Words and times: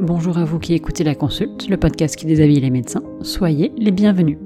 Bonjour 0.00 0.38
à 0.38 0.44
vous 0.44 0.60
qui 0.60 0.74
écoutez 0.74 1.02
La 1.02 1.16
Consulte, 1.16 1.68
le 1.68 1.76
podcast 1.76 2.14
qui 2.14 2.24
déshabille 2.24 2.60
les 2.60 2.70
médecins. 2.70 3.02
Soyez 3.20 3.72
les 3.76 3.90
bienvenus. 3.90 4.38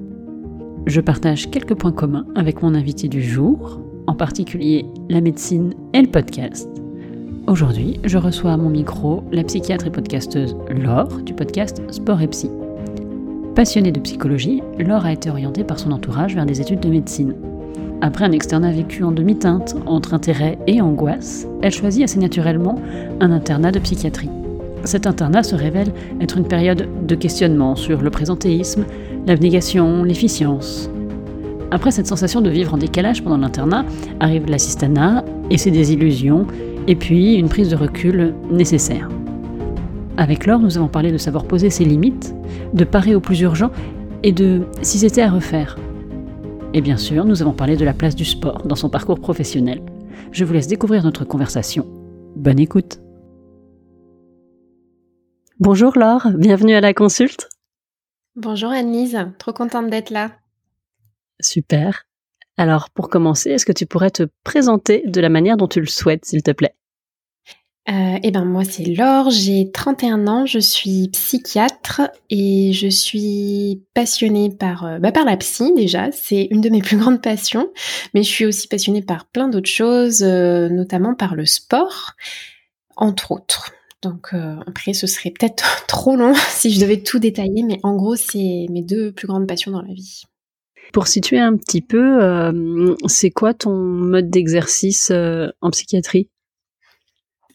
Je 0.87 0.99
partage 0.99 1.51
quelques 1.51 1.75
points 1.75 1.91
communs 1.91 2.25
avec 2.33 2.63
mon 2.63 2.73
invité 2.73 3.07
du 3.07 3.21
jour, 3.21 3.79
en 4.07 4.15
particulier 4.15 4.83
la 5.09 5.21
médecine 5.21 5.75
et 5.93 6.01
le 6.01 6.07
podcast. 6.07 6.67
Aujourd'hui, 7.45 7.99
je 8.03 8.17
reçois 8.17 8.53
à 8.53 8.57
mon 8.57 8.71
micro 8.71 9.23
la 9.31 9.43
psychiatre 9.43 9.85
et 9.85 9.91
podcasteuse 9.91 10.55
Laure 10.71 11.21
du 11.21 11.35
podcast 11.35 11.83
Sport 11.91 12.23
et 12.23 12.27
Psy. 12.29 12.49
Passionnée 13.53 13.91
de 13.91 13.99
psychologie, 13.99 14.63
Laure 14.79 15.05
a 15.05 15.13
été 15.13 15.29
orientée 15.29 15.63
par 15.63 15.77
son 15.77 15.91
entourage 15.91 16.33
vers 16.33 16.47
des 16.47 16.61
études 16.61 16.79
de 16.79 16.89
médecine. 16.89 17.35
Après 18.01 18.25
un 18.25 18.31
externat 18.31 18.71
vécu 18.71 19.03
en 19.03 19.11
demi-teinte, 19.11 19.75
entre 19.85 20.15
intérêt 20.15 20.57
et 20.65 20.81
angoisse, 20.81 21.47
elle 21.61 21.71
choisit 21.71 22.03
assez 22.03 22.19
naturellement 22.19 22.79
un 23.19 23.31
internat 23.31 23.71
de 23.71 23.77
psychiatrie. 23.77 24.29
Cet 24.83 25.07
internat 25.07 25.43
se 25.43 25.55
révèle 25.55 25.93
être 26.19 26.37
une 26.37 26.47
période 26.47 26.87
de 27.05 27.15
questionnement 27.15 27.75
sur 27.75 28.01
le 28.01 28.09
présentéisme, 28.09 28.85
l'abnégation, 29.25 30.03
l'efficience. 30.03 30.89
Après 31.71 31.91
cette 31.91 32.07
sensation 32.07 32.41
de 32.41 32.49
vivre 32.49 32.73
en 32.73 32.77
décalage 32.77 33.23
pendant 33.23 33.37
l'internat, 33.37 33.85
arrive 34.19 34.45
l'assistanat 34.47 35.23
et 35.49 35.57
ses 35.57 35.71
désillusions, 35.71 36.45
et 36.87 36.95
puis 36.95 37.35
une 37.35 37.49
prise 37.49 37.69
de 37.69 37.75
recul 37.75 38.33
nécessaire. 38.51 39.09
Avec 40.17 40.45
Laure, 40.45 40.59
nous 40.59 40.77
avons 40.77 40.89
parlé 40.89 41.11
de 41.11 41.17
savoir 41.17 41.45
poser 41.45 41.69
ses 41.69 41.85
limites, 41.85 42.35
de 42.73 42.83
parer 42.83 43.15
au 43.15 43.19
plus 43.19 43.39
urgent 43.41 43.71
et 44.21 44.31
de 44.31 44.61
si 44.81 44.99
c'était 44.99 45.21
à 45.21 45.31
refaire. 45.31 45.77
Et 46.73 46.81
bien 46.81 46.97
sûr, 46.97 47.25
nous 47.25 47.41
avons 47.41 47.53
parlé 47.53 47.77
de 47.77 47.85
la 47.85 47.93
place 47.93 48.15
du 48.15 48.25
sport 48.25 48.63
dans 48.65 48.75
son 48.75 48.89
parcours 48.89 49.19
professionnel. 49.19 49.81
Je 50.31 50.45
vous 50.45 50.53
laisse 50.53 50.67
découvrir 50.67 51.03
notre 51.03 51.25
conversation. 51.25 51.85
Bonne 52.35 52.59
écoute. 52.59 53.02
Bonjour 55.59 55.97
Laure, 55.99 56.29
bienvenue 56.35 56.73
à 56.73 56.81
la 56.81 56.95
consulte. 56.95 57.47
Bonjour 58.35 58.71
Annelise, 58.71 59.27
trop 59.37 59.53
contente 59.53 59.87
d'être 59.87 60.09
là. 60.09 60.31
Super. 61.39 62.07
Alors 62.57 62.89
pour 62.89 63.07
commencer, 63.07 63.51
est-ce 63.51 63.65
que 63.65 63.71
tu 63.71 63.85
pourrais 63.85 64.09
te 64.09 64.23
présenter 64.43 65.03
de 65.05 65.21
la 65.21 65.29
manière 65.29 65.55
dont 65.55 65.67
tu 65.67 65.79
le 65.79 65.85
souhaites, 65.85 66.25
s'il 66.25 66.41
te 66.41 66.49
plaît? 66.49 66.73
Euh, 67.87 68.17
eh 68.23 68.31
ben 68.31 68.45
moi 68.45 68.63
c'est 68.63 68.85
Laure, 68.85 69.29
j'ai 69.29 69.69
31 69.71 70.27
ans, 70.27 70.45
je 70.47 70.57
suis 70.57 71.09
psychiatre 71.09 72.01
et 72.31 72.73
je 72.73 72.87
suis 72.87 73.83
passionnée 73.93 74.49
par 74.49 74.85
euh, 74.85 74.97
bah, 74.97 75.11
par 75.11 75.25
la 75.25 75.37
psy 75.37 75.71
déjà, 75.75 76.11
c'est 76.11 76.47
une 76.49 76.61
de 76.61 76.69
mes 76.69 76.81
plus 76.81 76.97
grandes 76.97 77.21
passions, 77.21 77.69
mais 78.15 78.23
je 78.23 78.29
suis 78.29 78.45
aussi 78.45 78.67
passionnée 78.67 79.03
par 79.03 79.25
plein 79.25 79.49
d'autres 79.49 79.69
choses, 79.69 80.23
euh, 80.23 80.67
notamment 80.69 81.13
par 81.13 81.35
le 81.35 81.45
sport, 81.45 82.13
entre 82.95 83.31
autres. 83.31 83.71
Donc 84.03 84.29
euh, 84.33 84.57
après 84.67 84.93
ce 84.93 85.07
serait 85.07 85.31
peut-être 85.31 85.85
trop 85.87 86.15
long 86.15 86.33
si 86.49 86.71
je 86.71 86.79
devais 86.79 87.01
tout 87.01 87.19
détailler, 87.19 87.63
mais 87.63 87.79
en 87.83 87.95
gros 87.95 88.15
c'est 88.15 88.67
mes 88.69 88.83
deux 88.83 89.11
plus 89.11 89.27
grandes 89.27 89.47
passions 89.47 89.71
dans 89.71 89.81
la 89.81 89.93
vie. 89.93 90.23
Pour 90.91 91.07
situer 91.07 91.39
un 91.39 91.55
petit 91.57 91.81
peu, 91.81 92.19
c'est 93.07 93.31
quoi 93.31 93.55
ton 93.55 93.73
mode 93.73 94.29
d'exercice 94.29 95.11
en 95.61 95.71
psychiatrie? 95.71 96.29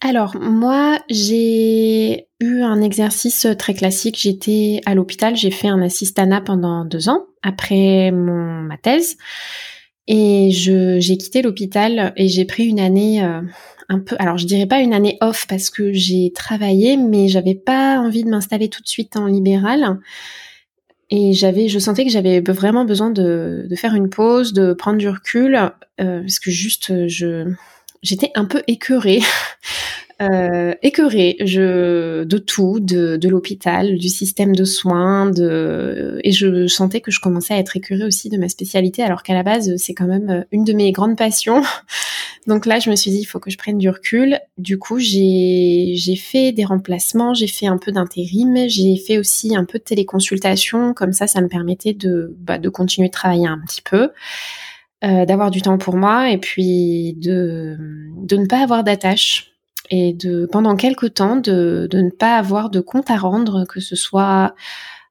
Alors 0.01 0.35
moi 0.41 0.99
j'ai 1.09 2.27
eu 2.41 2.63
un 2.63 2.81
exercice 2.81 3.47
très 3.57 3.75
classique. 3.75 4.19
J'étais 4.19 4.81
à 4.87 4.95
l'hôpital, 4.97 5.37
j'ai 5.37 5.53
fait 5.53 5.69
un 5.69 5.83
assistana 5.83 6.41
pendant 6.41 6.85
deux 6.85 7.09
ans 7.09 7.27
après 7.43 8.11
mon 8.11 8.63
ma 8.63 8.77
thèse 8.77 9.17
et 10.09 10.51
j'ai 10.51 11.17
quitté 11.19 11.43
l'hôpital 11.43 12.15
et 12.17 12.29
j'ai 12.29 12.47
pris 12.47 12.65
une 12.65 12.81
année 12.81 13.23
euh, 13.23 13.43
un 13.91 13.99
peu. 13.99 14.17
Alors 14.19 14.39
je 14.39 14.47
dirais 14.47 14.67
pas 14.67 14.81
une 14.81 14.95
année 14.95 15.19
off 15.21 15.47
parce 15.47 15.69
que 15.69 15.93
j'ai 15.93 16.33
travaillé, 16.35 16.97
mais 16.97 17.29
j'avais 17.29 17.55
pas 17.55 17.99
envie 17.99 18.25
de 18.25 18.31
m'installer 18.31 18.71
tout 18.71 18.83
de 18.83 18.89
suite 18.89 19.17
en 19.17 19.27
libéral. 19.27 19.99
Et 21.11 21.33
j'avais, 21.35 21.69
je 21.69 21.79
sentais 21.79 22.05
que 22.05 22.11
j'avais 22.11 22.41
vraiment 22.41 22.85
besoin 22.85 23.11
de, 23.11 23.67
de, 23.69 23.77
faire 23.77 23.95
une 23.95 24.11
pause, 24.11 24.53
de 24.53 24.75
prendre 24.75 24.99
du 24.99 25.09
recul, 25.09 25.55
euh, 25.55 26.21
parce 26.21 26.39
que 26.39 26.51
juste, 26.51 27.07
je, 27.07 27.51
j'étais 28.03 28.31
un 28.35 28.45
peu 28.45 28.63
écœurée 28.67 29.21
euh, 30.21 30.75
écœurée 30.83 31.37
je, 31.45 32.25
de 32.25 32.39
tout, 32.39 32.81
de, 32.81 33.17
de 33.17 33.29
l'hôpital, 33.29 33.99
du 33.99 34.09
système 34.09 34.55
de 34.55 34.65
soins, 34.65 35.31
de, 35.31 36.21
et 36.25 36.33
je 36.33 36.67
sentais 36.67 37.01
que 37.01 37.13
je 37.13 37.21
commençais 37.21 37.55
à 37.55 37.59
être 37.59 37.77
écœurée 37.77 38.05
aussi 38.05 38.29
de 38.29 38.37
ma 38.37 38.49
spécialité, 38.49 39.03
alors 39.03 39.23
qu'à 39.23 39.35
la 39.35 39.45
base, 39.45 39.77
c'est 39.77 39.95
quand 39.95 40.09
même 40.09 40.45
une 40.51 40.65
de 40.65 40.73
mes 40.73 40.91
grandes 40.91 41.17
passions. 41.17 41.63
Donc 42.49 42.67
là, 42.67 42.81
je 42.81 42.91
me 42.91 42.97
suis 42.97 43.11
dit, 43.11 43.21
il 43.21 43.27
faut 43.27 43.39
que 43.39 43.51
je 43.51 43.59
prenne 43.59 43.79
du 43.79 43.91
recul. 43.91 44.41
Du 44.57 44.79
coup, 44.79 44.99
j'ai, 44.99 45.93
j'ai 45.95 46.17
fait 46.17 46.51
des 46.51 46.65
remplacements, 46.65 47.35
j'ai 47.35 47.47
fait 47.47 47.67
un 47.67 47.79
peu 47.79 47.93
d'intérim, 47.93 48.69
j'ai 48.69 48.97
fait 48.97 49.19
aussi 49.19 49.55
un 49.55 49.65
peu 49.65 49.79
de 49.79 49.85
téléconsultation, 49.85 50.95
comme 50.95 51.13
ça, 51.13 51.29
ça 51.29 51.41
me 51.41 51.49
permettait 51.49 51.93
de, 51.93 52.35
bah, 52.41 52.59
de 52.59 52.69
continuer 52.69 53.09
de 53.09 53.13
travailler 53.13 53.47
un 53.47 53.61
petit 53.67 53.83
peu. 53.83 54.11
Euh, 55.05 55.25
d'avoir 55.27 55.53
du 55.53 55.63
temps 55.63 55.79
pour 55.79 55.95
moi 55.95 56.29
et 56.29 56.39
puis 56.39 57.15
de, 57.19 57.77
de 58.17 58.37
ne 58.37 58.47
pas 58.47 58.61
avoir 58.61 58.83
d'attache 58.83 59.53
et 59.91 60.13
de 60.13 60.47
pendant 60.51 60.77
quelques 60.77 61.15
temps 61.15 61.37
de, 61.37 61.89
de 61.91 62.01
ne 62.01 62.11
pas 62.11 62.37
avoir 62.37 62.71
de 62.71 62.81
compte 62.81 63.11
à 63.11 63.17
rendre, 63.17 63.65
que 63.67 63.81
ce 63.81 63.97
soit 63.97 64.55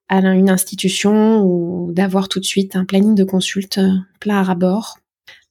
à 0.10 0.20
une 0.20 0.50
institution 0.50 1.42
ou 1.44 1.92
d'avoir 1.92 2.30
tout 2.30 2.40
de 2.40 2.46
suite 2.46 2.76
un 2.76 2.86
planning 2.86 3.16
de 3.16 3.24
consulte 3.24 3.80
plein 4.20 4.38
à 4.38 4.44
rabord. 4.44 4.98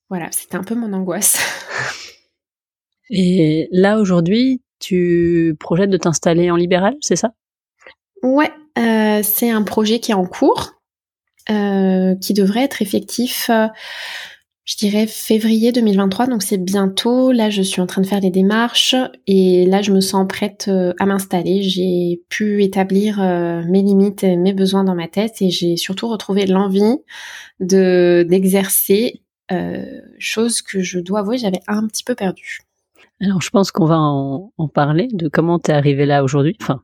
Voilà, 0.09 0.29
c'était 0.31 0.57
un 0.57 0.63
peu 0.63 0.75
mon 0.75 0.93
angoisse. 0.93 1.39
Et 3.11 3.69
là 3.71 3.99
aujourd'hui, 3.99 4.63
tu 4.79 5.57
projettes 5.61 5.91
de 5.91 5.97
t'installer 5.97 6.51
en 6.51 6.57
libéral, 6.57 6.95
c'est 7.01 7.17
ça? 7.17 7.33
Ouais, 8.23 8.51
euh, 8.79 9.21
c'est 9.23 9.51
un 9.51 9.63
projet 9.63 10.01
qui 10.01 10.11
est 10.11 10.15
en 10.15 10.27
cours, 10.27 10.73
euh, 11.51 12.15
qui 12.17 12.35
devrait 12.35 12.65
être 12.65 12.83
effectif. 12.83 13.51
Euh, 13.51 13.69
je 14.67 14.77
dirais 14.77 15.07
février 15.07 15.71
2023, 15.71 16.27
donc 16.27 16.43
c'est 16.43 16.59
bientôt. 16.59 17.31
Là, 17.31 17.51
je 17.51 17.63
suis 17.63 17.81
en 17.81 17.87
train 17.87 18.03
de 18.03 18.07
faire 18.07 18.21
des 18.21 18.31
démarches 18.31 18.97
et 19.29 19.65
là, 19.65 19.81
je 19.81 19.93
me 19.93 20.01
sens 20.01 20.27
prête 20.29 20.67
euh, 20.67 20.93
à 20.99 21.07
m'installer. 21.07 21.63
J'ai 21.63 22.21
pu 22.29 22.65
établir 22.65 23.23
euh, 23.23 23.63
mes 23.69 23.83
limites 23.83 24.25
et 24.25 24.37
mes 24.37 24.53
besoins 24.53 24.83
dans 24.83 24.97
ma 24.97 25.07
tête 25.07 25.41
et 25.41 25.51
j'ai 25.51 25.77
surtout 25.77 26.09
retrouvé 26.09 26.47
l'envie 26.47 26.97
de 27.61 28.27
d'exercer, 28.29 29.23
euh, 29.53 30.01
chose 30.19 30.63
que 30.63 30.81
je 30.81 30.99
dois 30.99 31.21
avouer, 31.21 31.39
j'avais 31.39 31.61
un 31.69 31.87
petit 31.87 32.03
peu 32.03 32.17
perdue. 32.17 32.59
Alors, 33.21 33.41
je 33.41 33.51
pense 33.51 33.71
qu'on 33.71 33.87
va 33.87 33.99
en, 33.99 34.51
parler 34.75 35.09
de 35.13 35.29
comment 35.29 35.61
tu 35.61 35.71
es 35.71 35.75
arrivé 35.75 36.07
là 36.07 36.25
aujourd'hui. 36.25 36.57
Enfin, 36.61 36.83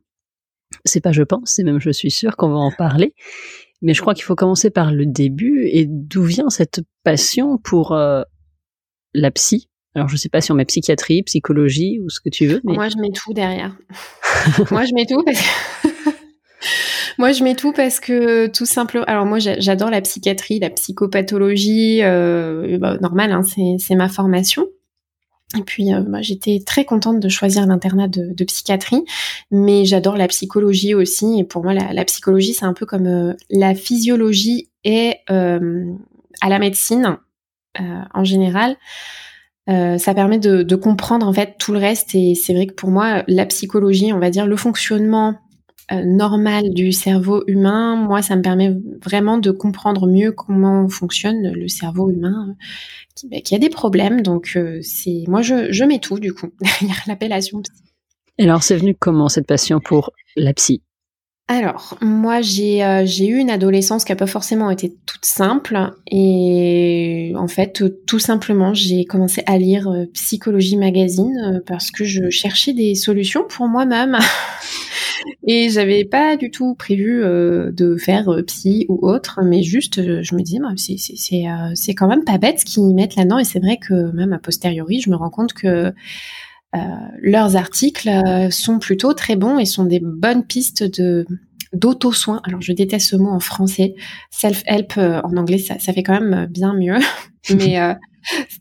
c'est 0.85 1.01
pas 1.01 1.13
je 1.13 1.25
pense, 1.25 1.55
c'est 1.57 1.65
même 1.65 1.81
je 1.81 1.91
suis 1.91 2.13
sûre 2.13 2.37
qu'on 2.37 2.49
va 2.49 2.59
en 2.59 2.71
parler. 2.71 3.13
Mais 3.83 3.95
je 3.95 4.01
crois 4.01 4.15
qu'il 4.15 4.25
faut 4.25 4.37
commencer 4.37 4.71
par 4.71 4.93
le 4.93 5.07
début 5.07 5.67
et 5.67 5.87
d'où 5.87 6.23
vient 6.23 6.51
cette 6.51 6.81
passion 7.03 7.59
pour 7.59 7.93
euh, 7.93 8.23
la 9.13 9.31
psy? 9.31 9.69
Alors 9.95 10.09
je 10.09 10.17
sais 10.17 10.29
pas 10.29 10.41
si 10.41 10.53
on 10.53 10.55
met 10.55 10.65
psychiatrie, 10.65 11.23
psychologie 11.25 12.01
ou 12.01 12.09
ce 12.09 12.21
que 12.21 12.31
tu 12.31 12.47
veux. 12.47 12.61
Moi 12.65 12.89
je 12.89 12.97
mets 12.97 13.11
tout 13.11 13.35
derrière. 13.35 13.77
moi 14.71 14.85
je 14.85 14.95
mets 14.95 15.05
tout 15.05 15.23
parce 15.23 15.39
que 15.39 15.89
moi 17.19 17.33
je 17.33 17.45
mets 17.45 17.55
tout 17.55 17.73
parce 17.73 18.01
que 18.01 18.47
tout 18.47 18.65
simplement. 18.65 19.05
Alors 19.05 19.27
moi 19.27 19.39
j'adore 19.39 19.91
la 19.91 20.01
psychiatrie, 20.01 20.61
la 20.61 20.71
psychopathologie, 20.71 22.03
euh, 22.03 22.79
bah, 22.79 22.97
normal, 23.03 23.33
hein, 23.33 23.43
c'est 23.43 23.95
ma 23.97 24.09
formation. 24.09 24.67
Et 25.59 25.63
puis, 25.63 25.93
euh, 25.93 26.01
bah, 26.01 26.23
j'étais 26.23 26.63
très 26.65 26.85
contente 26.85 27.21
de 27.21 27.29
choisir 27.29 27.67
l'internat 27.67 28.09
de, 28.09 28.45
psychiatrie, 28.45 29.05
mais 29.51 29.85
j'adore 29.85 30.17
la 30.17 30.29
psychologie 30.29 30.95
aussi. 30.95 31.39
Et 31.39 31.45
pour 31.45 31.63
moi, 31.63 31.75
la, 31.75 32.05
psychologie, 32.05 32.55
c'est 32.55 32.65
un 32.65 32.73
peu 32.73 32.87
comme 32.87 33.07
euh, 33.07 33.35
la 33.51 33.75
physiologie 33.75 34.71
et 34.85 35.17
euh, 35.31 35.93
à 36.41 36.49
la 36.49 36.59
médecine 36.59 37.19
euh, 37.81 38.03
en 38.15 38.25
général. 38.25 38.77
ça 39.69 40.15
permet 40.15 40.39
de, 40.39 40.63
de, 40.63 40.77
comprendre 40.77 41.27
en 41.27 41.33
fait 41.33 41.57
tout 41.59 41.73
le 41.73 41.79
reste. 41.79 42.15
Et 42.15 42.35
c'est 42.35 42.55
vrai 42.55 42.67
que 42.67 42.75
pour 42.75 42.91
moi, 42.91 43.23
la 43.29 43.47
psychologie, 43.47 44.13
on 44.13 44.19
va 44.19 44.31
dire 44.31 44.47
le 44.47 44.57
fonctionnement 44.57 45.37
normal 45.91 46.73
du 46.73 46.93
cerveau 46.93 47.43
humain, 47.47 47.97
moi, 47.97 48.23
ça 48.23 48.37
me 48.37 48.43
permet 48.43 48.75
vraiment 49.03 49.39
de 49.39 49.51
comprendre 49.51 50.07
mieux 50.07 50.33
comment 50.33 50.89
fonctionne 50.89 51.53
le 51.53 51.69
cerveau 51.69 52.11
humain 52.11 52.57
bah, 53.25 53.41
qui, 53.41 53.55
a 53.55 53.59
des 53.59 53.69
problèmes. 53.69 54.23
Donc, 54.23 54.53
euh, 54.57 54.81
moi, 55.29 55.43
je, 55.43 55.73
je 55.73 55.85
mets 55.85 55.99
tout, 55.99 56.19
du 56.19 56.33
coup, 56.33 56.49
derrière 56.61 57.03
l'appellation 57.07 57.63
psy. 57.63 57.83
Alors, 58.39 58.63
c'est 58.63 58.77
venu 58.77 58.95
comment 58.95 59.29
cette 59.29 59.47
passion 59.47 59.81
pour 59.81 60.13
la 60.37 60.55
psy? 60.55 60.83
Alors, 61.59 61.97
moi, 62.01 62.41
j'ai 62.41 62.85
euh, 62.85 63.05
j'ai 63.05 63.27
eu 63.27 63.37
une 63.37 63.51
adolescence 63.51 64.05
qui 64.05 64.13
n'a 64.13 64.17
pas 64.17 64.27
forcément 64.27 64.71
été 64.71 64.95
toute 65.07 65.25
simple. 65.25 65.79
Et 66.11 67.33
en 67.37 67.49
fait, 67.49 67.83
tout 68.07 68.19
simplement, 68.19 68.75
j'ai 68.75 69.05
commencé 69.05 69.43
à 69.47 69.59
lire 69.59 69.89
euh, 69.89 70.07
Psychologie 70.15 70.77
Magazine 70.77 71.63
parce 71.67 71.91
que 71.91 72.05
je 72.05 72.31
cherchais 72.31 72.73
des 72.73 72.95
solutions 72.95 73.45
pour 73.49 73.69
moi-même. 73.69 74.19
Et 75.47 75.71
j'avais 75.71 76.05
pas 76.05 76.37
du 76.37 76.51
tout 76.51 76.75
prévu 76.75 77.23
euh, 77.23 77.73
de 77.73 77.97
faire 77.97 78.29
euh, 78.29 78.43
psy 78.43 78.87
ou 78.89 78.99
autre, 79.07 79.41
mais 79.45 79.63
juste, 79.63 79.99
euh, 79.99 80.23
je 80.23 80.35
me 80.35 80.43
disais, 80.43 80.61
c'est 81.75 81.95
quand 81.95 82.07
même 82.07 82.25
pas 82.25 82.39
bête 82.39 82.61
ce 82.61 82.65
qu'ils 82.65 82.95
mettent 82.95 83.17
là-dedans. 83.17 83.39
Et 83.39 83.45
c'est 83.45 83.61
vrai 83.61 83.79
que 83.79 84.13
même 84.13 84.33
a 84.33 84.39
posteriori, 84.39 85.01
je 85.01 85.11
me 85.11 85.17
rends 85.17 85.31
compte 85.31 85.53
que 85.53 85.93
leurs 87.21 87.57
articles 87.57 88.11
sont 88.51 88.79
plutôt 88.79 89.13
très 89.13 89.37
bons 89.37 89.59
et 89.59 89.65
sont 89.65 89.85
des 89.85 90.01
bonnes 90.01 90.45
pistes 90.45 90.83
de 90.83 91.27
d'auto-soin. 91.73 92.41
Alors, 92.45 92.61
je 92.61 92.73
déteste 92.73 93.11
ce 93.11 93.17
mot 93.17 93.31
en 93.31 93.41
français. 93.41 93.95
Self-help 94.31 94.97
en 94.97 95.37
anglais, 95.37 95.59
ça, 95.59 95.79
ça, 95.79 95.93
fait 95.93 96.03
quand 96.03 96.21
même 96.21 96.47
bien 96.47 96.75
mieux. 96.75 96.99
Mais 97.55 97.79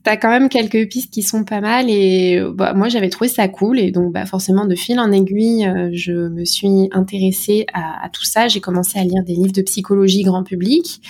t'as 0.02 0.16
quand 0.16 0.28
même 0.28 0.48
quelques 0.48 0.88
pistes 0.88 1.12
qui 1.12 1.22
sont 1.22 1.44
pas 1.44 1.60
mal 1.60 1.88
et 1.88 2.42
bah, 2.54 2.74
moi 2.74 2.88
j'avais 2.88 3.10
trouvé 3.10 3.28
ça 3.28 3.46
cool 3.48 3.78
et 3.78 3.90
donc 3.90 4.12
bah, 4.12 4.26
forcément 4.26 4.66
de 4.66 4.74
fil 4.74 4.98
en 4.98 5.12
aiguille 5.12 5.66
euh, 5.66 5.90
je 5.92 6.12
me 6.12 6.44
suis 6.44 6.88
intéressée 6.92 7.66
à, 7.72 8.08
tout 8.12 8.24
ça 8.24 8.48
j'ai 8.48 8.60
commencé 8.60 8.98
à 8.98 9.04
lire 9.04 9.22
des 9.24 9.34
livres 9.34 9.52
de 9.52 9.62
psychologie 9.62 10.22
grand 10.22 10.42
public 10.42 11.00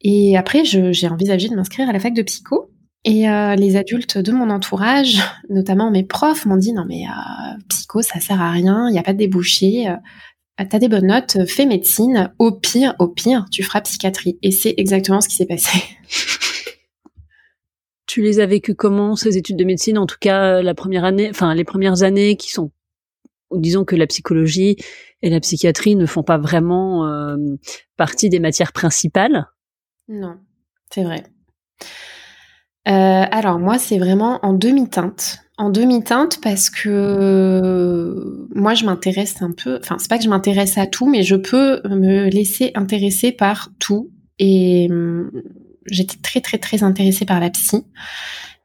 et 0.00 0.36
après 0.36 0.64
j'ai 0.64 1.08
envisagé 1.08 1.48
de 1.48 1.54
m'inscrire 1.54 1.88
à 1.88 1.92
la 1.92 2.00
fac 2.00 2.14
de 2.14 2.22
psycho 2.22 2.70
et 3.04 3.28
euh, 3.28 3.54
les 3.54 3.76
adultes 3.76 4.18
de 4.18 4.32
mon 4.32 4.50
entourage 4.50 5.22
notamment 5.48 5.90
mes 5.90 6.04
profs 6.04 6.46
m'ont 6.46 6.56
dit 6.56 6.72
non 6.72 6.84
mais 6.86 7.04
euh, 7.04 7.58
psycho 7.68 8.02
ça 8.02 8.20
sert 8.20 8.40
à 8.40 8.50
rien 8.50 8.88
il 8.88 8.92
n'y 8.92 8.98
a 8.98 9.02
pas 9.02 9.12
de 9.12 9.18
débouché 9.18 9.88
T'as 10.68 10.78
des 10.78 10.90
bonnes 10.90 11.06
notes, 11.06 11.38
fais 11.46 11.64
médecine. 11.64 12.34
Au 12.38 12.52
pire, 12.52 12.94
au 12.98 13.08
pire, 13.08 13.46
tu 13.50 13.62
feras 13.62 13.80
psychiatrie. 13.80 14.38
Et 14.42 14.50
c'est 14.50 14.74
exactement 14.76 15.22
ce 15.22 15.28
qui 15.28 15.36
s'est 15.36 15.46
passé. 15.46 15.78
Tu 18.06 18.22
les 18.22 18.40
as 18.40 18.46
vécues 18.46 18.74
comment 18.74 19.14
ces 19.14 19.36
études 19.36 19.54
de 19.54 19.62
médecine? 19.62 19.96
En 19.96 20.04
tout 20.04 20.16
cas, 20.18 20.56
euh, 20.56 20.62
la 20.62 20.74
première 20.74 21.04
année, 21.04 21.30
enfin 21.30 21.54
les 21.54 21.62
premières 21.62 22.02
années 22.02 22.34
qui 22.34 22.50
sont, 22.50 22.72
disons 23.52 23.84
que 23.84 23.94
la 23.94 24.08
psychologie 24.08 24.74
et 25.22 25.30
la 25.30 25.38
psychiatrie 25.38 25.94
ne 25.94 26.06
font 26.06 26.24
pas 26.24 26.36
vraiment 26.36 27.06
euh, 27.06 27.36
partie 27.96 28.28
des 28.28 28.40
matières 28.40 28.72
principales? 28.72 29.46
Non, 30.08 30.40
c'est 30.92 31.04
vrai. 31.04 31.22
Euh, 32.88 33.24
alors 33.30 33.58
moi, 33.58 33.78
c'est 33.78 33.98
vraiment 33.98 34.38
en 34.42 34.52
demi-teinte. 34.52 35.40
En 35.58 35.68
demi-teinte 35.68 36.40
parce 36.42 36.70
que 36.70 38.48
moi, 38.54 38.74
je 38.74 38.84
m'intéresse 38.84 39.42
un 39.42 39.52
peu. 39.52 39.78
Enfin, 39.82 39.96
c'est 39.98 40.08
pas 40.08 40.16
que 40.16 40.24
je 40.24 40.30
m'intéresse 40.30 40.78
à 40.78 40.86
tout, 40.86 41.06
mais 41.06 41.22
je 41.22 41.36
peux 41.36 41.82
me 41.84 42.30
laisser 42.30 42.72
intéresser 42.74 43.32
par 43.32 43.68
tout. 43.78 44.10
Et 44.38 44.88
hum, 44.90 45.30
j'étais 45.86 46.16
très 46.16 46.40
très 46.40 46.58
très 46.58 46.82
intéressée 46.82 47.26
par 47.26 47.40
la 47.40 47.50
psy, 47.50 47.84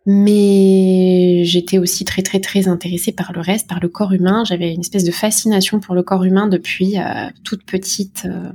mais 0.06 1.44
j'étais 1.44 1.78
aussi 1.78 2.06
très 2.06 2.22
très 2.22 2.40
très 2.40 2.68
intéressée 2.68 3.12
par 3.12 3.34
le 3.34 3.42
reste, 3.42 3.68
par 3.68 3.80
le 3.82 3.90
corps 3.90 4.14
humain. 4.14 4.44
J'avais 4.46 4.74
une 4.74 4.82
espèce 4.82 5.04
de 5.04 5.12
fascination 5.12 5.80
pour 5.80 5.96
le 5.96 6.04
corps 6.04 6.24
humain 6.24 6.48
depuis 6.48 6.98
euh, 6.98 7.28
toute 7.44 7.66
petite. 7.66 8.26
Euh, 8.26 8.52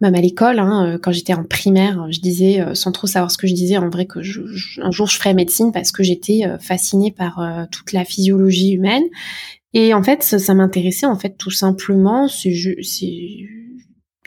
même 0.00 0.14
à 0.14 0.20
l'école, 0.20 0.58
hein, 0.58 0.86
euh, 0.86 0.98
quand 1.00 1.12
j'étais 1.12 1.34
en 1.34 1.44
primaire, 1.44 2.06
je 2.10 2.20
disais, 2.20 2.64
sans 2.74 2.92
trop 2.92 3.06
savoir 3.06 3.30
ce 3.30 3.38
que 3.38 3.46
je 3.46 3.54
disais, 3.54 3.78
en 3.78 3.88
vrai 3.88 4.06
que 4.06 4.22
je, 4.22 4.40
un 4.80 4.90
jour 4.90 5.06
je 5.06 5.16
ferais 5.16 5.34
médecine 5.34 5.72
parce 5.72 5.92
que 5.92 6.02
j'étais 6.02 6.42
fascinée 6.60 7.10
par 7.10 7.40
toute 7.70 7.92
la 7.92 8.04
physiologie 8.04 8.72
humaine. 8.72 9.04
Et 9.74 9.92
en 9.92 10.02
fait, 10.02 10.22
ça, 10.22 10.54
m'intéressait 10.54 11.06
en 11.06 11.18
fait 11.18 11.36
tout 11.36 11.50
simplement. 11.50 12.26
C'est 12.28 12.52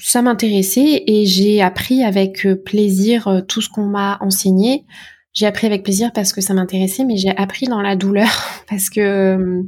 ça 0.03 0.21
m'intéressait 0.21 1.03
et 1.05 1.25
j'ai 1.25 1.61
appris 1.61 2.03
avec 2.03 2.45
euh, 2.45 2.55
plaisir 2.55 3.27
euh, 3.27 3.41
tout 3.41 3.61
ce 3.61 3.69
qu'on 3.69 3.85
m'a 3.85 4.17
enseigné. 4.21 4.85
J'ai 5.33 5.45
appris 5.45 5.67
avec 5.67 5.83
plaisir 5.83 6.11
parce 6.11 6.33
que 6.33 6.41
ça 6.41 6.53
m'intéressait, 6.53 7.05
mais 7.05 7.17
j'ai 7.17 7.29
appris 7.37 7.67
dans 7.67 7.81
la 7.81 7.95
douleur 7.95 8.29
parce 8.69 8.89
que 8.89 8.99
euh, 8.99 9.63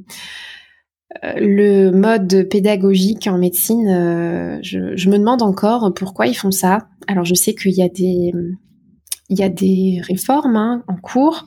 le 1.22 1.92
mode 1.92 2.48
pédagogique 2.50 3.28
en 3.28 3.38
médecine, 3.38 4.60
je, 4.64 5.10
me 5.10 5.18
demande 5.18 5.42
encore 5.42 5.94
pourquoi 5.94 6.28
ils 6.28 6.34
font 6.34 6.52
ça. 6.52 6.88
Alors 7.08 7.26
je 7.26 7.34
sais 7.34 7.54
qu'il 7.54 7.74
y 7.74 7.82
a 7.82 7.90
des 9.50 10.02
réformes 10.08 10.56
hein, 10.56 10.84
en 10.88 10.96
cours 10.96 11.46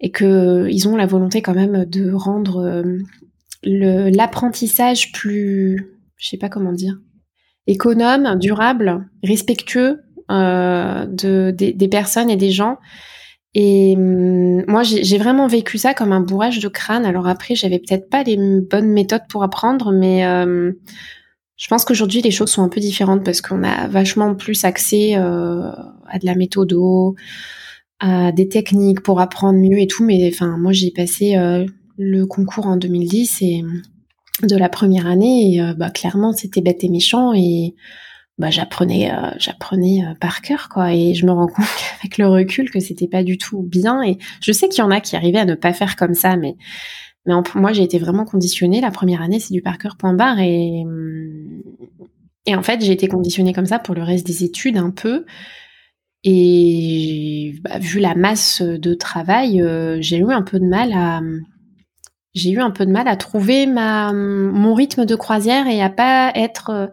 et 0.00 0.10
que 0.10 0.68
ils 0.70 0.88
ont 0.88 0.96
la 0.96 1.06
volonté 1.06 1.42
quand 1.42 1.54
même 1.54 1.84
de 1.84 2.12
rendre 2.12 2.82
l'apprentissage 3.62 5.12
plus, 5.12 5.96
je 6.16 6.28
sais 6.28 6.38
pas 6.38 6.48
comment 6.48 6.72
dire, 6.72 6.98
économe, 7.66 8.38
durable, 8.38 9.06
respectueux 9.22 10.00
euh, 10.30 11.06
de, 11.06 11.50
des, 11.50 11.88
personnes 11.88 12.30
et 12.30 12.36
des 12.36 12.50
gens. 12.50 12.78
Et 13.54 13.94
hum, 13.96 14.64
moi, 14.68 14.82
j'ai 14.82 15.18
vraiment 15.18 15.46
vécu 15.46 15.78
ça 15.78 15.94
comme 15.94 16.12
un 16.12 16.20
bourrage 16.20 16.60
de 16.60 16.68
crâne. 16.68 17.04
Alors 17.04 17.26
après, 17.26 17.54
j'avais 17.54 17.78
peut-être 17.78 18.08
pas 18.08 18.22
les 18.22 18.36
bonnes 18.36 18.92
méthodes 18.92 19.26
pour 19.28 19.42
apprendre, 19.42 19.92
mais 19.92 20.24
euh, 20.24 20.72
je 21.56 21.68
pense 21.68 21.84
qu'aujourd'hui, 21.84 22.22
les 22.22 22.30
choses 22.30 22.50
sont 22.50 22.62
un 22.62 22.68
peu 22.68 22.80
différentes 22.80 23.24
parce 23.24 23.40
qu'on 23.40 23.62
a 23.64 23.88
vachement 23.88 24.34
plus 24.34 24.64
accès 24.64 25.16
euh, 25.16 25.70
à 26.08 26.18
de 26.18 26.26
la 26.26 26.34
méthodo, 26.34 27.16
à 27.98 28.32
des 28.32 28.48
techniques 28.48 29.02
pour 29.02 29.20
apprendre 29.20 29.58
mieux 29.58 29.78
et 29.78 29.86
tout. 29.86 30.04
Mais 30.04 30.30
enfin, 30.32 30.56
moi, 30.56 30.72
j'ai 30.72 30.90
passé 30.90 31.36
euh, 31.36 31.66
le 31.98 32.24
concours 32.26 32.66
en 32.66 32.76
2010 32.76 33.42
et 33.42 33.64
de 34.42 34.56
la 34.56 34.68
première 34.68 35.06
année 35.06 35.54
et 35.54 35.60
euh, 35.60 35.74
bah 35.74 35.90
clairement 35.90 36.32
c'était 36.32 36.60
bête 36.60 36.82
et 36.84 36.88
méchant 36.88 37.32
et 37.34 37.74
bah 38.40 38.50
j'apprenais 38.50 39.12
euh, 39.12 39.30
j'apprenais 39.38 40.02
euh, 40.04 40.14
par 40.18 40.40
cœur 40.40 40.68
quoi. 40.68 40.94
Et 40.94 41.14
je 41.14 41.26
me 41.26 41.32
rends 41.32 41.46
compte 41.46 41.66
avec 42.00 42.18
le 42.18 42.26
recul 42.26 42.70
que 42.70 42.80
c'était 42.80 43.06
pas 43.06 43.22
du 43.22 43.38
tout 43.38 43.62
bien. 43.62 44.02
Et 44.02 44.18
je 44.40 44.50
sais 44.50 44.68
qu'il 44.68 44.82
y 44.82 44.86
en 44.86 44.90
a 44.90 45.00
qui 45.00 45.14
arrivaient 45.14 45.38
à 45.38 45.44
ne 45.44 45.54
pas 45.54 45.72
faire 45.72 45.94
comme 45.94 46.14
ça 46.14 46.36
mais 46.36 46.56
mais 47.26 47.34
moi 47.54 47.72
j'ai 47.74 47.82
été 47.82 47.98
vraiment 47.98 48.24
conditionnée. 48.24 48.80
La 48.80 48.90
première 48.90 49.20
année 49.20 49.40
c'est 49.40 49.52
du 49.52 49.60
par 49.60 49.76
cœur 49.78 49.96
point 49.96 50.14
barre. 50.14 50.40
Et 50.40 50.84
et 52.46 52.56
en 52.56 52.62
fait 52.62 52.82
j'ai 52.82 52.92
été 52.92 53.08
conditionnée 53.08 53.52
comme 53.52 53.66
ça 53.66 53.78
pour 53.78 53.94
le 53.94 54.02
reste 54.02 54.26
des 54.26 54.42
études 54.42 54.78
un 54.78 54.90
peu. 54.90 55.26
Et 56.24 57.54
bah, 57.62 57.78
vu 57.78 57.98
la 58.00 58.14
masse 58.14 58.62
de 58.62 58.94
travail 58.94 59.62
j'ai 60.00 60.16
eu 60.16 60.32
un 60.32 60.42
peu 60.42 60.58
de 60.58 60.66
mal 60.66 60.92
à 60.94 61.20
j'ai 62.34 62.50
eu 62.50 62.60
un 62.60 62.70
peu 62.70 62.86
de 62.86 62.92
mal 62.92 63.08
à 63.08 63.16
trouver 63.16 63.66
ma, 63.66 64.12
mon 64.12 64.74
rythme 64.74 65.04
de 65.04 65.14
croisière 65.14 65.66
et 65.66 65.82
à 65.82 65.90
pas 65.90 66.30
être 66.34 66.70
euh, 66.70 66.86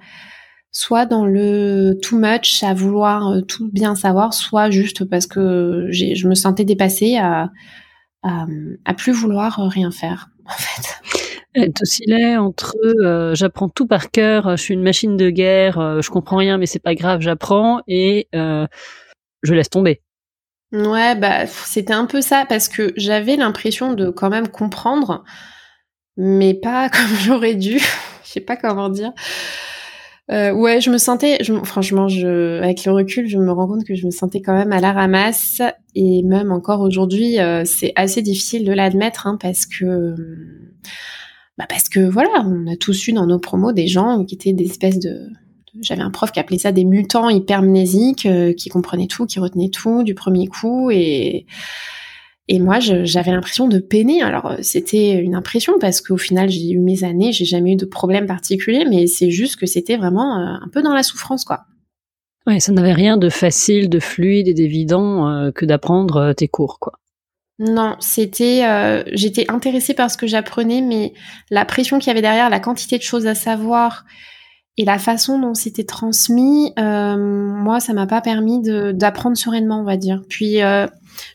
soit 0.72 1.06
dans 1.06 1.26
le 1.26 1.98
too 2.02 2.18
much, 2.18 2.64
à 2.64 2.74
vouloir 2.74 3.30
euh, 3.30 3.42
tout 3.42 3.70
bien 3.72 3.96
savoir, 3.96 4.34
soit 4.34 4.70
juste 4.70 5.06
parce 5.06 5.28
que 5.28 5.88
je 5.90 6.28
me 6.28 6.36
sentais 6.36 6.66
dépassée 6.66 7.18
à, 7.18 7.52
à, 8.24 8.94
plus 8.96 9.14
vouloir 9.14 9.58
rien 9.70 9.92
faire, 9.92 10.30
en 10.46 10.52
fait. 10.52 11.02
Être 11.56 11.82
oscillait 11.82 12.38
entre 12.38 12.76
euh, 13.04 13.34
j'apprends 13.34 13.70
tout 13.70 13.88
par 13.88 14.12
cœur, 14.12 14.58
je 14.58 14.62
suis 14.62 14.74
une 14.74 14.84
machine 14.84 15.18
de 15.18 15.30
guerre, 15.30 16.02
je 16.02 16.10
comprends 16.10 16.38
rien 16.38 16.60
mais 16.60 16.68
c'est 16.68 16.78
pas 16.78 16.94
grave, 16.94 17.22
j'apprends 17.22 17.82
et 17.88 18.28
je 18.34 19.54
laisse 19.54 19.70
tomber. 19.70 20.02
Ouais, 20.74 21.16
bah 21.16 21.48
c'était 21.48 21.94
un 21.94 22.06
peu 22.06 22.22
ça 22.22 22.46
parce 22.48 22.68
que 22.68 22.92
j'avais 22.98 23.38
l'impression 23.38 23.94
de 23.94 24.10
quand 24.10 24.30
même 24.30 24.50
comprendre, 24.50 25.24
mais 26.18 26.54
pas 26.54 26.90
comme 26.92 27.16
j'aurais 27.22 27.56
dû. 27.56 27.80
Je 27.80 28.30
sais 28.30 28.42
pas 28.42 28.58
comment 28.58 28.90
dire. 28.90 29.14
Euh, 30.30 30.52
ouais, 30.52 30.82
je 30.82 30.90
me 30.90 30.98
sentais, 30.98 31.38
je, 31.42 31.54
franchement, 31.64 32.10
je, 32.10 32.62
avec 32.62 32.84
le 32.84 32.92
recul, 32.92 33.28
je 33.28 33.38
me 33.38 33.52
rends 33.52 33.68
compte 33.68 33.86
que 33.86 33.96
je 33.96 34.06
me 34.06 34.12
sentais 34.12 34.42
quand 34.42 34.54
même 34.54 34.74
à 34.74 34.82
la 34.82 34.92
ramasse. 34.92 35.62
Et 35.96 36.22
même 36.24 36.52
encore 36.52 36.82
aujourd'hui, 36.82 37.40
euh, 37.40 37.64
c'est 37.66 37.94
assez 37.96 38.22
difficile 38.22 38.66
de 38.66 38.74
l'admettre 38.74 39.26
hein, 39.28 39.38
parce 39.42 39.66
que, 39.66 40.16
bah 41.58 41.66
parce 41.70 41.90
que 41.90 42.02
voilà, 42.02 42.30
on 42.46 42.68
a 42.72 42.76
tous 42.76 43.08
eu 43.08 43.14
dans 43.14 43.26
nos 43.26 43.40
promos 43.40 43.72
des 43.72 43.88
gens 43.88 44.26
qui 44.26 44.36
étaient 44.36 44.54
des 44.54 44.66
espèces 44.66 45.00
de 45.00 45.30
j'avais 45.82 46.02
un 46.02 46.12
prof 46.12 46.32
qui 46.32 46.40
appelait 46.40 46.58
ça 46.58 46.72
des 46.72 46.86
mutants 46.86 47.30
hypermnésiques, 47.30 48.26
euh, 48.26 48.54
qui 48.54 48.70
comprenaient 48.70 49.08
tout, 49.08 49.26
qui 49.26 49.40
retenaient 49.40 49.70
tout 49.70 50.04
du 50.04 50.16
premier 50.16 50.48
coup. 50.48 50.90
Et 50.92 51.46
et 52.48 52.60
moi, 52.60 52.80
j'avais 52.80 53.32
l'impression 53.32 53.68
de 53.68 53.80
peiner. 53.80 54.22
Alors, 54.22 54.48
euh, 54.48 54.58
c'était 54.62 55.14
une 55.16 55.36
impression 55.36 55.74
parce 55.80 56.02
qu'au 56.02 56.18
final, 56.18 56.50
j'ai 56.50 56.72
eu 56.72 56.80
mes 56.80 57.04
années, 57.04 57.32
j'ai 57.32 57.46
jamais 57.46 57.74
eu 57.74 57.76
de 57.76 57.86
problème 57.86 58.26
particulier, 58.26 58.86
mais 58.90 59.08
c'est 59.08 59.32
juste 59.32 59.58
que 59.58 59.66
c'était 59.66 59.98
vraiment 59.98 60.38
euh, 60.38 60.56
un 60.62 60.70
peu 60.72 60.82
dans 60.82 60.94
la 60.94 61.04
souffrance, 61.04 61.44
quoi. 61.44 61.66
Ouais, 62.46 62.62
ça 62.62 62.72
n'avait 62.72 62.94
rien 62.94 63.18
de 63.18 63.30
facile, 63.30 63.90
de 63.90 64.00
fluide 64.00 64.48
et 64.48 64.54
d'évident 64.54 65.52
que 65.54 65.66
d'apprendre 65.66 66.32
tes 66.32 66.48
cours, 66.48 66.80
quoi. 66.80 66.94
Non, 67.60 67.98
c'était, 68.00 68.64
j'étais 69.12 69.52
intéressée 69.52 69.94
par 69.94 70.10
ce 70.10 70.16
que 70.16 70.28
j'apprenais, 70.28 70.80
mais 70.80 71.12
la 71.52 71.66
pression 71.66 72.00
qu'il 72.00 72.08
y 72.08 72.12
avait 72.12 72.22
derrière, 72.22 72.50
la 72.50 72.62
quantité 72.62 72.98
de 72.98 73.04
choses 73.04 73.28
à 73.28 73.36
savoir, 73.36 74.06
et 74.78 74.86
la 74.86 75.00
façon 75.00 75.40
dont 75.40 75.56
c'était 75.56 75.84
transmis, 75.84 76.72
euh, 76.78 77.18
moi, 77.18 77.80
ça 77.80 77.94
m'a 77.94 78.06
pas 78.06 78.22
permis 78.22 78.62
d'apprendre 78.62 79.36
sereinement, 79.36 79.82
on 79.82 79.84
va 79.84 79.98
dire. 79.98 80.22
Puis, 80.30 80.62
euh, 80.62 80.86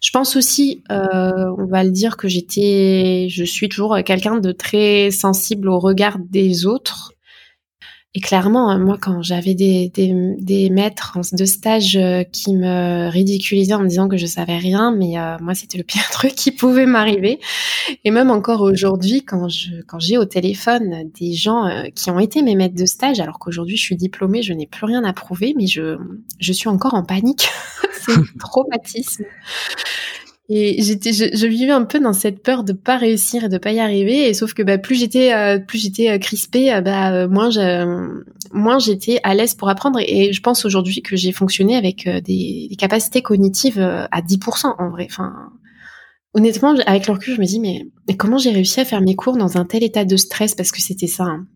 je 0.00 0.10
pense 0.10 0.36
aussi, 0.36 0.82
euh, 0.90 1.54
on 1.58 1.66
va 1.66 1.84
le 1.84 1.90
dire, 1.90 2.16
que 2.16 2.28
j'étais, 2.28 3.28
je 3.30 3.44
suis 3.44 3.68
toujours 3.68 3.96
quelqu'un 4.04 4.38
de 4.38 4.52
très 4.52 5.10
sensible 5.10 5.68
au 5.68 5.78
regard 5.78 6.18
des 6.18 6.66
autres. 6.66 7.12
Et 8.14 8.20
clairement, 8.20 8.68
hein, 8.70 8.78
moi, 8.78 8.98
quand 9.00 9.22
j'avais 9.22 9.54
des, 9.54 9.88
des, 9.88 10.12
des, 10.38 10.68
maîtres 10.68 11.18
de 11.32 11.44
stage 11.46 11.96
euh, 11.96 12.24
qui 12.24 12.54
me 12.54 13.08
ridiculisaient 13.08 13.72
en 13.72 13.80
me 13.80 13.88
disant 13.88 14.06
que 14.06 14.18
je 14.18 14.26
savais 14.26 14.58
rien, 14.58 14.94
mais 14.94 15.18
euh, 15.18 15.38
moi, 15.40 15.54
c'était 15.54 15.78
le 15.78 15.84
pire 15.84 16.06
truc 16.12 16.34
qui 16.34 16.52
pouvait 16.52 16.84
m'arriver. 16.84 17.40
Et 18.04 18.10
même 18.10 18.30
encore 18.30 18.60
aujourd'hui, 18.60 19.24
quand 19.24 19.48
je 19.48 19.80
quand 19.86 19.98
j'ai 19.98 20.18
au 20.18 20.26
téléphone 20.26 21.10
des 21.18 21.32
gens 21.32 21.64
euh, 21.64 21.84
qui 21.94 22.10
ont 22.10 22.18
été 22.18 22.42
mes 22.42 22.54
maîtres 22.54 22.74
de 22.74 22.84
stage, 22.84 23.18
alors 23.18 23.38
qu'aujourd'hui 23.38 23.78
je 23.78 23.82
suis 23.82 23.96
diplômée, 23.96 24.42
je 24.42 24.52
n'ai 24.52 24.66
plus 24.66 24.84
rien 24.84 25.04
à 25.04 25.14
prouver, 25.14 25.54
mais 25.56 25.66
je 25.66 25.96
je 26.38 26.52
suis 26.52 26.68
encore 26.68 26.92
en 26.92 27.04
panique. 27.04 27.48
C'est 28.04 28.38
traumatisme. 28.38 29.24
Et 30.48 30.82
j'étais, 30.82 31.12
je, 31.12 31.46
vivais 31.46 31.70
un 31.70 31.84
peu 31.84 32.00
dans 32.00 32.12
cette 32.12 32.42
peur 32.42 32.64
de 32.64 32.72
pas 32.72 32.98
réussir 32.98 33.44
et 33.44 33.48
de 33.48 33.58
pas 33.58 33.72
y 33.72 33.80
arriver. 33.80 34.28
Et 34.28 34.34
sauf 34.34 34.54
que 34.54 34.62
bah, 34.62 34.76
plus 34.76 34.96
j'étais, 34.96 35.32
euh, 35.32 35.58
plus 35.58 35.78
j'étais 35.78 36.10
euh, 36.10 36.18
crispée, 36.18 36.72
euh, 36.72 36.80
bah 36.80 37.28
moins, 37.28 37.50
moins 38.52 38.78
j'étais 38.78 39.20
à 39.22 39.34
l'aise 39.34 39.54
pour 39.54 39.68
apprendre. 39.68 40.00
Et, 40.00 40.32
je 40.32 40.40
pense 40.40 40.64
aujourd'hui 40.64 41.00
que 41.00 41.16
j'ai 41.16 41.32
fonctionné 41.32 41.76
avec 41.76 42.08
des, 42.08 42.66
des, 42.68 42.76
capacités 42.76 43.22
cognitives 43.22 43.80
à 43.80 44.20
10% 44.20 44.74
en 44.78 44.90
vrai. 44.90 45.06
Enfin, 45.08 45.32
honnêtement, 46.34 46.74
avec 46.86 47.06
le 47.06 47.14
recul, 47.14 47.34
je 47.34 47.40
me 47.40 47.46
dis 47.46 47.60
mais, 47.60 47.86
comment 48.16 48.38
j'ai 48.38 48.50
réussi 48.50 48.80
à 48.80 48.84
faire 48.84 49.00
mes 49.00 49.14
cours 49.14 49.36
dans 49.36 49.56
un 49.56 49.64
tel 49.64 49.84
état 49.84 50.04
de 50.04 50.16
stress? 50.16 50.54
Parce 50.54 50.72
que 50.72 50.82
c'était 50.82 51.06
ça. 51.06 51.24
Hein. 51.24 51.46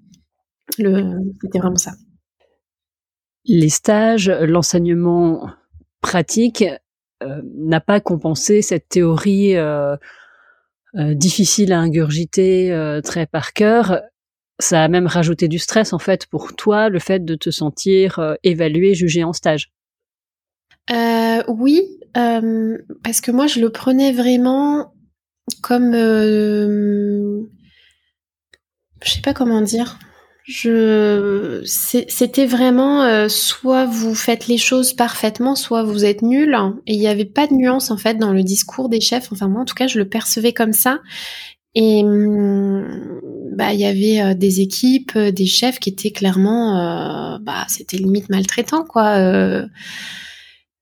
Le, 0.79 1.19
c'était 1.43 1.59
vraiment 1.59 1.77
ça. 1.77 1.93
Les 3.45 3.69
stages, 3.69 4.29
l'enseignement 4.29 5.49
pratique, 6.01 6.63
euh, 6.63 6.77
n'a 7.23 7.81
pas 7.81 8.01
compensé 8.01 8.63
cette 8.63 8.89
théorie 8.89 9.57
euh, 9.57 9.97
euh, 10.97 11.15
difficile 11.15 11.73
à 11.73 11.81
ingurgiter 11.81 12.99
très 13.05 13.27
par 13.27 13.53
cœur. 13.53 14.01
Ça 14.59 14.83
a 14.83 14.89
même 14.89 15.07
rajouté 15.07 15.49
du 15.49 15.59
stress 15.59 15.93
en 15.93 15.99
fait 15.99 16.27
pour 16.27 16.55
toi, 16.55 16.89
le 16.89 16.99
fait 16.99 17.25
de 17.25 17.35
te 17.35 17.51
sentir 17.51 18.37
évalué, 18.43 18.95
jugé 18.95 19.23
en 19.25 19.33
stage. 19.33 19.71
oui, 21.49 21.83
parce 22.15 23.21
que 23.21 23.31
moi 23.31 23.47
je 23.47 23.61
le 23.61 23.71
prenais 23.71 24.13
vraiment 24.13 24.95
comme, 25.63 25.93
je 25.93 27.47
sais 29.05 29.21
pas 29.23 29.35
comment 29.35 29.61
dire 29.61 29.99
je 30.47 31.61
c'était 31.65 32.47
vraiment 32.47 33.03
euh, 33.03 33.29
soit 33.29 33.85
vous 33.85 34.15
faites 34.15 34.47
les 34.47 34.59
choses 34.59 34.93
parfaitement 34.93 35.57
soit 35.57 35.83
vous 35.83 36.05
êtes 36.05 36.23
nul. 36.23 36.57
Et 36.87 36.95
il 36.95 37.01
n'y 37.01 37.09
avait 37.09 37.25
pas 37.25 37.49
de 37.49 37.55
nuance 37.55 37.91
en 37.91 37.97
fait 37.97 38.15
dans 38.15 38.33
le 38.33 38.45
discours 38.45 38.89
des 38.89 39.01
chefs. 39.01 39.33
Enfin 39.33 39.49
moi 39.49 39.63
en 39.63 39.65
tout 39.65 39.75
cas 39.75 39.89
je 39.89 39.99
le 39.99 40.09
percevais 40.09 40.53
comme 40.53 40.73
ça. 40.73 41.01
Et 41.75 42.03
hum, 42.05 43.21
bah 43.57 43.73
il 43.73 43.81
y 43.81 43.87
avait 43.87 44.23
euh, 44.23 44.35
des 44.35 44.61
équipes 44.61 45.13
euh, 45.17 45.33
des 45.33 45.47
chefs 45.47 45.81
qui 45.81 45.91
étaient 45.91 46.13
clairement 46.13 47.39
bah 47.41 47.65
c'était 47.69 47.97
limite 47.97 48.31
maltraitant 48.31 48.85
quoi 48.85 49.19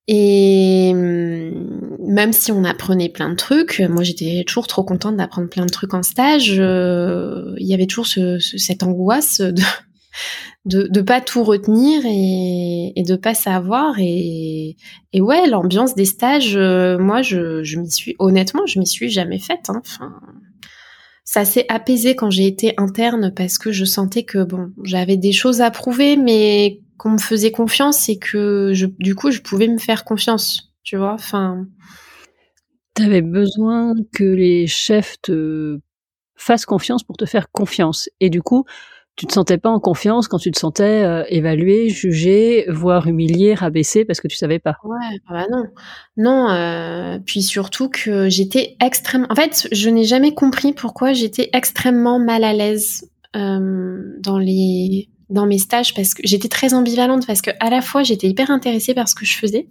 et 0.07 0.91
hum, 0.93 1.99
même 2.07 2.33
si 2.33 2.53
on 2.53 2.65
apprenait 2.65 3.09
plein 3.09 3.31
de 3.31 3.37
trucs, 3.37 3.81
moi 3.89 4.03
j'étais 4.03 4.45
toujours 4.47 4.67
trop 4.67 4.85
contente 4.85 5.17
d'apprendre 5.17 5.49
plein 5.49 5.65
de 5.65 5.71
trucs 5.71 5.95
en 5.95 6.03
stage. 6.03 6.57
Euh, 6.59 7.55
il 7.59 7.67
y 7.67 7.75
avait 7.75 7.87
toujours 7.87 8.07
ce, 8.07 8.39
cette 8.39 8.83
angoisse 8.83 9.41
de, 10.65 10.89
de 10.89 11.01
pas 11.01 11.21
tout 11.21 11.45
retenir 11.45 12.03
et, 12.05 13.03
de 13.03 13.17
pas 13.17 13.35
savoir. 13.35 13.95
Et, 13.99 14.77
ouais, 15.15 15.47
l'ambiance 15.47 15.95
des 15.95 16.05
stages, 16.05 16.57
euh, 16.57 16.99
moi 16.99 17.23
je, 17.23 17.63
je 17.63 17.79
m'y 17.79 17.91
suis 17.91 18.15
honnêtement, 18.19 18.67
je 18.67 18.79
m'y 18.79 18.87
suis 18.87 19.11
jamais 19.11 19.39
faite. 19.39 19.71
Hein. 19.71 19.83
Ça 21.25 21.47
s'est 21.47 21.67
apaisé 21.71 22.15
quand 22.15 22.31
j'ai 22.31 22.47
été 22.47 22.75
interne 22.77 23.33
parce 23.35 23.57
que 23.57 23.73
je 23.73 23.87
sentais 23.87 24.25
que 24.25 24.45
bon, 24.45 24.73
j'avais 24.85 25.17
des 25.17 25.33
choses 25.33 25.63
à 25.63 25.71
prouver, 25.71 26.17
mais 26.17 26.81
qu'on 26.99 27.11
me 27.11 27.19
faisait 27.19 27.53
confiance 27.53 28.09
et 28.09 28.19
que 28.19 28.73
je, 28.75 28.87
du 28.99 29.15
coup, 29.15 29.31
je 29.31 29.41
pouvais 29.41 29.69
me 29.69 29.79
faire 29.79 30.05
confiance, 30.05 30.73
tu 30.83 30.97
vois. 30.97 31.13
Enfin. 31.13 31.67
T'avais 32.95 33.23
besoin 33.23 33.95
que 34.13 34.25
les 34.25 34.67
chefs 34.67 35.21
te 35.21 35.81
fassent 36.37 36.67
confiance 36.67 37.03
pour 37.03 37.17
te 37.17 37.25
faire 37.25 37.51
confiance. 37.51 38.09
Et 38.21 38.31
du 38.31 38.41
coup, 38.43 38.65
tu 39.17 39.27
te 39.27 39.33
sentais 39.33 39.59
pas 39.59 39.71
en 39.71 39.79
confiance 39.79 40.27
quand 40.27 40.39
tu 40.39 40.51
te 40.51 40.59
sentais 40.59 41.05
euh, 41.05 41.25
évalué, 41.29 41.89
jugé, 41.89 42.67
voire 42.69 43.07
humilié, 43.07 43.55
rabaissé 43.55 44.05
parce 44.05 44.21
que 44.21 44.27
tu 44.27 44.37
savais 44.37 44.59
pas. 44.59 44.77
Ouais, 44.83 45.21
ah 45.29 45.33
bah 45.33 45.47
non, 45.51 45.65
non. 46.17 46.51
Euh, 46.51 47.19
puis 47.25 47.43
surtout 47.43 47.89
que 47.89 48.29
j'étais 48.29 48.77
extrêmement. 48.81 49.29
En 49.31 49.37
fait, 49.37 49.69
je 49.71 49.89
n'ai 49.89 50.05
jamais 50.05 50.35
compris 50.35 50.73
pourquoi 50.73 51.13
j'étais 51.13 51.49
extrêmement 51.53 52.19
mal 52.19 52.43
à 52.43 52.53
l'aise 52.53 53.09
euh, 53.37 54.03
dans 54.19 54.39
les 54.39 55.09
dans 55.35 55.47
mes 55.47 55.59
stages 55.59 55.93
parce 55.95 56.15
que 56.15 56.23
j'étais 56.25 56.49
très 56.49 56.73
ambivalente 56.73 57.27
parce 57.27 57.43
que 57.43 57.51
à 57.61 57.69
la 57.69 57.83
fois 57.83 58.03
j'étais 58.03 58.29
hyper 58.29 58.51
intéressée 58.51 58.95
par 58.95 59.09
ce 59.09 59.15
que 59.15 59.27
je 59.27 59.37
faisais. 59.37 59.67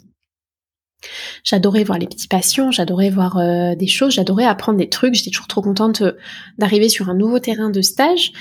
J'adorais 1.43 1.83
voir 1.83 1.99
les 1.99 2.07
petits 2.07 2.27
patients, 2.27 2.71
j'adorais 2.71 3.09
voir 3.09 3.37
euh, 3.37 3.75
des 3.75 3.87
choses, 3.87 4.13
j'adorais 4.13 4.45
apprendre 4.45 4.77
des 4.77 4.89
trucs, 4.89 5.15
j'étais 5.15 5.31
toujours 5.31 5.47
trop 5.47 5.61
contente 5.61 6.01
euh, 6.01 6.13
d'arriver 6.57 6.87
sur 6.87 7.09
un 7.09 7.15
nouveau 7.15 7.39
terrain 7.39 7.69
de 7.69 7.81
stage. 7.81 8.31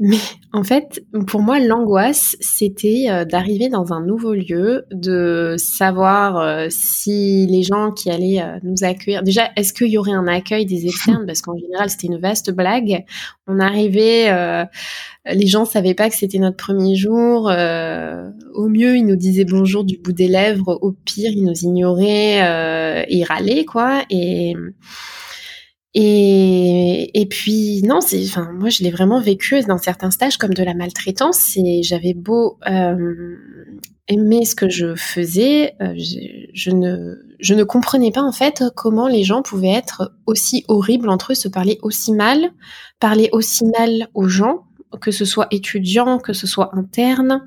Mais 0.00 0.18
en 0.52 0.64
fait, 0.64 1.04
pour 1.28 1.40
moi, 1.40 1.60
l'angoisse, 1.60 2.36
c'était 2.40 3.06
euh, 3.08 3.24
d'arriver 3.24 3.68
dans 3.68 3.92
un 3.92 4.04
nouveau 4.04 4.34
lieu, 4.34 4.86
de 4.90 5.54
savoir 5.56 6.36
euh, 6.36 6.66
si 6.68 7.46
les 7.46 7.62
gens 7.62 7.92
qui 7.92 8.10
allaient 8.10 8.42
euh, 8.42 8.58
nous 8.64 8.82
accueillir, 8.82 9.22
déjà, 9.22 9.50
est-ce 9.54 9.72
qu'il 9.72 9.86
y 9.86 9.96
aurait 9.96 10.10
un 10.10 10.26
accueil 10.26 10.66
des 10.66 10.86
externes? 10.86 11.26
Parce 11.26 11.42
qu'en 11.42 11.56
général, 11.56 11.90
c'était 11.90 12.08
une 12.08 12.18
vaste 12.18 12.50
blague. 12.50 13.04
On 13.46 13.60
arrivait, 13.60 14.32
les 15.26 15.46
gens 15.46 15.66
savaient 15.66 15.94
pas 15.94 16.08
que 16.08 16.16
c'était 16.16 16.38
notre 16.38 16.56
premier 16.56 16.96
jour. 16.96 17.52
au 18.54 18.68
mieux, 18.68 18.96
ils 18.96 19.04
nous 19.04 19.16
disaient 19.16 19.44
bonjour 19.44 19.84
du 19.84 19.98
bout 19.98 20.12
des 20.12 20.28
lèvres. 20.28 20.78
Au 20.80 20.92
pire, 20.92 21.30
ils 21.30 21.44
nous 21.44 21.60
ignoraient 21.62 23.06
et 23.08 23.24
râlaient, 23.24 23.66
quoi. 23.66 24.02
Et 24.08 24.54
et, 25.94 27.20
et 27.20 27.26
puis 27.26 27.82
non, 27.82 28.00
c'est, 28.00 28.22
enfin 28.24 28.50
moi 28.52 28.68
je 28.68 28.82
l'ai 28.82 28.90
vraiment 28.90 29.20
vécu 29.20 29.60
dans 29.62 29.78
certains 29.78 30.10
stages 30.10 30.38
comme 30.38 30.52
de 30.52 30.62
la 30.64 30.74
maltraitance. 30.74 31.56
Et 31.56 31.82
j'avais 31.84 32.14
beau 32.14 32.58
euh, 32.68 33.36
aimer 34.08 34.44
ce 34.44 34.56
que 34.56 34.68
je 34.68 34.96
faisais, 34.96 35.74
euh, 35.80 35.94
je, 35.96 36.18
je, 36.52 36.70
ne 36.70 37.14
je 37.38 37.54
ne 37.54 37.62
comprenais 37.62 38.10
pas 38.10 38.22
en 38.22 38.32
fait 38.32 38.64
comment 38.74 39.06
les 39.06 39.22
gens 39.22 39.42
pouvaient 39.42 39.68
être 39.68 40.12
aussi 40.26 40.64
horribles 40.66 41.08
entre 41.08 41.32
eux, 41.32 41.36
se 41.36 41.48
parler 41.48 41.78
aussi 41.82 42.12
mal, 42.12 42.50
parler 42.98 43.28
aussi 43.30 43.64
mal 43.78 44.08
aux 44.14 44.28
gens, 44.28 44.64
que 45.00 45.12
ce 45.12 45.24
soit 45.24 45.46
étudiants, 45.52 46.18
que 46.18 46.32
ce 46.32 46.46
soit 46.48 46.70
internes, 46.74 47.44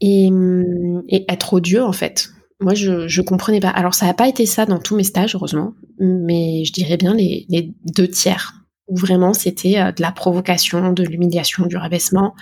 et, 0.00 0.30
et 1.08 1.24
être 1.32 1.54
odieux 1.54 1.82
en 1.82 1.92
fait 1.92 2.30
moi, 2.64 2.74
je, 2.74 3.06
je 3.06 3.20
comprenais 3.20 3.60
pas. 3.60 3.68
Alors, 3.68 3.94
ça 3.94 4.06
n'a 4.06 4.14
pas 4.14 4.26
été 4.26 4.46
ça 4.46 4.64
dans 4.64 4.78
tous 4.78 4.96
mes 4.96 5.04
stages, 5.04 5.34
heureusement, 5.34 5.74
mais 5.98 6.64
je 6.64 6.72
dirais 6.72 6.96
bien 6.96 7.14
les, 7.14 7.44
les 7.50 7.72
deux 7.94 8.08
tiers, 8.08 8.54
où 8.88 8.96
vraiment 8.96 9.34
c'était 9.34 9.78
euh, 9.78 9.92
de 9.92 10.00
la 10.00 10.12
provocation, 10.12 10.92
de 10.92 11.02
l'humiliation, 11.04 11.66
du 11.66 11.76
rabaissement. 11.76 12.34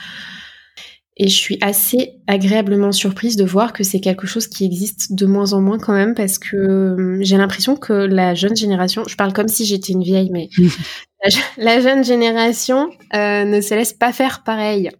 Et 1.16 1.28
je 1.28 1.34
suis 1.34 1.58
assez 1.60 2.14
agréablement 2.26 2.92
surprise 2.92 3.36
de 3.36 3.44
voir 3.44 3.72
que 3.72 3.84
c'est 3.84 4.00
quelque 4.00 4.26
chose 4.26 4.46
qui 4.46 4.64
existe 4.64 5.12
de 5.12 5.26
moins 5.26 5.52
en 5.52 5.60
moins 5.60 5.78
quand 5.78 5.92
même, 5.92 6.14
parce 6.14 6.38
que 6.38 6.94
hum, 6.96 7.18
j'ai 7.22 7.36
l'impression 7.36 7.76
que 7.76 7.92
la 7.92 8.34
jeune 8.34 8.56
génération, 8.56 9.02
je 9.08 9.16
parle 9.16 9.32
comme 9.32 9.48
si 9.48 9.66
j'étais 9.66 9.92
une 9.92 10.04
vieille, 10.04 10.30
mais 10.30 10.48
la, 11.58 11.80
jeune 11.80 12.04
génération 12.04 12.90
euh, 13.14 13.44
ne 13.44 13.60
se 13.60 13.74
laisse 13.74 13.92
pas 13.92 14.12
faire 14.12 14.44
pareil. 14.44 14.90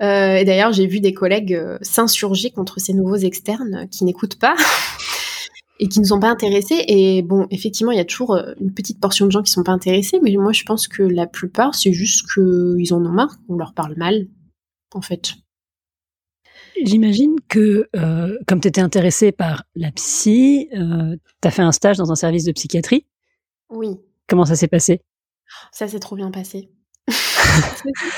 Euh, 0.00 0.36
et 0.36 0.44
d'ailleurs, 0.44 0.72
j'ai 0.72 0.86
vu 0.86 1.00
des 1.00 1.12
collègues 1.12 1.54
euh, 1.54 1.78
s'insurger 1.82 2.50
contre 2.50 2.80
ces 2.80 2.94
nouveaux 2.94 3.16
externes 3.16 3.88
qui 3.90 4.04
n'écoutent 4.04 4.38
pas 4.38 4.56
et 5.80 5.88
qui 5.88 6.00
ne 6.00 6.04
sont 6.04 6.20
pas 6.20 6.30
intéressés. 6.30 6.84
Et 6.88 7.22
bon, 7.22 7.46
effectivement, 7.50 7.92
il 7.92 7.98
y 7.98 8.00
a 8.00 8.04
toujours 8.04 8.34
euh, 8.34 8.54
une 8.60 8.72
petite 8.72 9.00
portion 9.00 9.26
de 9.26 9.30
gens 9.30 9.42
qui 9.42 9.50
ne 9.50 9.54
sont 9.54 9.64
pas 9.64 9.72
intéressés, 9.72 10.18
mais 10.22 10.34
moi, 10.36 10.52
je 10.52 10.64
pense 10.64 10.88
que 10.88 11.02
la 11.02 11.26
plupart, 11.26 11.74
c'est 11.74 11.92
juste 11.92 12.24
qu'ils 12.32 12.94
en 12.94 13.04
ont 13.04 13.12
marre 13.12 13.36
qu'on 13.46 13.56
leur 13.56 13.74
parle 13.74 13.94
mal, 13.96 14.28
en 14.94 15.02
fait. 15.02 15.34
J'imagine 16.84 17.36
que, 17.48 17.88
comme 18.46 18.60
tu 18.60 18.66
étais 18.66 18.80
intéressée 18.80 19.30
par 19.30 19.62
la 19.76 19.92
psy, 19.92 20.68
tu 20.72 21.48
as 21.48 21.50
fait 21.50 21.62
un 21.62 21.70
stage 21.70 21.98
dans 21.98 22.10
un 22.10 22.16
service 22.16 22.44
de 22.44 22.52
psychiatrie. 22.52 23.06
Oui. 23.70 23.98
Comment 24.26 24.46
ça 24.46 24.56
s'est 24.56 24.68
passé? 24.68 25.00
Ça 25.70 25.86
s'est 25.86 26.00
trop 26.00 26.16
bien 26.16 26.30
passé. 26.30 26.70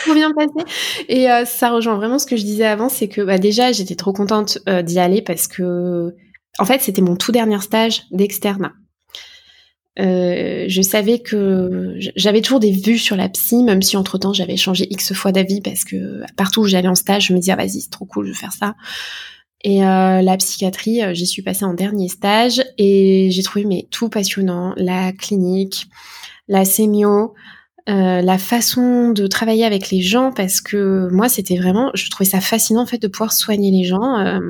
Trop 0.05 0.15
bien 0.15 0.33
passé. 0.33 0.67
Et 1.09 1.31
euh, 1.31 1.45
ça 1.45 1.71
rejoint 1.71 1.97
vraiment 1.97 2.19
ce 2.19 2.27
que 2.27 2.37
je 2.37 2.45
disais 2.45 2.67
avant, 2.67 2.89
c'est 2.89 3.09
que 3.09 3.21
bah, 3.23 3.39
déjà 3.39 3.73
j'étais 3.73 3.95
trop 3.95 4.13
contente 4.13 4.59
euh, 4.69 4.83
d'y 4.83 4.99
aller 4.99 5.23
parce 5.23 5.49
que 5.49 6.15
en 6.59 6.65
fait 6.65 6.81
c'était 6.81 7.03
mon 7.03 7.17
tout 7.17 7.33
dernier 7.33 7.61
stage 7.61 8.03
d'externe. 8.11 8.73
Euh, 10.01 10.65
je 10.67 10.83
savais 10.83 11.21
que 11.21 11.95
j'avais 12.17 12.41
toujours 12.41 12.59
des 12.59 12.73
vues 12.73 12.99
sur 12.99 13.17
la 13.17 13.29
psy, 13.29 13.63
même 13.63 13.81
si 13.81 13.97
entre 13.97 14.19
temps 14.19 14.33
j'avais 14.33 14.57
changé 14.57 14.89
x 14.91 15.13
fois 15.13 15.31
d'avis 15.31 15.61
parce 15.61 15.85
que 15.85 16.23
partout 16.37 16.63
où 16.63 16.67
j'allais 16.67 16.89
en 16.89 16.97
stage, 16.97 17.29
je 17.29 17.33
me 17.33 17.39
disais 17.39 17.53
ah, 17.53 17.57
vas-y 17.57 17.81
c'est 17.81 17.91
trop 17.91 18.05
cool, 18.05 18.27
je 18.27 18.33
vais 18.33 18.39
faire 18.39 18.53
ça. 18.53 18.75
Et 19.67 19.79
la 19.79 20.37
psychiatrie, 20.37 21.01
j'y 21.15 21.27
suis 21.27 21.41
passée 21.41 21.65
en 21.65 21.73
dernier 21.73 22.09
stage 22.09 22.63
et 22.77 23.31
j'ai 23.31 23.43
trouvé 23.43 23.65
mais 23.65 23.87
tout 23.91 24.11
passionnant, 24.11 24.75
la 24.77 25.13
clinique, 25.13 25.87
la 26.49 26.67
sémio, 26.67 27.33
euh, 27.87 28.23
la 28.23 28.39
façon 28.39 29.11
de 29.11 29.27
travailler 29.27 29.67
avec 29.67 29.91
les 29.91 30.01
gens 30.01 30.33
parce 30.33 30.63
que 30.63 31.07
moi 31.13 31.29
c'était 31.29 31.59
vraiment 31.59 31.91
je 31.93 32.09
trouvais 32.09 32.31
ça 32.31 32.41
fascinant 32.41 32.81
en 32.81 32.87
fait 32.87 32.97
de 32.97 33.09
pouvoir 33.09 33.35
soigner 33.35 33.71
les 33.71 33.85
gens 33.85 34.19
euh, 34.21 34.41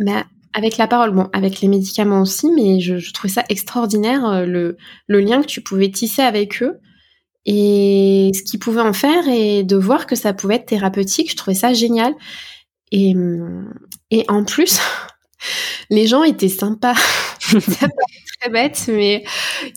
bah, 0.00 0.24
avec 0.52 0.76
la 0.76 0.88
parole. 0.88 1.12
Bon 1.12 1.28
avec 1.32 1.60
les 1.60 1.68
médicaments 1.68 2.20
aussi 2.20 2.50
mais 2.50 2.80
je, 2.80 3.12
trouvais 3.12 3.32
ça 3.32 3.44
extraordinaire 3.48 4.26
euh, 4.26 4.44
le, 4.44 5.20
lien 5.20 5.40
que 5.40 5.46
tu 5.46 5.60
pouvais 5.60 5.88
tisser 5.88 6.22
avec 6.22 6.64
eux 6.64 6.80
et 7.46 8.32
ce 8.34 8.42
qu'ils 8.42 8.58
pouvaient 8.58 8.80
en 8.80 8.92
faire 8.92 9.28
et 9.28 9.62
de 9.62 9.76
voir 9.76 10.06
que 10.06 10.16
ça 10.16 10.32
pouvait 10.32 10.56
être 10.56 10.66
thérapeutique. 10.66 11.30
Je 11.30 11.36
trouvais 11.36 11.54
ça 11.54 11.72
génial. 11.72 12.12
Et, 12.90 13.14
et 14.10 14.24
en 14.28 14.42
plus 14.42 14.80
les 15.90 16.08
gens 16.08 16.24
étaient 16.24 16.48
sympas 16.48 16.96
ça 17.60 17.88
très 18.40 18.50
bête, 18.50 18.86
mais 18.88 19.24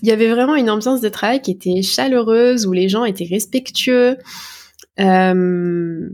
il 0.02 0.08
y 0.08 0.12
avait 0.12 0.28
vraiment 0.28 0.54
une 0.56 0.70
ambiance 0.70 1.00
de 1.00 1.08
travail 1.08 1.40
qui 1.42 1.50
était 1.50 1.82
chaleureuse, 1.82 2.66
où 2.66 2.72
les 2.72 2.88
gens 2.88 3.04
étaient 3.04 3.28
respectueux. 3.28 4.16
Euh, 5.00 6.08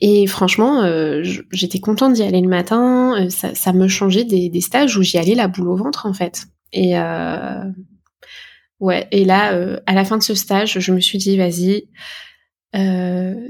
et 0.00 0.26
franchement, 0.26 0.82
euh, 0.82 1.22
j'étais 1.50 1.80
contente 1.80 2.14
d'y 2.14 2.22
aller 2.22 2.40
le 2.40 2.48
matin. 2.48 3.24
Euh, 3.24 3.30
ça, 3.30 3.72
me 3.72 3.88
changeait 3.88 4.24
des, 4.24 4.60
stages 4.60 4.96
où 4.96 5.02
j'y 5.02 5.18
allais 5.18 5.34
la 5.34 5.48
boule 5.48 5.68
au 5.68 5.76
ventre, 5.76 6.06
en 6.06 6.14
fait. 6.14 6.46
Et 6.72 6.92
là, 6.92 7.64
à 9.86 9.94
la 9.94 10.04
fin 10.04 10.18
de 10.18 10.22
ce 10.22 10.34
stage, 10.34 10.78
je 10.78 10.92
me 10.92 11.00
suis 11.00 11.18
dit, 11.18 11.36
vas-y, 11.36 11.88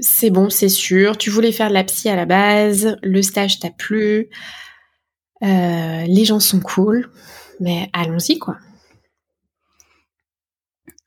c'est 0.01 0.29
bon, 0.29 0.49
c'est 0.49 0.69
sûr. 0.69 1.17
Tu 1.17 1.29
voulais 1.29 1.51
faire 1.51 1.69
de 1.69 1.73
la 1.73 1.83
psy 1.83 2.09
à 2.09 2.15
la 2.15 2.25
base, 2.25 2.97
le 3.03 3.21
stage 3.21 3.59
t'a 3.59 3.69
plu, 3.69 4.29
les 5.41 6.25
gens 6.25 6.39
sont 6.39 6.59
cool, 6.59 7.09
mais 7.59 7.89
allons-y, 7.93 8.39
quoi. 8.39 8.57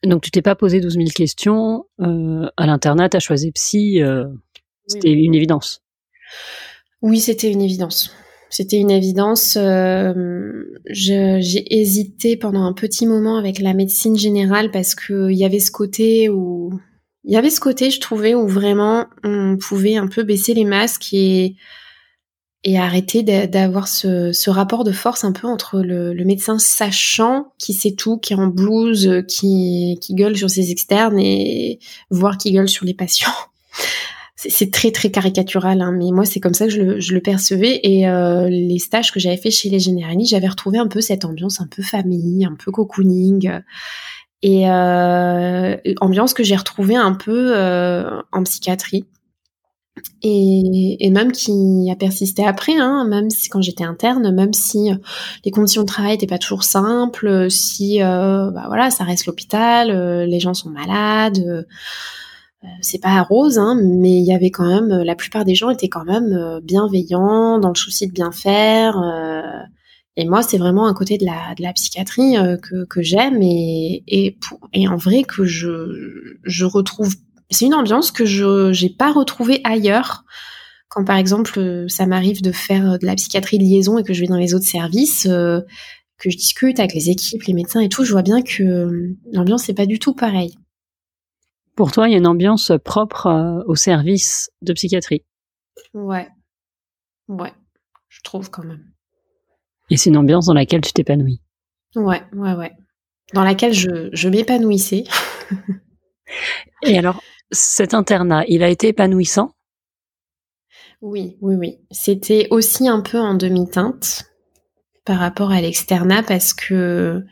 Donc 0.05 0.23
tu 0.23 0.31
t'es 0.33 0.43
pas 0.43 0.57
posé 0.57 0.81
12 0.81 0.95
000 0.95 1.07
questions. 1.15 1.85
à 1.99 2.67
l'internat, 2.67 3.09
as 3.13 3.21
choisi 3.21 3.53
psy. 3.53 4.01
C'était 4.87 5.13
une 5.13 5.35
évidence. 5.35 5.83
Oui, 7.03 7.21
c'était 7.21 7.51
une 7.51 7.61
évidence. 7.61 8.13
C'était 8.53 8.77
une 8.77 8.91
évidence. 8.91 9.57
Euh, 9.59 10.65
j'ai 10.91 11.41
hésité 11.75 12.37
pendant 12.37 12.65
un 12.65 12.75
petit 12.75 13.07
moment 13.07 13.39
avec 13.39 13.59
la 13.61 13.73
médecine 13.73 14.19
générale 14.19 14.71
parce 14.71 14.95
que 14.95 15.31
il 15.31 15.39
y 15.39 15.45
avait 15.45 15.59
ce 15.59 15.71
côté 15.71 16.29
où 16.29 16.79
il 17.25 17.33
y 17.33 17.37
avait 17.37 17.51
ce 17.51 17.61
côté, 17.61 17.91
je 17.91 18.01
trouvais, 18.01 18.35
où 18.35 18.47
vraiment 18.47 19.07
on 19.25 19.57
pouvait 19.57 19.97
un 19.97 20.07
peu 20.07 20.23
baisser 20.23 20.55
les 20.55 20.65
masques 20.65 21.15
et 21.15 21.57
et 22.65 22.79
arrêter 22.79 23.23
d'avoir 23.23 23.89
ce, 23.89 24.33
ce, 24.33 24.49
rapport 24.49 24.85
de 24.85 24.93
force 24.93 25.25
un 25.25 25.33
peu 25.33 25.49
entre 25.49 25.81
le, 25.81 26.13
le, 26.13 26.25
médecin 26.25 26.59
sachant 26.59 27.53
qui 27.59 27.73
sait 27.73 27.93
tout, 27.93 28.19
qui 28.19 28.35
est 28.35 28.37
en 28.37 28.47
blouse, 28.47 29.25
qui, 29.27 29.99
qui 30.01 30.15
gueule 30.15 30.37
sur 30.37 30.49
ses 30.49 30.71
externes 30.71 31.19
et 31.19 31.81
voire 32.11 32.39
qui 32.39 32.53
gueule 32.53 32.69
sur 32.69 32.87
les 32.87 32.95
patients 32.95 33.33
c'est 34.51 34.71
très 34.73 34.91
très 34.91 35.11
caricatural, 35.11 35.81
hein, 35.81 35.93
mais 35.93 36.11
moi 36.11 36.25
c'est 36.25 36.41
comme 36.41 36.55
ça 36.55 36.67
que 36.67 36.73
je 36.73 36.81
le, 36.81 37.01
je 37.01 37.15
le 37.15 37.21
percevais. 37.21 37.81
Et 37.83 38.09
euh, 38.09 38.49
les 38.49 38.79
stages 38.79 39.13
que 39.13 39.21
j'avais 39.21 39.37
fait 39.37 39.51
chez 39.51 39.69
les 39.69 39.79
généralistes, 39.79 40.31
j'avais 40.31 40.49
retrouvé 40.49 40.79
un 40.79 40.89
peu 40.89 41.01
cette 41.01 41.25
ambiance 41.25 41.61
un 41.61 41.67
peu 41.67 41.83
famille, 41.83 42.45
un 42.45 42.57
peu 42.57 42.71
cocooning, 42.71 43.61
et 44.43 44.69
euh, 44.69 45.77
ambiance 46.01 46.35
que 46.35 46.43
j'ai 46.43 46.57
retrouvée 46.57 46.97
un 46.97 47.15
peu 47.15 47.53
euh, 47.57 48.21
en 48.33 48.43
psychiatrie. 48.43 49.05
Et, 50.23 50.97
et, 51.05 51.11
même 51.11 51.33
qui 51.33 51.89
a 51.91 51.97
persisté 51.97 52.47
après, 52.47 52.77
hein, 52.77 53.05
même 53.07 53.29
si 53.29 53.49
quand 53.51 53.61
j'étais 53.61 53.85
interne, 53.85 54.35
même 54.35 54.53
si 54.55 54.91
les 55.45 55.51
conditions 55.51 55.83
de 55.83 55.87
travail 55.87 56.13
n'étaient 56.13 56.27
pas 56.27 56.39
toujours 56.39 56.65
simples, 56.65 57.51
si 57.51 57.99
bah 57.99 58.65
voilà, 58.69 58.91
ça 58.91 59.05
reste 59.05 59.27
l'hôpital, 59.27 59.91
les 60.27 60.41
gens 60.41 60.55
sont 60.55 60.71
malades 60.71 61.67
euh, 62.65 62.69
c'est 62.81 63.01
pas 63.01 63.23
rose, 63.23 63.59
hein, 63.59 63.77
mais 63.83 64.19
il 64.19 64.25
y 64.25 64.33
avait 64.33 64.51
quand 64.51 64.67
même, 64.67 65.03
la 65.03 65.17
plupart 65.17 65.45
des 65.45 65.55
gens 65.55 65.71
étaient 65.71 65.89
quand 65.89 66.05
même 66.05 66.33
euh, 66.33 66.61
bienveillants, 66.61 67.59
dans 67.59 67.71
le 67.71 67.75
souci 67.75 68.07
de 68.07 68.13
bien 68.13 68.31
faire. 68.31 69.01
Euh, 69.01 69.43
et 70.17 70.27
moi, 70.27 70.43
c'est 70.43 70.59
vraiment 70.59 70.87
un 70.87 70.95
côté 70.95 71.19
de 71.19 71.25
la, 71.25 71.55
de 71.57 71.63
la 71.63 71.73
psychiatrie 71.73 72.35
que, 72.63 72.85
que 72.85 73.03
j'aime 73.03 73.41
et, 73.41 74.05
et, 74.07 74.37
et 74.75 74.87
en 74.87 74.97
vrai 74.97 75.23
que 75.25 75.45
je, 75.45 76.37
je 76.45 76.65
retrouve. 76.67 77.15
C'est 77.53 77.67
une 77.67 77.75
ambiance 77.75 78.11
que 78.11 78.25
je 78.25 78.73
j'ai 78.73 78.91
pas 78.91 79.13
retrouvée 79.13 79.61
ailleurs. 79.65 80.25
Quand 80.89 81.05
par 81.05 81.17
exemple, 81.17 81.87
ça 81.89 82.07
m'arrive 82.07 82.43
de 82.43 82.53
faire 82.53 82.99
de 82.99 83.07
la 83.07 83.15
psychiatrie 83.15 83.59
de 83.59 83.65
liaison 83.65 83.99
et 83.99 84.05
que 84.05 84.13
je 84.13 84.21
vais 84.21 84.27
dans 84.27 84.37
les 84.37 84.55
autres 84.55 84.67
services, 84.67 85.25
que 85.25 86.31
je 86.31 86.37
discute 86.37 86.79
avec 86.81 86.95
les 86.95 87.11
équipes, 87.11 87.43
les 87.45 87.55
médecins 87.55 87.81
et 87.81 87.89
tout, 87.89 88.05
je 88.05 88.13
vois 88.13 88.23
bien 88.23 88.43
que 88.43 89.15
l'ambiance 89.33 89.65
c'est 89.65 89.75
pas 89.75 89.87
du 89.87 89.99
tout 89.99 90.15
pareil. 90.15 90.55
Pour 91.75 91.91
toi, 91.91 92.09
il 92.09 92.13
y 92.13 92.15
a 92.15 92.19
une 92.19 92.27
ambiance 92.27 92.73
propre 92.85 93.27
euh, 93.27 93.63
au 93.67 93.75
service 93.75 94.51
de 94.61 94.73
psychiatrie. 94.75 95.25
Ouais. 95.95 96.29
Ouais. 97.29 97.53
Je 98.09 98.21
trouve 98.23 98.51
quand 98.51 98.65
même. 98.65 98.85
Et 99.89 99.97
c'est 99.97 100.11
une 100.11 100.19
ambiance 100.19 100.47
dans 100.47 100.55
laquelle 100.55 100.83
tu 100.83 100.93
t'épanouis. 100.93 101.41
Ouais, 101.97 102.23
ouais, 102.35 102.55
ouais. 102.55 102.73
Dans 103.33 103.43
laquelle 103.43 103.73
je, 103.73 104.11
je 104.13 104.29
m'épanouissais. 104.29 105.05
Et 106.83 106.99
alors, 106.99 107.23
cet 107.53 107.95
internat, 107.95 108.45
il 108.49 108.63
a 108.63 108.69
été 108.69 108.89
épanouissant? 108.89 109.53
Oui, 111.01 111.37
oui, 111.41 111.55
oui. 111.55 111.79
C'était 111.91 112.49
aussi 112.51 112.89
un 112.89 113.01
peu 113.01 113.19
en 113.19 113.35
demi-teinte 113.35 114.25
par 115.05 115.19
rapport 115.19 115.51
à 115.51 115.61
l'externat 115.61 116.23
parce 116.23 116.55
que 116.55 117.25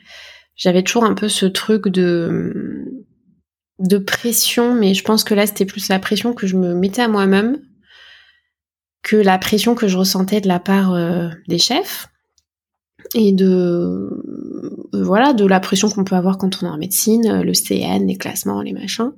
j'avais 0.57 0.83
toujours 0.83 1.05
un 1.05 1.15
peu 1.15 1.29
ce 1.29 1.47
truc 1.47 1.89
de 1.89 2.85
pression, 4.07 4.75
mais 4.75 4.95
je 4.95 5.05
pense 5.05 5.25
que 5.25 5.35
là, 5.35 5.47
c'était 5.47 5.67
plus 5.67 5.89
la 5.89 5.99
pression 5.99 6.35
que 6.35 6.47
je 6.47 6.57
me 6.57 6.75
mettais 6.75 7.03
à 7.03 7.09
moi-même 7.09 7.59
que 9.03 9.17
la 9.17 9.39
pression 9.39 9.75
que 9.75 9.89
je 9.89 9.97
ressentais 9.97 10.41
de 10.41 10.49
la 10.49 10.61
part 10.61 10.95
euh, 10.95 11.29
des 11.49 11.59
chefs 11.59 12.09
et 13.15 13.33
de 13.33 14.11
euh, 14.95 15.03
voilà 15.03 15.33
de 15.33 15.47
la 15.47 15.61
pression 15.61 15.89
qu'on 15.89 16.05
peut 16.05 16.17
avoir 16.17 16.39
quand 16.39 16.63
on 16.63 16.67
est 16.67 16.71
en 16.71 16.77
médecine, 16.77 17.27
euh, 17.27 17.43
le 17.43 17.55
CN, 17.55 18.07
les 18.07 18.17
classements, 18.17 18.63
les 18.63 18.73
machins. 18.73 19.13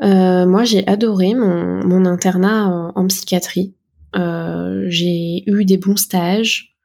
Moi, 0.00 0.64
j'ai 0.64 0.86
adoré 0.86 1.34
mon, 1.34 2.04
internat 2.04 2.92
en, 2.94 3.06
psychiatrie. 3.08 3.74
j'ai 4.14 5.44
eu 5.46 5.64
des 5.64 5.76
bons 5.76 5.96
stages, 5.96 6.76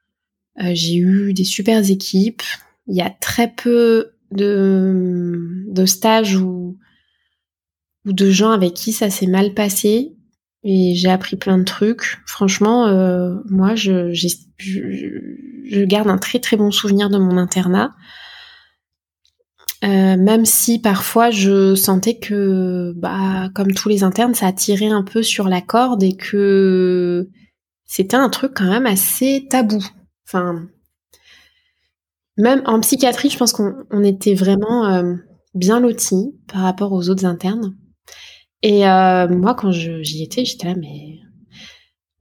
j'ai 0.58 0.96
eu 0.96 1.32
des 1.32 1.44
super 1.44 1.90
équipes. 1.90 2.42
Il 2.86 2.96
y 2.96 3.00
a 3.00 3.10
très 3.10 3.50
peu 3.50 4.10
de, 4.30 5.64
de 5.68 5.86
stages 5.86 6.36
ou, 6.36 6.76
ou 8.04 8.12
de 8.12 8.30
gens 8.30 8.50
avec 8.50 8.74
qui 8.74 8.92
ça 8.92 9.10
s'est 9.10 9.26
mal 9.26 9.54
passé 9.54 10.14
et 10.64 10.94
j'ai 10.94 11.10
appris 11.10 11.36
plein 11.36 11.58
de 11.58 11.64
trucs. 11.64 12.18
Franchement, 12.26 12.86
euh, 12.86 13.36
moi, 13.48 13.74
je, 13.74 14.12
je, 14.12 14.28
je, 14.58 15.84
garde 15.84 16.08
un 16.08 16.18
très 16.18 16.38
très 16.38 16.56
bon 16.56 16.70
souvenir 16.70 17.10
de 17.10 17.18
mon 17.18 17.36
internat. 17.36 17.92
Euh, 19.84 20.16
même 20.16 20.46
si 20.46 20.78
parfois 20.78 21.30
je 21.30 21.74
sentais 21.74 22.16
que, 22.16 22.92
bah, 22.96 23.50
comme 23.54 23.72
tous 23.72 23.90
les 23.90 24.02
internes, 24.02 24.34
ça 24.34 24.50
tiré 24.52 24.86
un 24.86 25.02
peu 25.02 25.22
sur 25.22 25.46
la 25.46 25.60
corde 25.60 26.02
et 26.02 26.16
que 26.16 27.28
c'était 27.84 28.16
un 28.16 28.30
truc 28.30 28.52
quand 28.54 28.70
même 28.70 28.86
assez 28.86 29.46
tabou. 29.50 29.84
Enfin, 30.26 30.66
même 32.38 32.62
en 32.64 32.80
psychiatrie, 32.80 33.28
je 33.28 33.36
pense 33.36 33.52
qu'on 33.52 34.04
était 34.04 34.34
vraiment 34.34 34.86
euh, 34.86 35.14
bien 35.54 35.80
lotis 35.80 36.34
par 36.50 36.62
rapport 36.62 36.92
aux 36.92 37.10
autres 37.10 37.26
internes. 37.26 37.76
Et 38.62 38.88
euh, 38.88 39.28
moi, 39.28 39.54
quand 39.54 39.70
j'y 39.70 40.22
étais, 40.22 40.46
j'étais 40.46 40.68
là, 40.68 40.74
mais 40.80 41.18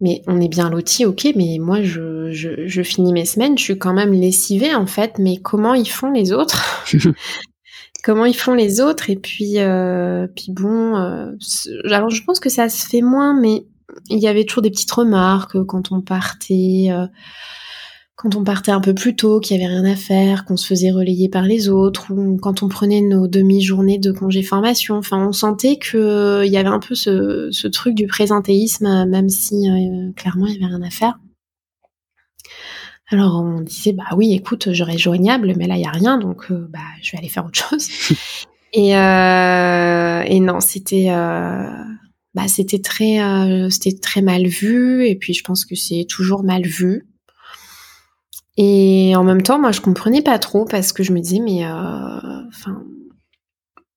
mais 0.02 0.22
on 0.28 0.42
est 0.42 0.50
bien 0.50 0.70
lotis, 0.70 1.06
ok, 1.06 1.30
mais 1.38 1.60
moi, 1.62 1.82
je, 1.82 2.30
je, 2.32 2.82
finis 2.84 3.14
mes 3.14 3.24
semaines, 3.24 3.58
je 3.58 3.64
suis 3.64 3.78
quand 3.78 3.94
même 3.94 4.12
lessivée, 4.12 4.76
en 4.76 4.86
fait, 4.86 5.18
mais 5.18 5.38
comment 5.38 5.76
ils 5.76 5.88
font 5.90 6.12
les 6.12 6.34
autres? 6.34 6.84
Comment 8.04 8.26
ils 8.26 8.36
font 8.36 8.54
les 8.54 8.82
autres 8.82 9.10
Et 9.10 9.16
puis, 9.16 9.60
euh, 9.60 10.28
puis 10.36 10.52
bon, 10.52 10.98
euh, 10.98 11.32
alors 11.86 12.10
je 12.10 12.24
pense 12.24 12.40
que 12.40 12.50
ça 12.50 12.70
se 12.70 12.86
fait 12.86 13.02
moins, 13.02 13.40
mais 13.40 13.66
il 14.10 14.20
y 14.20 14.28
avait 14.28 14.44
toujours 14.44 14.62
des 14.62 14.72
petites 14.72 14.92
remarques 14.92 15.64
quand 15.64 15.92
on 15.92 16.02
partait 16.02 16.90
quand 18.24 18.36
on 18.36 18.44
partait 18.46 18.72
un 18.72 18.80
peu 18.80 18.94
plus 18.94 19.18
tôt, 19.18 19.42
qu'il 19.42 19.58
y 19.58 19.60
avait 19.62 19.74
rien 19.74 19.84
à 19.84 19.96
faire, 19.96 20.46
qu'on 20.46 20.56
se 20.56 20.66
faisait 20.66 20.92
relayer 20.92 21.28
par 21.28 21.44
les 21.44 21.68
autres, 21.68 22.12
ou 22.14 22.38
quand 22.38 22.64
on 22.64 22.70
prenait 22.70 23.02
nos 23.02 23.28
demi-journées 23.28 23.98
de 23.98 24.14
congé 24.14 24.44
formation. 24.44 24.96
Enfin, 24.96 25.28
on 25.28 25.34
sentait 25.34 25.78
qu'il 25.78 26.00
euh, 26.00 26.46
y 26.46 26.56
avait 26.56 26.70
un 26.70 26.80
peu 26.80 26.96
ce, 26.96 27.68
truc 27.68 27.96
du 27.96 28.08
présentéisme, 28.08 29.06
même 29.10 29.28
si 29.28 29.70
euh, 29.70 30.12
clairement 30.16 30.46
il 30.48 30.54
y 30.54 30.56
avait 30.56 30.74
rien 30.74 30.84
à 30.84 30.90
faire. 30.90 31.20
Alors 33.14 33.44
on 33.44 33.62
disait 33.62 33.94
bah 33.94 34.04
oui, 34.18 34.34
écoute, 34.34 34.74
j'aurais 34.74 34.98
joignable, 34.98 35.54
mais 35.56 35.68
là 35.68 35.76
il 35.76 35.82
y 35.82 35.86
a 35.86 35.92
rien, 35.92 36.18
donc 36.18 36.52
euh, 36.52 36.68
bah 36.70 36.80
je 37.02 37.12
vais 37.12 37.20
aller 37.20 37.30
faire 37.30 37.46
autre 37.46 37.60
chose. 37.60 37.88
et, 38.74 38.90
et 38.92 40.40
non, 40.40 40.60
c'était 40.60 41.10
bah 42.34 42.48
c'était 42.48 42.80
très 42.80 43.20
c'était 43.70 43.98
très 43.98 44.22
mal 44.22 44.48
vu, 44.48 45.08
et 45.08 45.16
puis 45.16 45.34
je 45.34 45.44
pense 45.44 45.64
que 45.64 45.76
c'est 45.76 46.06
toujours 46.10 46.44
mal 46.44 46.64
vu. 46.64 47.08
Et 48.58 49.16
en 49.16 49.24
même 49.24 49.42
temps, 49.42 49.60
moi, 49.60 49.72
je 49.72 49.82
comprenais 49.82 50.22
pas 50.22 50.38
trop 50.40 50.66
parce 50.66 50.94
que 50.94 51.04
je 51.04 51.12
me 51.12 51.20
disais, 51.20 51.40
mais 51.40 51.66
euh, 51.66 52.48
enfin, 52.50 52.84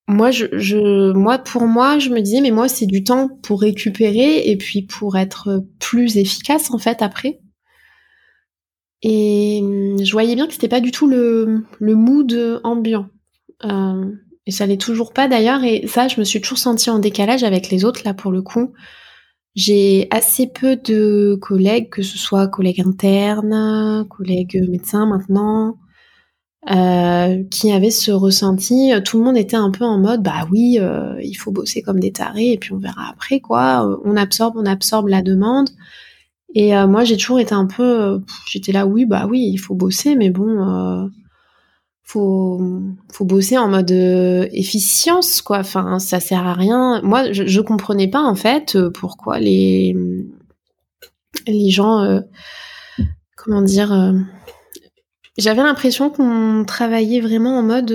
moi, 0.09 0.31
je, 0.31 0.47
je, 0.53 1.13
moi, 1.13 1.39
pour 1.39 1.67
moi, 1.67 1.99
je 1.99 2.11
me 2.11 2.21
disais, 2.21 2.41
mais 2.41 2.51
moi, 2.51 2.69
c'est 2.69 2.87
du 2.87 3.05
temps 3.05 3.29
pour 3.43 3.61
récupérer 3.61 4.49
et 4.49 4.57
puis 4.57 4.83
pour 4.83 5.17
être 5.17 5.63
plus 5.79 6.17
efficace 6.17 6.71
en 6.71 6.79
fait 6.79 7.03
après. 7.03 7.41
Et 9.03 9.63
je 10.03 10.13
voyais 10.13 10.35
bien 10.35 10.47
que 10.47 10.53
c'était 10.53 10.69
pas 10.69 10.81
du 10.81 10.91
tout 10.91 11.07
le, 11.07 11.65
le 11.79 11.95
mood 11.95 12.61
ambiant. 12.65 13.09
Euh, 13.65 14.05
et 14.47 14.51
ça 14.51 14.67
l'est 14.67 14.81
toujours 14.81 15.13
pas 15.13 15.29
d'ailleurs. 15.29 15.65
Et 15.65 15.87
ça, 15.87 16.09
je 16.09 16.19
me 16.21 16.25
suis 16.25 16.41
toujours 16.41 16.59
sentie 16.59 16.91
en 16.91 16.99
décalage 16.99 17.45
avec 17.45 17.71
les 17.71 17.85
autres 17.85 18.03
là 18.05 18.15
pour 18.15 18.31
le 18.33 18.43
coup. 18.43 18.73
j'ai 19.55 20.07
assez 20.11 20.47
peu 20.47 20.77
de 20.77 21.39
collègues, 21.41 21.91
que 21.91 22.03
ce 22.03 22.19
soit 22.19 22.47
collègues 22.49 22.83
internes, 22.83 24.07
collègues 24.11 24.63
médecins 24.69 25.07
maintenant, 25.07 25.79
euh, 26.71 27.43
qui 27.51 27.73
avaient 27.73 27.91
ce 27.91 28.11
ressenti. 28.13 28.93
Tout 29.05 29.19
le 29.19 29.25
monde 29.25 29.37
était 29.37 29.57
un 29.57 29.71
peu 29.71 29.85
en 29.85 29.99
mode, 29.99 30.23
bah 30.23 30.47
oui, 30.53 30.79
euh, 30.81 31.19
il 31.23 31.35
faut 31.35 31.53
bosser 31.53 31.83
comme 31.83 32.01
des 32.01 32.13
tarés 32.13 32.53
et 32.53 32.59
puis 32.59 32.73
on 32.73 32.79
verra 32.79 33.09
après 33.11 33.41
quoi. 33.41 33.99
On 34.05 34.17
absorbe, 34.17 34.57
on 34.59 34.67
absorbe 34.67 35.09
la 35.09 35.23
demande. 35.23 35.71
Et 36.55 36.77
euh, 36.77 36.87
moi, 36.87 37.05
j'ai 37.05 37.17
toujours 37.17 37.41
été 37.41 37.55
un 37.55 37.67
peu, 37.67 38.21
j'étais 38.47 38.73
là, 38.73 38.87
oui, 38.87 39.05
bah 39.05 39.27
oui, 39.29 39.51
il 39.53 39.59
faut 39.59 39.75
bosser, 39.75 40.15
mais 40.15 40.31
bon, 40.31 41.11
faut 42.07 42.61
faut 43.13 43.25
bosser 43.25 43.59
en 43.59 43.69
mode 43.69 43.91
euh, 43.91 44.47
efficience 44.53 45.43
quoi. 45.43 45.59
Enfin 45.59 45.99
ça 45.99 46.21
sert 46.21 46.47
à 46.47 46.55
rien. 46.55 47.01
Moi 47.03 47.33
je, 47.33 47.47
je 47.47 47.61
comprenais 47.61 48.09
pas 48.09 48.21
en 48.23 48.37
fait 48.37 48.77
euh, 48.77 48.91
pourquoi 48.91 49.41
les 49.41 49.97
les 51.49 51.71
gens 51.71 51.99
euh, 52.05 52.21
comment 53.37 53.61
dire 53.61 54.15
j'avais 55.37 55.63
l'impression 55.63 56.09
qu'on 56.09 56.65
travaillait 56.65 57.21
vraiment 57.21 57.59
en 57.59 57.63
mode 57.63 57.91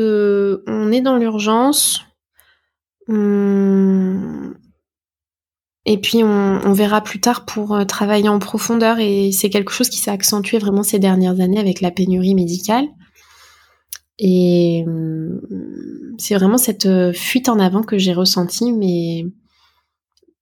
on 0.67 0.91
est 0.91 1.01
dans 1.01 1.15
l'urgence 1.17 2.01
et 5.91 5.97
puis 5.97 6.23
on, 6.23 6.73
verra 6.73 7.01
plus 7.01 7.19
tard 7.19 7.45
pour 7.45 7.86
travailler 7.86 8.30
en 8.30 8.39
profondeur. 8.39 8.99
Et 8.99 9.32
c'est 9.32 9.49
quelque 9.49 9.71
chose 9.71 9.89
qui 9.89 9.97
s'est 9.97 10.12
accentué 10.12 10.58
vraiment 10.58 10.84
ces 10.84 10.99
dernières 10.99 11.39
années 11.41 11.60
avec 11.60 11.82
la 11.82 11.91
pénurie 11.91 12.34
médicale. 12.34 12.88
Et 14.17 14.84
hum, 14.88 15.41
c'est 16.17 16.36
vraiment 16.36 16.58
cette 16.58 16.86
euh, 16.86 17.12
fuite 17.12 17.49
en 17.49 17.60
avant 17.60 17.82
que 17.82 17.97
j'ai 17.97 18.13
ressentie, 18.13 18.71
mais, 18.71 19.25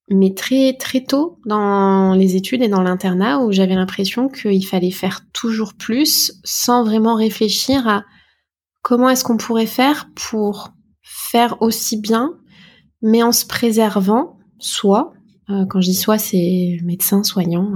mais 0.09 0.33
très 0.33 0.73
très 0.73 1.03
tôt 1.03 1.39
dans 1.45 2.13
les 2.13 2.35
études 2.35 2.61
et 2.61 2.67
dans 2.67 2.81
l'internat, 2.81 3.39
où 3.39 3.51
j'avais 3.51 3.75
l'impression 3.75 4.27
qu'il 4.27 4.65
fallait 4.65 4.91
faire 4.91 5.21
toujours 5.33 5.73
plus, 5.73 6.33
sans 6.43 6.83
vraiment 6.83 7.15
réfléchir 7.15 7.87
à 7.87 8.03
comment 8.81 9.09
est-ce 9.09 9.23
qu'on 9.23 9.37
pourrait 9.37 9.65
faire 9.65 10.09
pour 10.13 10.73
faire 11.01 11.61
aussi 11.61 11.97
bien, 11.97 12.33
mais 13.01 13.23
en 13.23 13.31
se 13.31 13.45
préservant, 13.45 14.37
euh, 14.83 15.18
quand 15.69 15.81
je 15.81 15.87
dis 15.87 15.95
soit, 15.95 16.17
c'est 16.17 16.77
médecin, 16.83 17.23
soignant, 17.23 17.73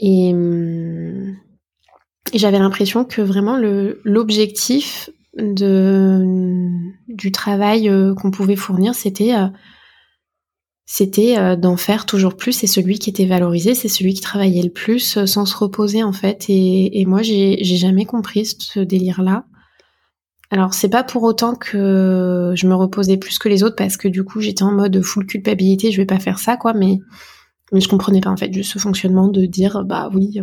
et 0.00 0.32
hum, 0.32 1.36
j'avais 2.32 2.58
l'impression 2.58 3.04
que 3.04 3.22
vraiment 3.22 3.56
l'objectif 4.04 5.10
du 5.36 7.32
travail 7.32 7.88
euh, 7.88 8.14
qu'on 8.14 8.30
pouvait 8.30 8.56
fournir, 8.56 8.94
c'était 8.94 9.34
euh, 9.34 9.48
euh, 11.18 11.56
d'en 11.56 11.76
faire 11.76 12.06
toujours 12.06 12.36
plus. 12.36 12.62
Et 12.64 12.66
celui 12.66 12.98
qui 12.98 13.10
était 13.10 13.26
valorisé, 13.26 13.74
c'est 13.74 13.88
celui 13.88 14.14
qui 14.14 14.20
travaillait 14.20 14.62
le 14.62 14.70
plus 14.70 15.24
sans 15.26 15.46
se 15.46 15.56
reposer 15.56 16.02
en 16.02 16.12
fait. 16.12 16.46
Et 16.48 17.04
moi, 17.06 17.22
j'ai 17.22 17.62
jamais 17.62 18.04
compris 18.04 18.46
ce 18.46 18.80
délire-là. 18.80 19.46
Alors 20.54 20.72
c'est 20.72 20.88
pas 20.88 21.02
pour 21.02 21.24
autant 21.24 21.56
que 21.56 22.52
je 22.54 22.66
me 22.68 22.76
reposais 22.76 23.16
plus 23.16 23.40
que 23.40 23.48
les 23.48 23.64
autres 23.64 23.74
parce 23.74 23.96
que 23.96 24.06
du 24.06 24.22
coup 24.22 24.40
j'étais 24.40 24.62
en 24.62 24.70
mode 24.70 25.02
full 25.02 25.26
culpabilité, 25.26 25.90
je 25.90 25.96
vais 25.96 26.06
pas 26.06 26.20
faire 26.20 26.38
ça 26.38 26.56
quoi. 26.56 26.74
Mais 26.74 27.00
mais 27.72 27.80
je 27.80 27.88
comprenais 27.88 28.20
pas 28.20 28.30
en 28.30 28.36
fait 28.36 28.52
juste 28.52 28.72
ce 28.72 28.78
fonctionnement 28.78 29.26
de 29.26 29.46
dire 29.46 29.84
bah 29.84 30.08
oui 30.14 30.40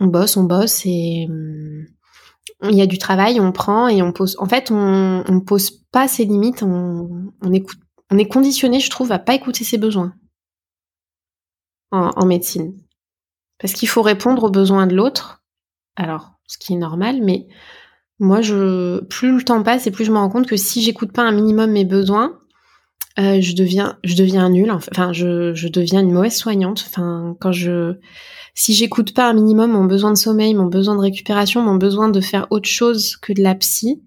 on 0.00 0.06
bosse, 0.06 0.38
on 0.38 0.44
bosse 0.44 0.86
et 0.86 1.26
hum, 1.28 1.84
il 2.62 2.74
y 2.74 2.80
a 2.80 2.86
du 2.86 2.96
travail, 2.96 3.38
on 3.38 3.52
prend 3.52 3.88
et 3.88 4.00
on 4.00 4.12
pose. 4.12 4.34
En 4.38 4.46
fait, 4.46 4.70
on, 4.70 5.22
on 5.28 5.40
pose 5.40 5.70
pas 5.92 6.08
ses 6.08 6.24
limites, 6.24 6.62
on 6.62 7.52
est 7.52 8.28
conditionné, 8.28 8.80
je 8.80 8.88
trouve, 8.88 9.12
à 9.12 9.18
pas 9.18 9.34
écouter 9.34 9.62
ses 9.62 9.76
besoins 9.76 10.14
en, 11.90 12.26
médecine, 12.26 12.74
parce 13.58 13.72
qu'il 13.72 13.88
faut 13.88 14.02
répondre 14.02 14.44
aux 14.44 14.50
besoins 14.50 14.86
de 14.86 14.94
l'autre. 14.94 15.42
Alors, 15.96 16.32
ce 16.46 16.58
qui 16.58 16.74
est 16.74 16.78
normal, 16.78 17.20
mais 17.22 17.46
moi, 18.18 18.40
je 18.40 19.00
plus 19.04 19.36
le 19.36 19.42
temps 19.42 19.62
passe 19.62 19.86
et 19.86 19.90
plus 19.90 20.04
je 20.04 20.12
me 20.12 20.16
rends 20.16 20.30
compte 20.30 20.46
que 20.46 20.56
si 20.56 20.82
j'écoute 20.82 21.12
pas 21.12 21.22
un 21.22 21.32
minimum 21.32 21.70
mes 21.70 21.84
besoins, 21.84 22.38
euh, 23.18 23.40
je 23.40 23.54
deviens, 23.54 23.98
je 24.04 24.14
deviens 24.14 24.48
nulle. 24.48 24.70
Enfin, 24.70 25.12
je, 25.12 25.54
je 25.54 25.68
deviens 25.68 26.00
une 26.00 26.12
mauvaise 26.12 26.36
soignante. 26.36 26.84
Enfin, 26.88 27.36
quand 27.40 27.52
je 27.52 27.96
si 28.54 28.72
j'écoute 28.72 29.12
pas 29.12 29.28
un 29.28 29.34
minimum 29.34 29.72
mon 29.72 29.84
besoin 29.84 30.10
de 30.10 30.16
sommeil, 30.16 30.54
mon 30.54 30.66
besoin 30.66 30.96
de 30.96 31.00
récupération, 31.00 31.62
mon 31.62 31.76
besoin 31.76 32.08
de 32.08 32.20
faire 32.20 32.46
autre 32.50 32.68
chose 32.68 33.16
que 33.16 33.34
de 33.34 33.42
la 33.42 33.54
psy, 33.54 34.02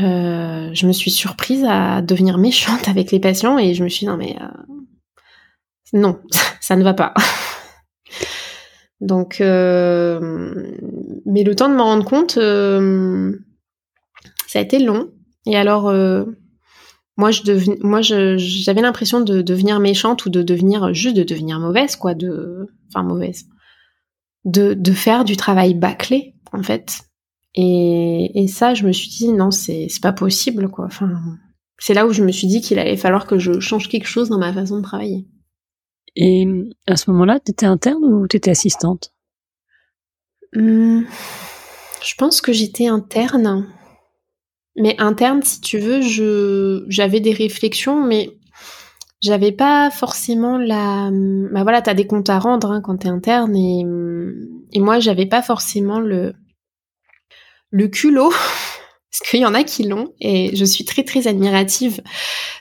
euh, 0.00 0.70
je 0.72 0.86
me 0.86 0.92
suis 0.92 1.10
surprise 1.10 1.64
à 1.68 2.00
devenir 2.00 2.38
méchante 2.38 2.88
avec 2.88 3.12
les 3.12 3.20
patients 3.20 3.58
et 3.58 3.74
je 3.74 3.84
me 3.84 3.88
suis 3.88 4.00
dit 4.00 4.06
non 4.06 4.16
mais 4.16 4.36
euh, 4.40 4.74
non, 5.92 6.20
ça 6.60 6.76
ne 6.76 6.82
va 6.82 6.94
pas. 6.94 7.12
Donc, 9.00 9.40
euh, 9.40 10.74
mais 11.26 11.44
le 11.44 11.54
temps 11.54 11.68
de 11.68 11.74
m'en 11.74 11.84
rendre 11.84 12.04
compte, 12.04 12.32
ça 14.46 14.58
a 14.58 14.62
été 14.62 14.78
long. 14.78 15.10
Et 15.46 15.56
alors, 15.56 15.92
moi 17.16 17.30
je 17.30 17.42
moi 17.84 18.00
j'avais 18.02 18.82
l'impression 18.82 19.20
de 19.20 19.42
devenir 19.42 19.80
méchante 19.80 20.26
ou 20.26 20.30
de 20.30 20.42
devenir 20.42 20.92
juste 20.92 21.16
de 21.16 21.22
devenir 21.22 21.58
mauvaise 21.58 21.96
quoi 21.96 22.14
de 22.14 22.66
enfin 22.88 23.02
mauvaise. 23.02 23.46
De, 24.44 24.74
de 24.74 24.92
faire 24.92 25.24
du 25.24 25.36
travail 25.36 25.74
bâclé 25.74 26.34
en 26.52 26.62
fait. 26.62 27.00
Et, 27.54 28.42
et 28.42 28.46
ça 28.46 28.74
je 28.74 28.86
me 28.86 28.92
suis 28.92 29.08
dit 29.08 29.28
non 29.32 29.50
c'est 29.50 29.86
c'est 29.88 30.02
pas 30.02 30.12
possible 30.12 30.68
quoi. 30.68 30.86
Enfin 30.86 31.10
c'est 31.78 31.94
là 31.94 32.06
où 32.06 32.12
je 32.12 32.22
me 32.22 32.32
suis 32.32 32.46
dit 32.46 32.60
qu'il 32.60 32.78
allait 32.78 32.96
falloir 32.96 33.26
que 33.26 33.38
je 33.38 33.60
change 33.60 33.88
quelque 33.88 34.06
chose 34.06 34.28
dans 34.28 34.38
ma 34.38 34.52
façon 34.52 34.78
de 34.78 34.82
travailler 34.82 35.26
et 36.16 36.46
à 36.86 36.96
ce 36.96 37.10
moment-là 37.10 37.40
t'étais 37.40 37.66
interne 37.66 38.04
ou 38.04 38.26
t'étais 38.26 38.50
assistante? 38.50 39.12
Hum, 40.54 41.06
je 42.02 42.14
pense 42.16 42.40
que 42.40 42.52
j'étais 42.52 42.86
interne 42.86 43.66
mais 44.76 44.94
interne, 44.98 45.42
si 45.42 45.60
tu 45.60 45.78
veux, 45.78 46.02
je 46.02 46.84
j'avais 46.88 47.20
des 47.20 47.32
réflexions, 47.32 48.04
mais 48.04 48.30
j'avais 49.22 49.52
pas 49.52 49.90
forcément 49.90 50.58
la. 50.58 51.10
Bah 51.52 51.62
voilà, 51.62 51.80
t'as 51.80 51.94
des 51.94 52.06
comptes 52.06 52.28
à 52.28 52.38
rendre 52.38 52.70
hein, 52.70 52.82
quand 52.82 52.98
t'es 52.98 53.08
interne, 53.08 53.56
et, 53.56 53.84
et 54.72 54.80
moi 54.80 54.98
j'avais 55.00 55.26
pas 55.26 55.42
forcément 55.42 55.98
le 56.00 56.34
le 57.70 57.88
culot. 57.88 58.32
Parce 59.18 59.30
qu'il 59.30 59.40
y 59.40 59.46
en 59.46 59.54
a 59.54 59.64
qui 59.64 59.82
l'ont, 59.84 60.12
et 60.20 60.54
je 60.54 60.64
suis 60.66 60.84
très 60.84 61.02
très 61.02 61.26
admirative, 61.26 62.02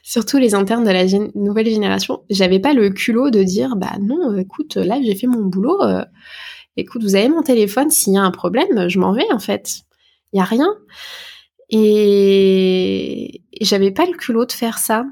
surtout 0.04 0.38
les 0.38 0.56
internes 0.56 0.86
de 0.86 0.90
la 0.90 1.04
nouvelle 1.36 1.68
génération. 1.68 2.24
J'avais 2.30 2.60
pas 2.60 2.74
le 2.74 2.92
culot 2.92 3.30
de 3.30 3.44
dire, 3.44 3.76
bah 3.76 3.98
non, 4.02 4.38
écoute, 4.38 4.78
là 4.78 4.98
j'ai 5.04 5.16
fait 5.16 5.28
mon 5.28 5.42
boulot, 5.42 5.82
euh, 5.82 6.06
écoute, 6.78 7.04
vous 7.04 7.16
avez 7.18 7.28
mon 7.28 7.42
téléphone, 7.44 7.90
s'il 7.90 8.14
y 8.14 8.18
a 8.18 8.22
un 8.22 8.32
problème, 8.32 8.88
je 8.88 9.00
m'en 9.00 9.12
vais 9.12 9.30
en 9.34 9.40
fait. 9.40 9.82
Il 10.32 10.38
y 10.38 10.40
a 10.40 10.46
rien. 10.46 10.74
Et, 11.70 13.42
j'avais 13.60 13.92
pas 13.92 14.06
le 14.06 14.14
culot 14.14 14.46
de 14.46 14.54
faire 14.54 14.78
ça. 14.78 15.04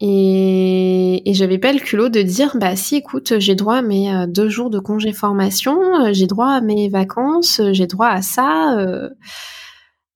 Et, 0.00 1.22
j'avais 1.26 1.58
pas 1.58 1.74
le 1.74 1.80
culot 1.80 2.08
de 2.08 2.22
dire 2.22 2.56
bah 2.58 2.74
si 2.74 2.96
écoute 2.96 3.38
j'ai 3.38 3.54
droit 3.54 3.76
à 3.76 3.82
mes 3.82 4.14
euh, 4.14 4.26
deux 4.26 4.48
jours 4.48 4.70
de 4.70 4.78
congé 4.78 5.12
formation, 5.12 5.78
euh, 6.06 6.12
j'ai 6.14 6.26
droit 6.26 6.48
à 6.48 6.62
mes 6.62 6.88
vacances, 6.88 7.60
j'ai 7.72 7.86
droit 7.86 8.08
à 8.08 8.22
ça. 8.22 8.78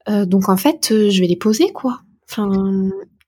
Donc 0.09 0.49
en 0.49 0.57
fait 0.57 0.89
je 0.91 1.21
vais 1.21 1.27
les 1.27 1.37
poser 1.37 1.73
quoi. 1.73 2.01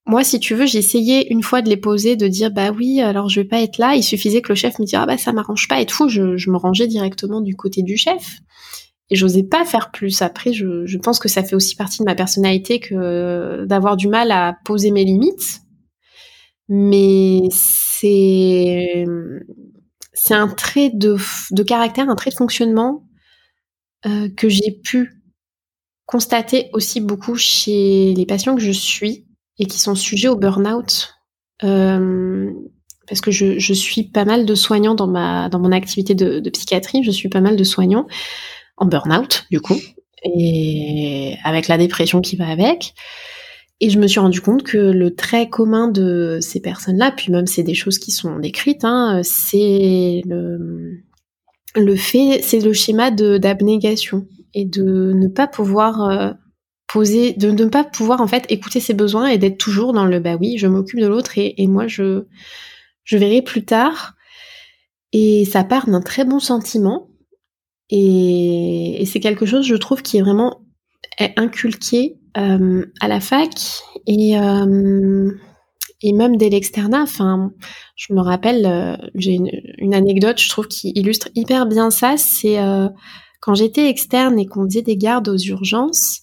Moi 0.08 0.22
si 0.22 0.38
tu 0.38 0.54
veux 0.54 0.66
j'ai 0.66 0.78
essayé 0.78 1.32
une 1.32 1.42
fois 1.42 1.62
de 1.62 1.68
les 1.68 1.76
poser, 1.76 2.16
de 2.16 2.28
dire 2.28 2.50
bah 2.50 2.70
oui 2.70 3.00
alors 3.00 3.28
je 3.28 3.40
vais 3.40 3.46
pas 3.46 3.60
être 3.60 3.78
là. 3.78 3.94
Il 3.96 4.02
suffisait 4.02 4.42
que 4.42 4.50
le 4.50 4.54
chef 4.54 4.78
me 4.78 4.84
dise 4.84 4.94
ah 4.94 5.06
bah 5.06 5.18
ça 5.18 5.32
m'arrange 5.32 5.68
pas 5.68 5.80
et 5.80 5.86
tout. 5.86 6.08
Je, 6.08 6.50
me 6.50 6.56
rangeais 6.56 6.86
directement 6.86 7.40
du 7.40 7.56
côté 7.56 7.82
du 7.82 7.96
chef 7.96 8.40
et 9.10 9.16
j'osais 9.16 9.42
pas 9.42 9.64
faire 9.64 9.90
plus. 9.90 10.22
Après, 10.22 10.52
je, 10.52 10.96
pense 10.98 11.18
que 11.18 11.28
ça 11.28 11.42
fait 11.42 11.56
aussi 11.56 11.76
partie 11.76 12.00
de 12.00 12.04
ma 12.04 12.14
personnalité 12.14 12.80
que 12.80 13.64
d'avoir 13.66 13.96
du 13.96 14.08
mal 14.08 14.30
à 14.30 14.56
poser 14.64 14.90
mes 14.90 15.04
limites. 15.04 15.60
Mais 16.68 17.42
c'est 17.50 19.04
c'est 20.12 20.34
un 20.34 20.48
trait 20.48 20.90
de, 20.92 21.16
de 21.52 21.62
caractère, 21.62 22.08
un 22.08 22.16
trait 22.16 22.30
de 22.30 22.36
fonctionnement 22.36 23.04
euh, 24.06 24.28
que 24.36 24.48
j'ai 24.48 24.72
pu 24.72 25.22
constater 26.06 26.70
aussi 26.72 27.00
beaucoup 27.00 27.36
chez 27.36 28.14
les 28.14 28.26
patients 28.26 28.54
que 28.54 28.62
je 28.62 28.72
suis 28.72 29.26
et 29.58 29.66
qui 29.66 29.78
sont 29.78 29.94
sujets 29.94 30.28
au 30.28 30.36
burn-out. 30.36 31.14
Euh, 31.64 32.50
parce 33.08 33.20
que 33.20 33.30
je, 33.30 33.58
je, 33.58 33.72
suis 33.72 34.04
pas 34.04 34.24
mal 34.24 34.46
de 34.46 34.54
soignants 34.54 34.94
dans 34.94 35.06
ma 35.06 35.48
dans 35.48 35.58
mon 35.58 35.72
activité 35.72 36.14
de, 36.14 36.40
de 36.40 36.50
psychiatrie, 36.50 37.02
je 37.04 37.10
suis 37.10 37.28
pas 37.28 37.40
mal 37.40 37.56
de 37.56 37.64
soignants 37.64 38.06
en 38.76 38.86
burn-out 38.86 39.46
du 39.50 39.60
coup, 39.60 39.78
et 40.24 41.36
avec 41.44 41.68
la 41.68 41.78
dépression 41.78 42.20
qui 42.20 42.36
va 42.36 42.48
avec. 42.48 42.94
Et 43.80 43.90
je 43.90 43.98
me 43.98 44.06
suis 44.06 44.20
rendu 44.20 44.40
compte 44.40 44.62
que 44.62 44.78
le 44.78 45.14
trait 45.14 45.48
commun 45.48 45.88
de 45.88 46.38
ces 46.40 46.60
personnes-là, 46.60 47.12
puis 47.12 47.30
même 47.30 47.46
c'est 47.46 47.62
des 47.62 47.74
choses 47.74 47.98
qui 47.98 48.10
sont 48.10 48.38
décrites, 48.38 48.84
hein, 48.84 49.20
c'est 49.22 50.22
le, 50.26 51.02
le 51.74 51.96
fait, 51.96 52.40
c'est 52.42 52.60
le 52.60 52.72
schéma 52.72 53.10
d'abnégation 53.10 54.26
et 54.56 54.64
de 54.64 55.12
ne 55.14 55.28
pas 55.28 55.46
pouvoir 55.46 56.08
euh, 56.08 56.32
poser, 56.88 57.34
de 57.34 57.50
ne 57.50 57.66
pas 57.66 57.84
pouvoir 57.84 58.22
en 58.22 58.26
fait 58.26 58.46
écouter 58.48 58.80
ses 58.80 58.94
besoins 58.94 59.26
et 59.26 59.36
d'être 59.36 59.58
toujours 59.58 59.92
dans 59.92 60.06
le 60.06 60.18
bah 60.18 60.36
oui, 60.40 60.56
je 60.56 60.66
m'occupe 60.66 60.98
de 60.98 61.06
l'autre 61.06 61.36
et, 61.36 61.54
et, 61.58 61.66
moi 61.68 61.86
je 61.86 62.24
je 63.04 63.18
verrai 63.18 63.42
plus 63.42 63.64
tard. 63.64 64.14
Et 65.12 65.44
ça 65.44 65.62
part 65.62 65.86
d'un 65.86 66.00
très 66.00 66.24
bon 66.24 66.40
sentiment. 66.40 67.08
Et, 67.90 69.04
c'est 69.06 69.20
quelque 69.20 69.46
chose, 69.46 69.64
je 69.64 69.76
trouve, 69.76 70.02
qui 70.02 70.16
est 70.16 70.22
vraiment 70.22 70.62
inculqué 71.36 72.18
euh, 72.36 72.84
à 73.00 73.08
la 73.08 73.20
fac 73.20 73.50
et 74.06 74.38
euh, 74.38 75.30
et 76.02 76.12
même 76.12 76.36
dès 76.38 76.48
l'externat. 76.48 77.02
Enfin, 77.02 77.52
je 77.94 78.14
me 78.14 78.20
rappelle, 78.20 78.98
j'ai 79.14 79.38
une, 79.78 79.94
anecdote, 79.94 80.40
je 80.40 80.48
trouve, 80.48 80.66
qui 80.66 80.92
illustre 80.94 81.28
hyper 81.34 81.66
bien 81.66 81.90
ça. 81.90 82.16
C'est 82.16 82.58
quand 83.40 83.54
j'étais 83.54 83.88
externe 83.88 84.38
et 84.38 84.46
qu'on 84.46 84.64
faisait 84.64 84.82
des 84.82 84.96
gardes 84.96 85.28
aux 85.28 85.38
urgences, 85.38 86.22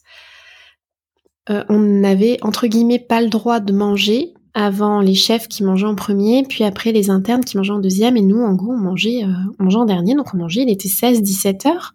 on 1.49 1.77
n'avait 1.77 2.37
entre 2.41 2.67
guillemets 2.67 2.99
pas 2.99 3.21
le 3.21 3.27
droit 3.27 3.59
de 3.59 3.73
manger 3.73 4.33
avant 4.53 5.01
les 5.01 5.15
chefs 5.15 5.49
qui 5.49 5.63
mangeaient 5.63 5.87
en 5.87 5.95
premier, 5.95 6.43
puis 6.47 6.63
après 6.63 6.93
les 6.93 7.09
internes 7.09 7.43
qui 7.43 7.57
mangeaient 7.57 7.73
en 7.73 7.79
deuxième, 7.79 8.15
et 8.15 8.21
nous, 8.21 8.41
en 8.41 8.53
gros, 8.53 8.71
on 8.71 8.77
mangeait, 8.77 9.25
mangeait 9.59 9.77
en 9.77 9.85
dernier, 9.85 10.15
donc 10.15 10.33
on 10.33 10.37
mangeait, 10.37 10.61
il 10.61 10.69
était 10.69 10.87
16-17 10.87 11.67
heures, 11.67 11.93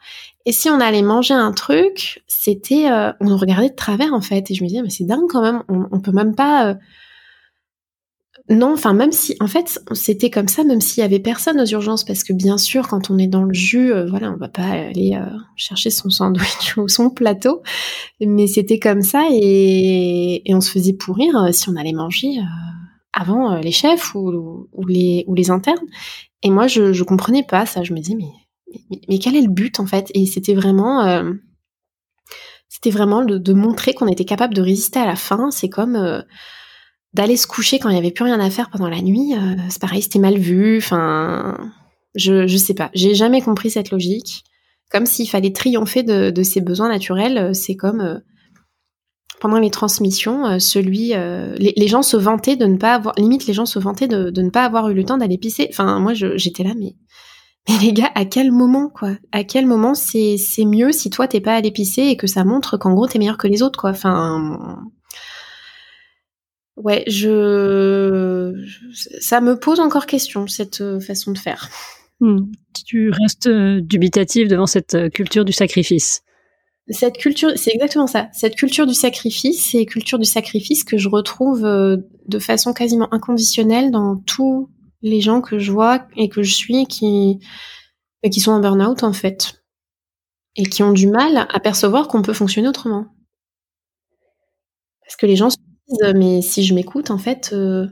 et 0.48 0.52
si 0.52 0.70
on 0.70 0.80
allait 0.80 1.02
manger 1.02 1.34
un 1.34 1.52
truc, 1.52 2.22
c'était, 2.26 2.90
euh, 2.90 3.12
on 3.20 3.26
nous 3.26 3.36
regardait 3.36 3.68
de 3.68 3.74
travers 3.74 4.14
en 4.14 4.22
fait. 4.22 4.50
Et 4.50 4.54
je 4.54 4.64
me 4.64 4.68
disais, 4.68 4.80
mais 4.80 4.88
c'est 4.88 5.04
dingue 5.04 5.28
quand 5.28 5.42
même. 5.42 5.62
On, 5.68 5.86
on 5.92 6.00
peut 6.00 6.10
même 6.10 6.34
pas. 6.34 6.74
Euh, 8.50 8.54
non, 8.54 8.72
enfin 8.72 8.94
même 8.94 9.12
si, 9.12 9.36
en 9.40 9.46
fait, 9.46 9.80
c'était 9.92 10.30
comme 10.30 10.48
ça, 10.48 10.64
même 10.64 10.80
s'il 10.80 11.02
y 11.02 11.04
avait 11.04 11.18
personne 11.18 11.60
aux 11.60 11.66
urgences, 11.66 12.04
parce 12.04 12.24
que 12.24 12.32
bien 12.32 12.58
sûr, 12.58 12.88
quand 12.88 13.10
on 13.10 13.18
est 13.18 13.26
dans 13.26 13.44
le 13.44 13.54
jus, 13.54 13.92
euh, 13.92 14.06
voilà, 14.06 14.32
on 14.32 14.36
va 14.36 14.48
pas 14.48 14.64
aller 14.64 15.18
chercher 15.56 15.90
son 15.90 16.10
sandwich 16.10 16.76
ou 16.76 16.88
son 16.88 17.10
plateau, 17.10 17.62
mais 18.20 18.46
c'était 18.46 18.78
comme 18.78 19.02
ça 19.02 19.26
et, 19.30 20.42
on 20.48 20.60
se 20.60 20.70
faisait 20.70 20.94
pourrir 20.94 21.52
si 21.52 21.68
on 21.68 21.76
allait 21.76 21.92
manger 21.92 22.38
avant 23.12 23.56
les 23.56 23.72
chefs 23.72 24.14
ou, 24.14 24.68
les 24.88 25.50
internes. 25.50 25.86
Et 26.42 26.50
moi, 26.50 26.66
je 26.66 26.92
je 26.92 27.04
comprenais 27.04 27.42
pas 27.42 27.66
ça. 27.66 27.82
Je 27.82 27.92
me 27.92 28.00
disais, 28.00 28.16
mais 28.16 29.18
quel 29.18 29.36
est 29.36 29.42
le 29.42 29.48
but 29.48 29.80
en 29.80 29.86
fait? 29.86 30.10
Et 30.14 30.26
c'était 30.26 30.54
vraiment, 30.54 31.04
euh, 31.04 31.32
c'était 32.68 32.90
vraiment 32.90 33.24
de 33.24 33.52
montrer 33.52 33.94
qu'on 33.94 34.08
était 34.08 34.24
capable 34.24 34.54
de 34.54 34.62
résister 34.62 34.98
à 34.98 35.06
la 35.06 35.16
faim. 35.16 35.50
C'est 35.50 35.68
comme 35.68 35.96
euh, 35.96 36.22
d'aller 37.14 37.36
se 37.36 37.46
coucher 37.46 37.78
quand 37.78 37.88
il 37.88 37.92
n'y 37.92 37.98
avait 37.98 38.10
plus 38.10 38.24
rien 38.24 38.40
à 38.40 38.50
faire 38.50 38.70
pendant 38.70 38.88
la 38.88 39.00
nuit. 39.00 39.34
Euh, 39.34 39.56
c'est 39.68 39.80
pareil, 39.80 40.02
c'était 40.02 40.18
mal 40.18 40.38
vu. 40.38 40.78
Enfin, 40.78 41.56
je 42.14 42.46
je 42.46 42.56
sais 42.56 42.74
pas. 42.74 42.90
J'ai 42.94 43.14
jamais 43.14 43.40
compris 43.40 43.70
cette 43.70 43.90
logique. 43.90 44.44
Comme 44.90 45.04
s'il 45.04 45.28
fallait 45.28 45.52
triompher 45.52 46.02
de, 46.02 46.30
de, 46.30 46.42
ses 46.42 46.62
besoins 46.62 46.88
naturels. 46.88 47.54
C'est 47.54 47.76
comme 47.76 48.22
pendant 49.38 49.58
les 49.58 49.70
transmissions, 49.70 50.58
celui, 50.58 51.08
les, 51.08 51.74
les, 51.76 51.88
gens 51.88 52.02
se 52.02 52.16
vantaient 52.16 52.56
de 52.56 52.64
ne 52.64 52.78
pas 52.78 52.94
avoir, 52.94 53.14
limite 53.18 53.46
les 53.46 53.52
gens 53.52 53.66
se 53.66 53.78
vantaient 53.78 54.08
de, 54.08 54.30
de 54.30 54.42
ne 54.42 54.48
pas 54.48 54.64
avoir 54.64 54.88
eu 54.88 54.94
le 54.94 55.04
temps 55.04 55.18
d'aller 55.18 55.36
pisser. 55.36 55.68
Enfin, 55.70 56.00
moi, 56.00 56.14
j'étais 56.14 56.64
là, 56.64 56.72
mais 56.74 56.94
mais 57.68 57.76
les 57.78 57.92
gars, 57.92 58.10
à 58.14 58.24
quel 58.24 58.50
moment, 58.50 58.88
quoi? 58.88 59.10
À 59.30 59.44
quel 59.44 59.66
moment 59.66 59.94
c'est 59.94 60.38
mieux 60.64 60.90
si 60.90 61.10
toi 61.10 61.28
t'es 61.28 61.40
pas 61.40 61.54
à 61.54 61.60
l'épicer 61.60 62.08
et 62.08 62.16
que 62.16 62.26
ça 62.26 62.44
montre 62.44 62.78
qu'en 62.78 62.94
gros 62.94 63.06
t'es 63.06 63.18
meilleur 63.18 63.36
que 63.36 63.46
les 63.46 63.62
autres, 63.62 63.78
quoi? 63.78 63.90
Enfin, 63.90 64.78
ouais, 66.78 67.04
je, 67.06 68.54
ça 69.20 69.40
me 69.40 69.58
pose 69.58 69.80
encore 69.80 70.06
question 70.06 70.46
cette 70.46 70.80
euh, 70.80 71.00
façon 71.00 71.32
de 71.32 71.38
faire. 71.38 71.68
Hmm. 72.20 72.50
Tu 72.86 73.10
restes 73.10 73.46
euh, 73.46 73.80
dubitatif 73.80 74.48
devant 74.48 74.66
cette 74.66 74.94
euh, 74.94 75.08
culture 75.08 75.44
du 75.44 75.52
sacrifice. 75.52 76.22
Cette 76.90 77.18
culture, 77.18 77.50
c'est 77.56 77.74
exactement 77.74 78.06
ça. 78.06 78.28
Cette 78.32 78.56
culture 78.56 78.86
du 78.86 78.94
sacrifice, 78.94 79.70
c'est 79.70 79.84
culture 79.84 80.18
du 80.18 80.24
sacrifice 80.24 80.84
que 80.84 80.96
je 80.96 81.10
retrouve 81.10 81.60
de 81.62 82.38
façon 82.38 82.72
quasiment 82.72 83.12
inconditionnelle 83.12 83.90
dans 83.90 84.16
tout 84.16 84.70
les 85.02 85.20
gens 85.20 85.42
que 85.42 85.58
je 85.58 85.70
vois 85.70 86.06
et 86.16 86.30
que 86.30 86.42
je 86.42 86.54
suis 86.54 86.86
qui, 86.86 87.40
qui 88.32 88.40
sont 88.40 88.52
en 88.52 88.60
burn-out 88.60 89.02
en 89.02 89.12
fait 89.12 89.62
et 90.56 90.62
qui 90.62 90.82
ont 90.82 90.92
du 90.92 91.08
mal 91.08 91.46
à 91.50 91.60
percevoir 91.60 92.08
qu'on 92.08 92.22
peut 92.22 92.32
fonctionner 92.32 92.68
autrement. 92.68 93.06
Parce 95.02 95.16
que 95.16 95.26
les 95.26 95.36
gens 95.36 95.50
se 95.50 95.58
mais 96.14 96.42
si 96.42 96.64
je 96.64 96.74
m'écoute 96.74 97.10
en 97.10 97.18
fait 97.18 97.50
euh, 97.52 97.86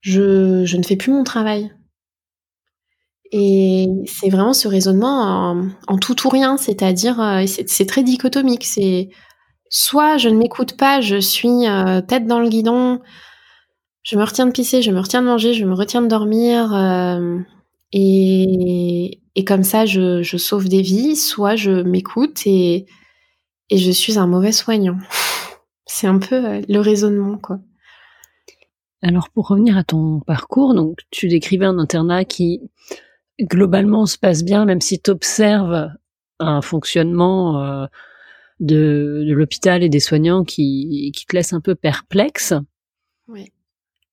je, 0.00 0.76
ne 0.76 0.82
fais 0.82 0.96
plus 0.96 1.12
mon 1.12 1.24
travail. 1.24 1.72
Et 3.32 3.88
c'est 4.06 4.28
vraiment 4.28 4.52
ce 4.52 4.68
raisonnement 4.68 5.56
en, 5.88 5.98
tout 5.98 6.26
ou 6.26 6.28
rien, 6.28 6.56
c'est-à-dire 6.56 7.20
euh, 7.20 7.44
c'est 7.46 7.86
très 7.86 8.02
dichotomique. 8.02 8.64
C'est 8.64 9.08
soit 9.70 10.18
je 10.18 10.28
ne 10.28 10.36
m'écoute 10.36 10.76
pas, 10.76 11.00
je 11.00 11.18
suis 11.18 11.66
euh, 11.66 12.00
tête 12.00 12.26
dans 12.26 12.38
le 12.38 12.48
guidon, 12.48 13.00
je 14.02 14.16
me 14.16 14.24
retiens 14.24 14.46
de 14.46 14.52
pisser, 14.52 14.82
je 14.82 14.92
me 14.92 15.00
retiens 15.00 15.22
de 15.22 15.26
manger, 15.26 15.54
je 15.54 15.64
me 15.64 15.74
retiens 15.74 16.02
de 16.02 16.06
dormir. 16.06 16.72
Et, 17.92 19.20
comme 19.46 19.62
ça, 19.64 19.86
je, 19.86 20.22
sauve 20.36 20.68
des 20.68 20.82
vies, 20.82 21.16
soit 21.16 21.56
je 21.56 21.70
m'écoute 21.82 22.46
et 22.46 22.86
je 23.72 23.90
suis 23.90 24.18
un 24.18 24.26
mauvais 24.26 24.52
soignant. 24.52 24.98
C'est 25.86 26.06
un 26.06 26.18
peu 26.18 26.34
euh, 26.34 26.62
le 26.68 26.78
raisonnement, 26.78 27.38
quoi. 27.38 27.60
Alors 29.02 29.28
pour 29.28 29.48
revenir 29.48 29.76
à 29.76 29.84
ton 29.84 30.20
parcours, 30.20 30.74
donc 30.74 31.00
tu 31.10 31.28
décrivais 31.28 31.66
un 31.66 31.78
internat 31.78 32.24
qui 32.24 32.70
globalement 33.38 34.06
se 34.06 34.16
passe 34.16 34.42
bien, 34.44 34.64
même 34.64 34.80
si 34.80 34.98
tu 34.98 35.10
observes 35.10 35.90
un 36.38 36.62
fonctionnement 36.62 37.62
euh, 37.62 37.86
de, 38.60 39.24
de 39.28 39.34
l'hôpital 39.34 39.82
et 39.82 39.90
des 39.90 40.00
soignants 40.00 40.42
qui, 40.42 41.12
qui 41.14 41.26
te 41.26 41.36
laisse 41.36 41.52
un 41.52 41.60
peu 41.60 41.74
perplexe. 41.74 42.54
Oui. 43.28 43.52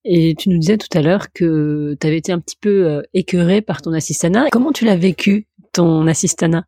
Et 0.04 0.36
tu 0.36 0.50
nous 0.50 0.58
disais 0.58 0.78
tout 0.78 0.98
à 0.98 1.02
l'heure 1.02 1.32
que 1.32 1.96
tu 2.00 2.08
avais 2.08 2.18
été 2.18 2.32
un 2.32 2.40
petit 2.40 2.58
peu 2.60 2.86
euh, 2.88 3.02
écœurée 3.14 3.62
par 3.62 3.82
ton 3.82 3.94
assistana. 3.94 4.48
Comment 4.52 4.72
tu 4.72 4.84
l'as 4.84 4.98
vécu, 4.98 5.48
ton 5.74 6.08
assistana? 6.08 6.66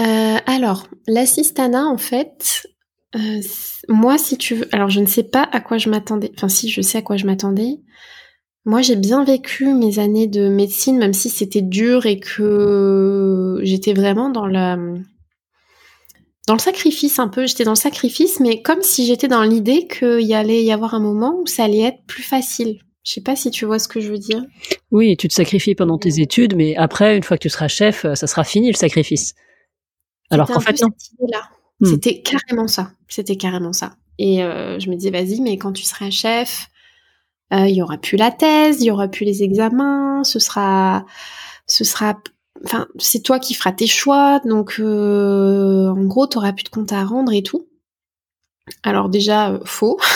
Euh, 0.00 0.38
Alors, 0.46 0.88
l'assistana, 1.06 1.86
en 1.86 1.98
fait, 1.98 2.66
euh, 3.14 3.40
moi, 3.88 4.18
si 4.18 4.38
tu 4.38 4.54
veux... 4.54 4.68
Alors, 4.72 4.90
je 4.90 5.00
ne 5.00 5.06
sais 5.06 5.22
pas 5.22 5.48
à 5.52 5.60
quoi 5.60 5.78
je 5.78 5.88
m'attendais. 5.88 6.32
Enfin, 6.36 6.48
si, 6.48 6.68
je 6.68 6.80
sais 6.80 6.98
à 6.98 7.02
quoi 7.02 7.16
je 7.16 7.26
m'attendais. 7.26 7.80
Moi, 8.64 8.80
j'ai 8.80 8.96
bien 8.96 9.24
vécu 9.24 9.74
mes 9.74 9.98
années 9.98 10.26
de 10.26 10.48
médecine, 10.48 10.98
même 10.98 11.12
si 11.12 11.28
c'était 11.28 11.62
dur 11.62 12.06
et 12.06 12.18
que 12.18 13.60
j'étais 13.62 13.92
vraiment 13.92 14.30
dans 14.30 14.46
la 14.46 14.78
dans 16.46 16.54
le 16.54 16.60
sacrifice 16.60 17.18
un 17.18 17.28
peu. 17.28 17.46
J'étais 17.46 17.64
dans 17.64 17.72
le 17.72 17.76
sacrifice, 17.76 18.40
mais 18.40 18.62
comme 18.62 18.82
si 18.82 19.06
j'étais 19.06 19.28
dans 19.28 19.42
l'idée 19.42 19.86
qu'il 19.86 20.22
y 20.22 20.34
allait 20.34 20.62
y 20.62 20.72
avoir 20.72 20.94
un 20.94 21.00
moment 21.00 21.38
où 21.40 21.46
ça 21.46 21.64
allait 21.64 21.80
être 21.80 22.04
plus 22.06 22.22
facile. 22.22 22.78
Je 23.04 23.12
sais 23.12 23.20
pas 23.20 23.36
si 23.36 23.50
tu 23.50 23.66
vois 23.66 23.78
ce 23.78 23.86
que 23.86 24.00
je 24.00 24.10
veux 24.10 24.18
dire. 24.18 24.42
Oui, 24.90 25.14
tu 25.18 25.28
te 25.28 25.34
sacrifies 25.34 25.74
pendant 25.74 25.98
tes 25.98 26.20
études, 26.20 26.56
mais 26.56 26.74
après, 26.76 27.16
une 27.16 27.22
fois 27.22 27.36
que 27.36 27.42
tu 27.42 27.50
seras 27.50 27.68
chef, 27.68 28.06
euh, 28.06 28.14
ça 28.14 28.26
sera 28.26 28.44
fini 28.44 28.70
le 28.70 28.76
sacrifice. 28.76 29.34
Alors 30.30 30.48
qu'en 30.48 30.60
fait, 30.60 30.80
non. 30.80 30.88
Hmm. 31.80 31.86
C'était 31.86 32.22
carrément 32.22 32.68
ça. 32.68 32.92
C'était 33.08 33.36
carrément 33.36 33.72
ça. 33.72 33.96
Et 34.18 34.44
euh, 34.44 34.78
je 34.78 34.90
me 34.90 34.96
disais, 34.96 35.10
vas-y, 35.10 35.40
mais 35.40 35.58
quand 35.58 35.72
tu 35.72 35.82
seras 35.82 36.10
chef, 36.10 36.68
euh, 37.52 37.66
il 37.68 37.74
y 37.74 37.82
aura 37.82 37.98
plus 37.98 38.16
la 38.16 38.30
thèse, 38.30 38.80
il 38.80 38.86
y 38.86 38.90
aura 38.90 39.08
plus 39.08 39.24
les 39.24 39.42
examens, 39.42 40.22
ce 40.24 40.38
sera, 40.38 41.04
ce 41.66 41.84
sera 41.84 42.16
enfin, 42.64 42.86
c'est 42.98 43.22
toi 43.22 43.38
qui 43.38 43.54
feras 43.54 43.72
tes 43.72 43.86
choix, 43.86 44.40
donc 44.44 44.76
euh, 44.80 45.88
en 45.88 46.04
gros, 46.04 46.26
t'auras 46.26 46.52
plus 46.52 46.64
de 46.64 46.68
compte 46.68 46.92
à 46.92 47.04
rendre 47.04 47.32
et 47.32 47.42
tout. 47.42 47.68
Alors 48.82 49.08
déjà, 49.08 49.50
euh, 49.50 49.60
faux. 49.64 49.98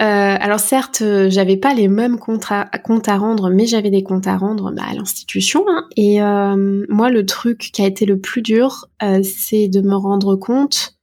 Euh, 0.00 0.36
alors 0.40 0.60
certes, 0.60 1.02
j'avais 1.28 1.56
pas 1.56 1.74
les 1.74 1.88
mêmes 1.88 2.18
comptes 2.18 2.46
à, 2.50 3.16
rendre, 3.16 3.50
mais 3.50 3.66
j'avais 3.66 3.90
des 3.90 4.02
comptes 4.02 4.26
à 4.26 4.36
rendre 4.36 4.72
bah, 4.72 4.82
à 4.90 4.94
l'institution. 4.94 5.64
Hein. 5.68 5.86
et 5.96 6.20
moi, 6.88 7.10
le 7.10 7.24
truc 7.26 7.70
qui 7.72 7.82
a 7.82 7.86
été 7.86 8.06
le 8.06 8.18
plus 8.18 8.42
dur, 8.42 8.86
c'est 9.22 9.68
de 9.68 9.80
me 9.80 9.94
rendre 9.94 10.36
compte 10.36 10.96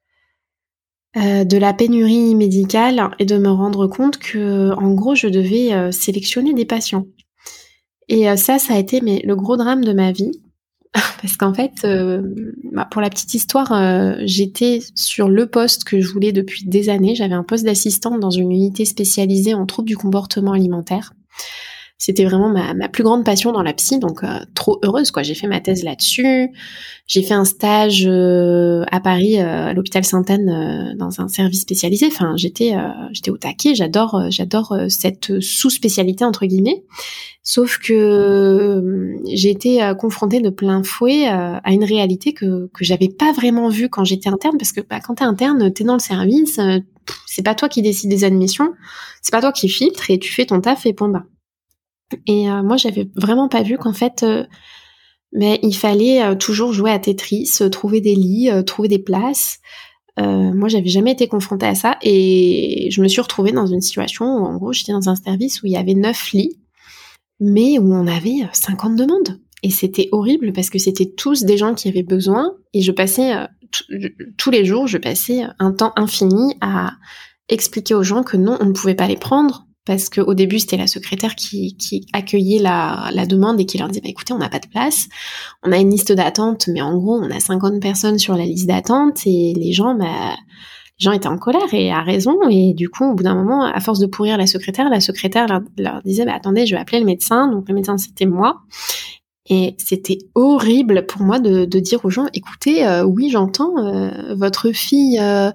de 1.16 1.58
la 1.58 1.74
pénurie 1.74 2.36
médicale 2.36 3.10
et 3.20 3.26
de 3.26 3.38
me 3.38 3.50
rendre 3.50 3.88
compte 3.88 4.18
que, 4.18 4.72
en 4.74 4.94
gros, 4.94 5.16
je 5.16 5.28
devais 5.28 5.92
sélectionner 5.92 6.54
des 6.54 6.66
patients. 6.66 7.06
Et 8.12 8.30
euh, 8.30 8.36
ça, 8.36 8.60
ça 8.60 8.76
a 8.76 8.78
été 8.78 9.00
le 9.00 9.36
gros 9.36 9.58
drame 9.58 9.84
de 9.84 9.94
ma 9.94 10.12
vie. 10.12 10.32
Parce 10.94 11.38
qu'en 11.38 11.54
fait, 11.54 11.72
euh, 11.86 12.22
bah, 12.72 12.88
pour 12.90 13.02
la 13.02 13.10
petite 13.10 13.34
histoire, 13.34 13.72
euh, 13.72 14.16
j'étais 14.26 14.80
sur 14.96 15.30
le 15.30 15.46
poste 15.46 15.84
que 15.84 16.02
je 16.02 16.12
voulais 16.12 16.32
depuis 16.32 16.66
des 16.66 16.90
années. 16.90 17.16
J'avais 17.16 17.34
un 17.34 17.44
poste 17.44 17.64
d'assistante 17.64 18.20
dans 18.20 18.32
une 18.32 18.52
unité 18.52 18.86
spécialisée 18.86 19.54
en 19.54 19.66
troubles 19.66 19.88
du 19.88 19.98
comportement 19.98 20.54
alimentaire. 20.54 21.14
C'était 22.02 22.26
vraiment 22.26 22.50
ma, 22.50 22.74
ma, 22.74 22.90
plus 22.90 23.04
grande 23.04 23.24
passion 23.24 23.52
dans 23.52 23.62
la 23.62 23.74
psy, 23.74 24.00
donc 24.00 24.24
euh, 24.24 24.40
trop 24.56 24.80
heureuse 24.82 25.12
quoi. 25.12 25.22
J'ai 25.22 25.36
fait 25.36 25.46
ma 25.46 25.60
thèse 25.60 25.84
là-dessus. 25.84 26.50
J'ai 27.06 27.22
fait 27.22 27.36
un 27.36 27.46
stage 27.46 28.08
euh, 28.08 28.84
à 28.92 29.00
Paris, 29.00 29.40
euh, 29.40 29.68
à 29.68 29.74
l'hôpital 29.74 30.04
Sainte-Anne, 30.04 30.96
dans 30.98 31.22
un 31.22 31.28
service 31.28 31.62
spécialisé. 31.62 32.08
Enfin, 32.08 32.34
j'étais 32.38 32.74
j'étais 33.12 33.30
au 33.30 33.38
taquet. 33.38 33.76
J'adore 33.76 34.20
j'adore 34.32 34.76
cette 34.90 35.40
sous-spécialité 35.42 36.26
entre 36.26 36.48
guillemets. 36.48 36.84
Sauf 37.44 37.78
que 37.78 39.14
j'ai 39.32 39.52
été 39.52 39.94
confrontée 40.00 40.42
de 40.42 40.50
plein 40.50 40.82
fouet 40.82 41.28
à 41.28 41.72
une 41.72 41.84
réalité 41.84 42.34
que 42.34 42.72
que 42.74 42.84
j'avais 42.84 43.10
pas 43.10 43.32
vraiment 43.32 43.70
vue 43.70 43.90
quand 43.90 44.06
j'étais 44.06 44.30
interne, 44.30 44.58
parce 44.58 44.72
que 44.72 44.82
bah, 44.82 45.02
quand 45.02 45.16
t'es 45.16 45.24
interne, 45.24 45.72
t'es 45.72 45.84
dans 45.84 45.94
le 45.94 46.00
service, 46.00 46.60
c'est 47.28 47.44
pas 47.44 47.54
toi 47.54 47.70
qui 47.70 47.84
décides 47.84 48.10
des 48.10 48.24
admissions, 48.24 48.74
c'est 49.22 49.32
pas 49.32 49.42
toi 49.42 49.52
qui 49.52 49.70
filtre 49.70 50.10
et 50.10 50.18
tu 50.18 50.34
fais 50.34 50.48
ton 50.48 50.62
taf 50.62 50.88
et 50.88 50.94
point 50.94 51.10
bas. 51.10 51.26
Et 52.28 52.50
euh, 52.50 52.64
moi, 52.64 52.78
j'avais 52.78 53.10
vraiment 53.16 53.50
pas 53.50 53.64
vu 53.64 53.78
qu'en 53.78 53.94
fait, 53.94 54.24
euh, 54.24 54.46
mais 55.34 55.60
il 55.64 55.76
fallait 55.76 56.24
euh, 56.24 56.36
toujours 56.36 56.74
jouer 56.74 56.92
à 56.92 57.00
Tetris, 57.00 57.60
trouver 57.72 58.02
des 58.02 58.16
lits, 58.16 58.50
trouver 58.66 58.88
des 58.88 59.00
places. 59.00 59.60
moi, 60.18 60.68
j'avais 60.68 60.90
jamais 60.90 61.12
été 61.12 61.28
confrontée 61.28 61.66
à 61.66 61.76
ça 61.76 61.98
et 62.02 62.90
je 62.92 63.02
me 63.02 63.08
suis 63.08 63.22
retrouvée 63.22 63.52
dans 63.52 63.66
une 63.66 63.82
situation 63.82 64.26
où, 64.26 64.46
en 64.46 64.58
gros, 64.58 64.74
j'étais 64.74 64.92
dans 64.92 65.10
un 65.10 65.16
service 65.16 65.64
où 65.64 65.66
il 65.66 65.72
y 65.72 65.78
avait 65.78 65.96
neuf 65.96 66.32
lits, 66.34 66.60
mais 67.40 67.80
où 67.80 67.94
on 67.94 68.08
avait 68.08 68.48
50 68.54 68.96
demandes. 68.96 69.40
Et 69.64 69.70
c'était 69.70 70.10
horrible 70.12 70.54
parce 70.54 70.70
que 70.70 70.80
c'était 70.80 71.12
tous 71.12 71.44
des 71.44 71.58
gens 71.58 71.76
qui 71.76 71.88
avaient 71.88 72.04
besoin 72.04 72.52
et 72.74 72.82
je 72.82 72.92
passais 72.92 73.34
tous 74.38 74.52
les 74.52 74.66
jours, 74.66 74.88
je 74.88 74.98
passais 74.98 75.44
un 75.60 75.72
temps 75.72 75.94
infini 75.96 76.56
à 76.62 76.94
expliquer 77.48 77.94
aux 77.94 78.04
gens 78.04 78.24
que 78.24 78.38
non, 78.38 78.58
on 78.60 78.66
ne 78.66 78.74
pouvait 78.74 78.96
pas 78.96 79.08
les 79.08 79.18
prendre, 79.18 79.68
parce 79.86 80.10
qu'au 80.10 80.34
début 80.34 80.60
c'était 80.60 80.78
la 80.78 80.88
secrétaire 80.88 81.36
qui, 81.36 81.76
qui 81.78 82.06
accueillait 82.14 82.60
la, 82.60 83.10
la, 83.14 83.26
demande 83.26 83.60
et 83.60 83.66
qui 83.66 83.78
leur 83.78 83.88
disait 83.88 84.02
bah, 84.02 84.10
écoutez 84.10 84.34
on 84.34 84.38
n'a 84.38 84.50
pas 84.50 84.60
de 84.60 84.68
place, 84.68 85.08
on 85.64 85.72
a 85.72 85.78
une 85.78 85.90
liste 85.90 86.12
d'attente 86.12 86.68
mais 86.68 86.82
en 86.82 86.98
gros 86.98 87.20
on 87.20 87.32
a 87.32 87.40
50 87.40 87.82
personnes 87.82 88.20
sur 88.20 88.36
la 88.36 88.46
liste 88.46 88.68
d'attente 88.68 89.22
et 89.26 89.54
les 89.56 89.74
gens 89.74 89.96
bah, 89.96 90.36
les 91.02 91.06
gens 91.06 91.12
étaient 91.14 91.28
en 91.28 91.38
colère 91.38 91.74
et 91.74 91.92
à 91.92 92.02
raison. 92.02 92.38
Et 92.50 92.74
du 92.74 92.90
coup 92.90 93.06
au 93.06 93.16
bout 93.16 93.24
d'un 93.24 93.36
moment 93.36 93.66
à 93.66 93.80
force 93.80 94.00
de 94.00 94.06
pourrir 94.06 94.38
la 94.38 94.46
secrétaire 94.46 94.90
la 94.90 95.00
secrétaire 95.00 95.48
leur, 95.78 96.02
disait 96.04 96.26
bah 96.26 96.34
attendez 96.36 96.66
je 96.68 96.76
vais 96.76 96.82
appeler 96.82 97.00
le 97.00 97.06
médecin. 97.06 97.48
Donc 97.48 97.68
le 97.68 97.74
médecin 97.74 97.98
c'était 97.98 98.28
moi. 98.28 98.62
Et 99.50 99.76
c'était 99.80 100.20
horrible 100.36 101.08
pour 101.08 101.24
moi 101.24 101.40
de, 101.40 101.66
de, 101.66 101.80
dire 101.80 102.06
aux 102.06 102.12
gens 102.12 102.28
écoutez 102.34 102.86
euh, 102.86 103.04
oui 103.04 103.30
j'entends 103.32 103.76
euh, 103.80 104.36
votre 104.36 104.72
fille 104.72 105.20
euh, 105.20 105.52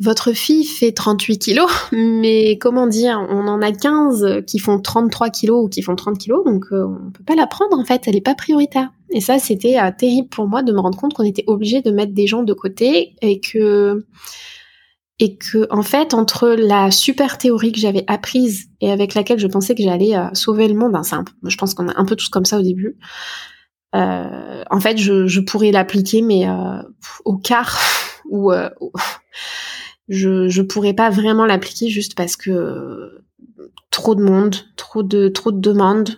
votre 0.00 0.32
fille 0.32 0.64
fait 0.64 0.92
38 0.92 1.38
kilos, 1.38 1.70
mais 1.92 2.56
comment 2.58 2.86
dire, 2.86 3.26
on 3.30 3.48
en 3.48 3.60
a 3.60 3.72
15 3.72 4.44
qui 4.46 4.60
font 4.60 4.80
33 4.80 5.30
kilos 5.30 5.64
ou 5.64 5.68
qui 5.68 5.82
font 5.82 5.96
30 5.96 6.18
kilos, 6.18 6.44
donc 6.44 6.66
euh, 6.70 6.84
on 6.84 7.10
peut 7.10 7.24
pas 7.24 7.34
la 7.34 7.48
prendre 7.48 7.76
en 7.76 7.84
fait, 7.84 8.06
elle 8.06 8.16
est 8.16 8.20
pas 8.20 8.36
prioritaire. 8.36 8.90
Et 9.10 9.20
ça, 9.20 9.38
c'était 9.38 9.78
euh, 9.78 9.90
terrible 9.96 10.28
pour 10.28 10.46
moi 10.46 10.62
de 10.62 10.72
me 10.72 10.78
rendre 10.78 10.96
compte 10.96 11.14
qu'on 11.14 11.24
était 11.24 11.44
obligé 11.48 11.82
de 11.82 11.90
mettre 11.90 12.12
des 12.12 12.28
gens 12.28 12.42
de 12.42 12.52
côté 12.52 13.16
et 13.22 13.40
que 13.40 14.06
et 15.18 15.36
que 15.36 15.66
en 15.70 15.82
fait 15.82 16.14
entre 16.14 16.50
la 16.50 16.92
super 16.92 17.36
théorie 17.36 17.72
que 17.72 17.80
j'avais 17.80 18.04
apprise 18.06 18.68
et 18.80 18.92
avec 18.92 19.14
laquelle 19.14 19.40
je 19.40 19.48
pensais 19.48 19.74
que 19.74 19.82
j'allais 19.82 20.16
euh, 20.16 20.28
sauver 20.32 20.68
le 20.68 20.74
monde, 20.74 20.94
hein, 20.94 21.02
simple. 21.02 21.32
Je 21.44 21.56
pense 21.56 21.74
qu'on 21.74 21.88
a 21.88 21.98
un 21.98 22.04
peu 22.04 22.14
tous 22.14 22.28
comme 22.28 22.44
ça 22.44 22.58
au 22.60 22.62
début. 22.62 22.96
en 23.94 24.80
fait, 24.80 24.96
je, 24.96 25.26
je 25.26 25.40
pourrais 25.40 25.72
l'appliquer, 25.72 26.22
mais 26.22 26.46
au 27.24 27.36
quart 27.36 27.80
ou 28.30 28.52
je 30.08 30.48
je 30.48 30.62
pourrais 30.62 30.94
pas 30.94 31.10
vraiment 31.10 31.46
l'appliquer 31.46 31.88
juste 31.88 32.14
parce 32.14 32.36
que 32.36 33.22
trop 33.90 34.14
de 34.14 34.22
monde, 34.22 34.56
trop 34.76 35.02
de 35.02 35.28
trop 35.28 35.52
de 35.52 35.60
demandes 35.60 36.10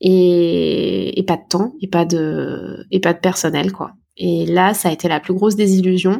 et, 0.00 1.18
et 1.18 1.22
pas 1.22 1.36
de 1.36 1.48
temps 1.48 1.74
et 1.80 1.88
pas 1.88 2.04
de 2.04 2.86
et 2.90 3.00
pas 3.00 3.12
de 3.12 3.20
personnel 3.20 3.72
quoi. 3.72 3.92
Et 4.16 4.46
là, 4.46 4.74
ça 4.74 4.88
a 4.88 4.92
été 4.92 5.08
la 5.08 5.20
plus 5.20 5.34
grosse 5.34 5.56
désillusion. 5.56 6.18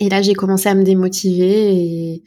Et 0.00 0.08
là, 0.08 0.22
j'ai 0.22 0.32
commencé 0.34 0.68
à 0.68 0.74
me 0.74 0.84
démotiver 0.84 1.74
et 1.74 2.22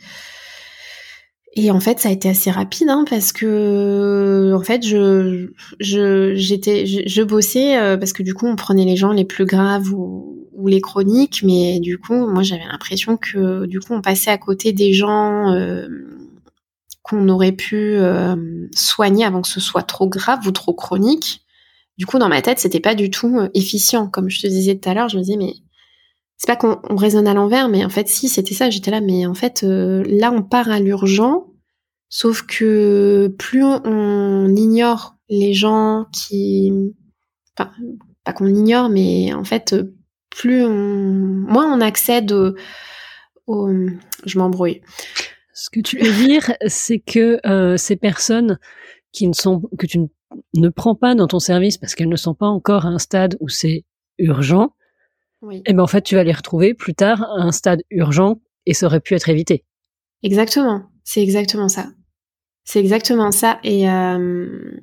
et 1.57 1.71
en 1.71 1.79
fait, 1.79 1.99
ça 1.99 2.09
a 2.09 2.11
été 2.11 2.27
assez 2.27 2.51
rapide 2.51 2.89
hein, 2.89 3.05
parce 3.09 3.31
que 3.31 4.53
en 4.53 4.61
fait, 4.61 4.85
je 4.85 5.51
je 5.79 6.33
j'étais 6.35 6.85
je, 6.85 7.01
je, 7.05 7.21
bossais 7.21 7.77
euh, 7.77 7.95
parce 7.95 8.11
que 8.11 8.23
du 8.23 8.33
coup, 8.33 8.45
on 8.45 8.57
prenait 8.57 8.83
les 8.83 8.97
gens 8.97 9.13
les 9.13 9.23
plus 9.23 9.45
graves 9.45 9.93
ou, 9.93 10.34
ou 10.55 10.67
les 10.67 10.81
chroniques, 10.81 11.43
mais 11.43 11.79
du 11.79 11.97
coup, 11.97 12.27
moi, 12.27 12.43
j'avais 12.43 12.65
l'impression 12.65 13.17
que 13.17 13.65
du 13.65 13.79
coup, 13.79 13.93
on 13.93 14.01
passait 14.01 14.31
à 14.31 14.37
côté 14.37 14.73
des 14.73 14.93
gens 14.93 15.51
euh, 15.53 15.87
qu'on 17.03 17.29
aurait 17.29 17.51
pu 17.51 17.75
euh, 17.75 18.67
soigner 18.73 19.25
avant 19.25 19.41
que 19.41 19.47
ce 19.47 19.59
soit 19.59 19.83
trop 19.83 20.07
grave 20.07 20.47
ou 20.47 20.51
trop 20.51 20.73
chronique. 20.73 21.41
Du 21.97 22.05
coup, 22.05 22.19
dans 22.19 22.29
ma 22.29 22.41
tête, 22.41 22.59
c'était 22.59 22.79
pas 22.79 22.95
du 22.95 23.09
tout 23.09 23.39
efficient, 23.53 24.07
comme 24.07 24.29
je 24.29 24.41
te 24.41 24.47
disais 24.47 24.75
tout 24.75 24.89
à 24.89 24.93
l'heure. 24.93 25.09
Je 25.09 25.17
me 25.17 25.23
disais, 25.23 25.37
mais 25.37 25.53
c'est 26.37 26.47
pas 26.47 26.55
qu'on 26.55 26.95
raisonne 26.95 27.27
à 27.27 27.33
l'envers, 27.33 27.69
mais 27.69 27.85
en 27.85 27.89
fait, 27.89 28.07
si, 28.07 28.27
c'était 28.27 28.53
ça. 28.53 28.69
J'étais 28.69 28.91
là, 28.91 29.01
mais 29.01 29.25
en 29.25 29.33
fait, 29.33 29.63
euh, 29.63 30.03
là, 30.07 30.31
on 30.31 30.43
part 30.43 30.69
à 30.69 30.79
l'urgent, 30.79 31.47
sauf 32.09 32.41
que 32.43 33.33
plus 33.39 33.63
on, 33.63 34.53
ignore 34.55 35.15
les 35.29 35.53
gens 35.53 36.05
qui, 36.11 36.71
enfin, 37.57 37.71
pas 38.23 38.33
qu'on 38.33 38.47
ignore, 38.47 38.89
mais 38.89 39.33
en 39.33 39.43
fait, 39.43 39.75
plus 40.35 40.63
on, 40.63 40.69
moins 40.69 41.73
on 41.73 41.81
accède 41.81 42.31
au, 43.47 43.69
je 44.25 44.37
m'embrouille. 44.37 44.81
Ce 45.53 45.69
que 45.69 45.79
tu 45.79 45.97
veux 45.97 46.11
dire, 46.27 46.51
c'est 46.67 46.99
que 46.99 47.39
euh, 47.47 47.77
ces 47.77 47.95
personnes 47.95 48.59
qui 49.13 49.27
ne 49.27 49.33
sont 49.33 49.61
que 49.79 49.85
tu 49.85 49.99
ne 50.53 50.69
prends 50.69 50.95
pas 50.95 51.15
dans 51.15 51.27
ton 51.27 51.39
service 51.39 51.77
parce 51.77 51.95
qu'elles 51.95 52.09
ne 52.09 52.17
sont 52.17 52.35
pas 52.35 52.47
encore 52.47 52.85
à 52.85 52.89
un 52.89 52.99
stade 52.99 53.37
où 53.39 53.47
c'est 53.47 53.85
urgent, 54.17 54.73
et 55.51 55.61
eh 55.65 55.73
ben 55.73 55.83
en 55.83 55.87
fait 55.87 56.01
tu 56.01 56.15
vas 56.15 56.23
les 56.23 56.33
retrouver 56.33 56.73
plus 56.73 56.95
tard 56.95 57.23
à 57.23 57.41
un 57.41 57.51
stade 57.51 57.81
urgent 57.89 58.41
et 58.65 58.73
ça 58.73 58.87
aurait 58.87 58.99
pu 58.99 59.13
être 59.13 59.29
évité. 59.29 59.63
Exactement, 60.23 60.83
c'est 61.03 61.21
exactement 61.21 61.69
ça. 61.69 61.87
C'est 62.65 62.79
exactement 62.79 63.31
ça 63.31 63.59
et 63.63 63.89
euh, 63.89 64.81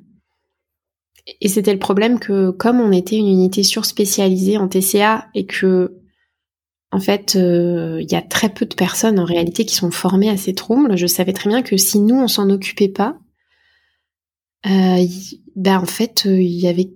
et 1.25 1.47
c'était 1.47 1.73
le 1.73 1.79
problème 1.79 2.19
que 2.19 2.51
comme 2.51 2.79
on 2.79 2.91
était 2.91 3.17
une 3.17 3.27
unité 3.27 3.63
surspécialisée 3.63 4.57
en 4.57 4.67
TCA 4.67 5.27
et 5.33 5.45
que 5.45 5.99
en 6.91 6.99
fait, 6.99 7.35
euh, 7.35 7.99
il 8.01 8.11
y 8.11 8.15
a 8.15 8.21
très 8.21 8.49
peu 8.49 8.67
de 8.67 8.75
personnes 8.75 9.19
en 9.19 9.25
réalité 9.25 9.65
qui 9.65 9.73
sont 9.73 9.89
formées 9.89 10.29
à 10.29 10.37
ces 10.37 10.53
troubles. 10.53 10.95
Je 10.95 11.07
savais 11.07 11.33
très 11.33 11.49
bien 11.49 11.63
que 11.63 11.75
si 11.75 11.99
nous 11.99 12.15
on 12.15 12.27
s'en 12.27 12.51
occupait 12.51 12.87
pas, 12.87 13.17
euh, 14.67 15.05
ben 15.55 15.79
en 15.79 15.85
fait, 15.85 16.25
il 16.25 16.59
y 16.59 16.67
avait 16.67 16.93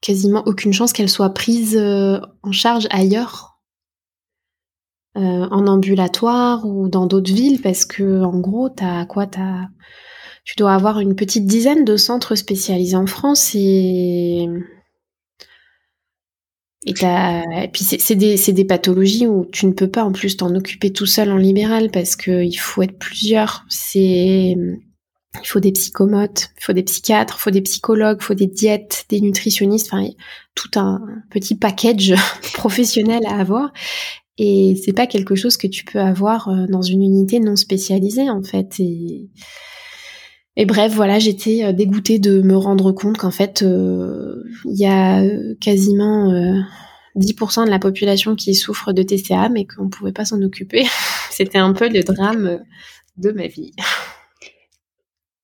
quasiment 0.00 0.42
aucune 0.46 0.72
chance 0.72 0.92
qu'elle 0.92 1.10
soit 1.10 1.34
prise 1.34 1.76
euh, 1.76 2.20
en 2.42 2.52
charge 2.52 2.86
ailleurs, 2.90 3.60
euh, 5.16 5.46
en 5.50 5.66
ambulatoire 5.66 6.66
ou 6.66 6.88
dans 6.88 7.06
d'autres 7.06 7.32
villes, 7.32 7.60
parce 7.60 7.84
que 7.84 8.22
en 8.22 8.38
gros, 8.38 8.68
t'as 8.68 9.04
quoi? 9.06 9.26
T'as 9.26 9.68
tu 10.44 10.54
dois 10.56 10.74
avoir 10.74 11.00
une 11.00 11.14
petite 11.14 11.46
dizaine 11.46 11.84
de 11.84 11.96
centres 11.96 12.34
spécialisés 12.34 12.96
en 12.96 13.06
France 13.06 13.54
et 13.54 14.48
et, 16.86 16.92
et 16.92 17.68
puis 17.68 17.84
c'est 17.84 18.14
des, 18.14 18.36
des, 18.36 18.64
pathologies 18.64 19.26
où 19.26 19.44
tu 19.52 19.66
ne 19.66 19.72
peux 19.72 19.90
pas 19.90 20.02
en 20.02 20.12
plus 20.12 20.38
t'en 20.38 20.54
occuper 20.54 20.90
tout 20.90 21.04
seul 21.04 21.30
en 21.30 21.36
libéral 21.36 21.90
parce 21.90 22.16
qu'il 22.16 22.58
faut 22.58 22.82
être 22.82 22.98
plusieurs. 22.98 23.66
C'est 23.68 24.56
il 25.42 25.46
faut 25.46 25.60
des 25.60 25.72
psychomotes, 25.72 26.50
il 26.58 26.64
faut 26.64 26.72
des 26.72 26.82
psychiatres, 26.82 27.36
il 27.38 27.42
faut 27.42 27.50
des 27.50 27.60
psychologues, 27.60 28.18
il 28.20 28.24
faut 28.24 28.34
des 28.34 28.46
diètes, 28.46 29.04
des 29.10 29.20
nutritionnistes, 29.20 29.88
enfin 29.92 30.08
tout 30.54 30.70
un 30.76 31.00
petit 31.30 31.54
package 31.54 32.14
professionnel 32.54 33.20
à 33.26 33.38
avoir. 33.38 33.72
Et 34.38 34.80
c'est 34.82 34.94
pas 34.94 35.06
quelque 35.06 35.34
chose 35.34 35.56
que 35.58 35.66
tu 35.66 35.84
peux 35.84 36.00
avoir 36.00 36.48
euh, 36.48 36.66
dans 36.66 36.82
une 36.82 37.02
unité 37.02 37.40
non 37.40 37.56
spécialisée 37.56 38.30
en 38.30 38.42
fait. 38.42 38.80
Et, 38.80 39.28
et 40.56 40.66
bref, 40.66 40.92
voilà, 40.94 41.18
j'étais 41.18 41.64
euh, 41.64 41.72
dégoûtée 41.72 42.18
de 42.18 42.42
me 42.42 42.56
rendre 42.56 42.92
compte 42.92 43.18
qu'en 43.18 43.30
fait, 43.30 43.62
euh, 43.62 44.42
il 44.64 44.78
y 44.78 44.86
a 44.86 45.22
quasiment 45.60 46.32
10% 47.16 47.64
de 47.64 47.70
la 47.70 47.78
population 47.78 48.36
qui 48.36 48.54
souffre 48.54 48.92
de 48.92 49.02
TCA, 49.02 49.48
mais 49.48 49.66
qu'on 49.66 49.88
pouvait 49.88 50.12
pas 50.12 50.24
s'en 50.24 50.40
occuper. 50.42 50.84
C'était 51.30 51.58
un 51.58 51.72
peu 51.72 51.88
le 51.88 52.02
drame 52.02 52.60
de 53.16 53.30
ma 53.30 53.46
vie. 53.46 53.72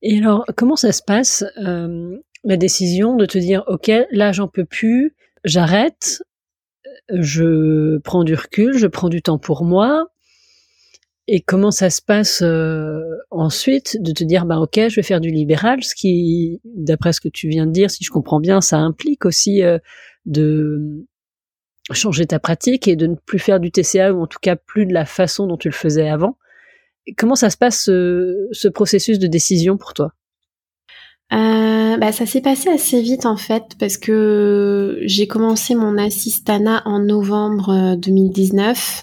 Et 0.02 0.18
alors, 0.18 0.44
comment 0.56 0.76
ça 0.76 0.92
se 0.92 1.02
passe, 1.02 1.44
euh, 1.58 2.16
la 2.44 2.56
décision 2.56 3.16
de 3.16 3.26
te 3.26 3.38
dire, 3.38 3.64
OK, 3.66 3.90
là, 4.10 4.32
j'en 4.32 4.48
peux 4.48 4.64
plus, 4.64 5.14
j'arrête, 5.44 6.22
je 7.08 7.98
prends 7.98 8.24
du 8.24 8.34
recul, 8.34 8.76
je 8.76 8.86
prends 8.86 9.08
du 9.08 9.22
temps 9.22 9.38
pour 9.38 9.64
moi. 9.64 10.06
Et 11.28 11.40
comment 11.40 11.72
ça 11.72 11.90
se 11.90 12.00
passe 12.00 12.40
euh, 12.42 13.02
ensuite 13.30 14.00
de 14.00 14.12
te 14.12 14.22
dire, 14.22 14.46
bah 14.46 14.58
ok, 14.58 14.88
je 14.88 14.94
vais 14.94 15.02
faire 15.02 15.20
du 15.20 15.30
libéral, 15.30 15.82
ce 15.82 15.94
qui, 15.94 16.60
d'après 16.64 17.12
ce 17.12 17.20
que 17.20 17.28
tu 17.28 17.48
viens 17.48 17.66
de 17.66 17.72
dire, 17.72 17.90
si 17.90 18.04
je 18.04 18.10
comprends 18.10 18.38
bien, 18.38 18.60
ça 18.60 18.78
implique 18.78 19.24
aussi 19.24 19.62
euh, 19.62 19.78
de 20.24 21.04
changer 21.90 22.26
ta 22.26 22.38
pratique 22.38 22.86
et 22.86 22.94
de 22.94 23.08
ne 23.08 23.14
plus 23.14 23.40
faire 23.40 23.58
du 23.58 23.72
TCA 23.72 24.12
ou 24.12 24.22
en 24.22 24.26
tout 24.26 24.38
cas 24.40 24.54
plus 24.54 24.86
de 24.86 24.92
la 24.92 25.04
façon 25.04 25.46
dont 25.46 25.56
tu 25.56 25.68
le 25.68 25.74
faisais 25.74 26.08
avant. 26.08 26.38
Comment 27.16 27.36
ça 27.36 27.50
se 27.50 27.56
passe 27.56 27.84
ce, 27.84 28.68
processus 28.68 29.18
de 29.18 29.26
décision 29.26 29.76
pour 29.76 29.94
toi? 29.94 30.12
Euh, 31.32 31.96
bah, 31.96 32.12
ça 32.12 32.24
s'est 32.24 32.40
passé 32.40 32.68
assez 32.68 33.00
vite 33.02 33.26
en 33.26 33.36
fait 33.36 33.76
parce 33.80 33.96
que 33.96 34.98
j'ai 35.02 35.26
commencé 35.26 35.74
mon 35.74 35.98
assistana 35.98 36.82
en 36.84 37.00
novembre 37.00 37.96
2019 37.96 39.02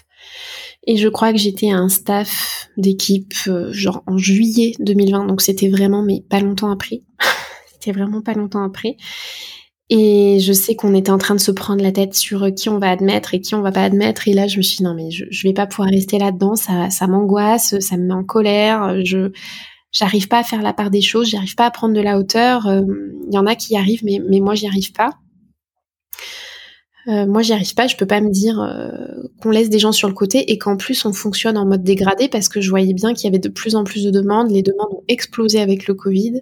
et 0.86 0.96
je 0.96 1.08
crois 1.08 1.32
que 1.32 1.38
j'étais 1.38 1.70
un 1.70 1.88
staff 1.88 2.68
d'équipe 2.76 3.34
euh, 3.48 3.72
genre 3.72 4.02
en 4.06 4.18
juillet 4.18 4.74
2020 4.80 5.26
donc 5.26 5.40
c'était 5.40 5.68
vraiment 5.68 6.02
mais 6.02 6.22
pas 6.28 6.40
longtemps 6.40 6.70
après. 6.70 7.02
C'était 7.72 7.92
vraiment 7.92 8.22
pas 8.22 8.34
longtemps 8.34 8.62
après. 8.62 8.96
Et 9.90 10.38
je 10.40 10.52
sais 10.52 10.74
qu'on 10.74 10.94
était 10.94 11.10
en 11.10 11.18
train 11.18 11.34
de 11.34 11.40
se 11.40 11.50
prendre 11.50 11.82
la 11.82 11.92
tête 11.92 12.14
sur 12.14 12.52
qui 12.54 12.70
on 12.70 12.78
va 12.78 12.90
admettre 12.90 13.34
et 13.34 13.40
qui 13.40 13.54
on 13.54 13.60
va 13.60 13.72
pas 13.72 13.84
admettre. 13.84 14.28
Et 14.28 14.32
là 14.32 14.46
je 14.46 14.56
me 14.56 14.62
suis 14.62 14.78
dit 14.78 14.82
non 14.84 14.94
mais 14.94 15.10
je, 15.10 15.24
je 15.30 15.46
vais 15.46 15.52
pas 15.52 15.66
pouvoir 15.66 15.88
rester 15.90 16.18
là 16.18 16.32
dedans 16.32 16.56
ça 16.56 16.90
ça 16.90 17.06
m'angoisse 17.06 17.78
ça 17.80 17.96
me 17.96 18.06
met 18.06 18.14
en 18.14 18.24
colère. 18.24 19.04
Je 19.04 19.30
j'arrive 19.94 20.28
pas 20.28 20.40
à 20.40 20.42
faire 20.42 20.60
la 20.60 20.74
part 20.74 20.90
des 20.90 21.00
choses, 21.00 21.30
j'arrive 21.30 21.54
pas 21.54 21.66
à 21.66 21.70
prendre 21.70 21.94
de 21.94 22.00
la 22.00 22.18
hauteur. 22.18 22.62
Il 22.66 22.90
euh, 22.90 23.16
y 23.30 23.38
en 23.38 23.46
a 23.46 23.54
qui 23.54 23.74
y 23.74 23.76
arrivent, 23.76 24.04
mais, 24.04 24.20
mais 24.28 24.40
moi 24.40 24.54
j'y 24.54 24.66
arrive 24.66 24.92
pas. 24.92 25.10
Euh, 27.08 27.26
moi, 27.26 27.42
j'y 27.42 27.52
arrive 27.52 27.74
pas. 27.74 27.86
Je 27.86 27.96
peux 27.96 28.06
pas 28.06 28.20
me 28.20 28.30
dire 28.30 28.60
euh, 28.60 28.88
qu'on 29.42 29.50
laisse 29.50 29.68
des 29.70 29.78
gens 29.78 29.92
sur 29.92 30.08
le 30.08 30.14
côté 30.14 30.52
et 30.52 30.58
qu'en 30.58 30.76
plus 30.76 31.04
on 31.04 31.12
fonctionne 31.12 31.58
en 31.58 31.66
mode 31.66 31.82
dégradé 31.82 32.28
parce 32.28 32.48
que 32.48 32.60
je 32.60 32.70
voyais 32.70 32.94
bien 32.94 33.12
qu'il 33.12 33.24
y 33.24 33.28
avait 33.28 33.38
de 33.38 33.48
plus 33.48 33.74
en 33.74 33.84
plus 33.84 34.04
de 34.04 34.10
demandes. 34.10 34.50
Les 34.50 34.62
demandes 34.62 34.92
ont 34.92 35.04
explosé 35.08 35.60
avec 35.60 35.86
le 35.86 35.94
Covid. 35.94 36.40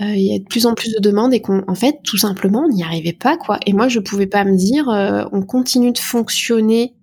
Il 0.00 0.20
y 0.20 0.32
a 0.32 0.38
de 0.38 0.44
plus 0.44 0.66
en 0.66 0.74
plus 0.74 0.94
de 0.94 1.00
demandes 1.00 1.34
et 1.34 1.40
qu'en 1.40 1.74
fait, 1.74 1.96
tout 2.04 2.18
simplement, 2.18 2.66
on 2.66 2.72
n'y 2.72 2.84
arrivait 2.84 3.12
pas 3.12 3.36
quoi. 3.36 3.58
Et 3.66 3.72
moi, 3.72 3.88
je 3.88 3.98
pouvais 3.98 4.28
pas 4.28 4.44
me 4.44 4.56
dire, 4.56 4.86
on 5.32 5.42
continue 5.42 5.90
de 5.90 5.98
fonctionner 5.98 6.94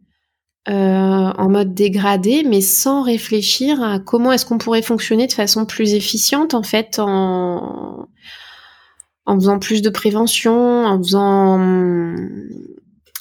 euh, 0.68 0.74
en 1.38 1.48
mode 1.48 1.76
dégradé, 1.76 2.44
mais 2.44 2.60
sans 2.60 3.04
réfléchir 3.04 3.84
à 3.84 4.00
comment 4.00 4.32
est-ce 4.32 4.48
qu'on 4.48 4.58
pourrait 4.58 4.82
fonctionner 4.82 5.28
de 5.28 5.32
façon 5.32 5.68
plus 5.68 5.94
efficiente, 5.94 6.56
en 6.56 6.64
fait, 6.64 6.98
en, 6.98 8.08
en 9.26 9.36
faisant 9.36 9.60
plus 9.60 9.82
de 9.82 9.90
prévention, 9.90 10.86
en 10.86 10.98
faisant, 11.02 11.60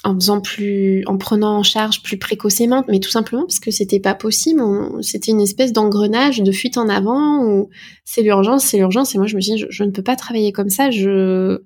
en 0.03 0.13
faisant 0.13 0.39
plus, 0.39 1.03
en 1.07 1.17
prenant 1.17 1.57
en 1.57 1.63
charge 1.63 2.03
plus 2.03 2.17
précocement, 2.17 2.83
mais 2.87 2.99
tout 2.99 3.09
simplement 3.09 3.43
parce 3.43 3.59
que 3.59 3.71
c'était 3.71 3.99
pas 3.99 4.13
possible. 4.13 4.61
C'était 5.01 5.31
une 5.31 5.41
espèce 5.41 5.73
d'engrenage, 5.73 6.41
de 6.41 6.51
fuite 6.51 6.77
en 6.77 6.89
avant 6.89 7.43
où 7.43 7.69
c'est 8.03 8.21
l'urgence, 8.21 8.65
c'est 8.65 8.77
l'urgence. 8.77 9.15
Et 9.15 9.17
moi, 9.17 9.27
je 9.27 9.35
me 9.35 9.41
dis, 9.41 9.65
je, 9.67 9.83
ne 9.83 9.89
peux 9.89 10.03
pas 10.03 10.15
travailler 10.15 10.51
comme 10.51 10.69
ça. 10.69 10.91
Je, 10.91 11.61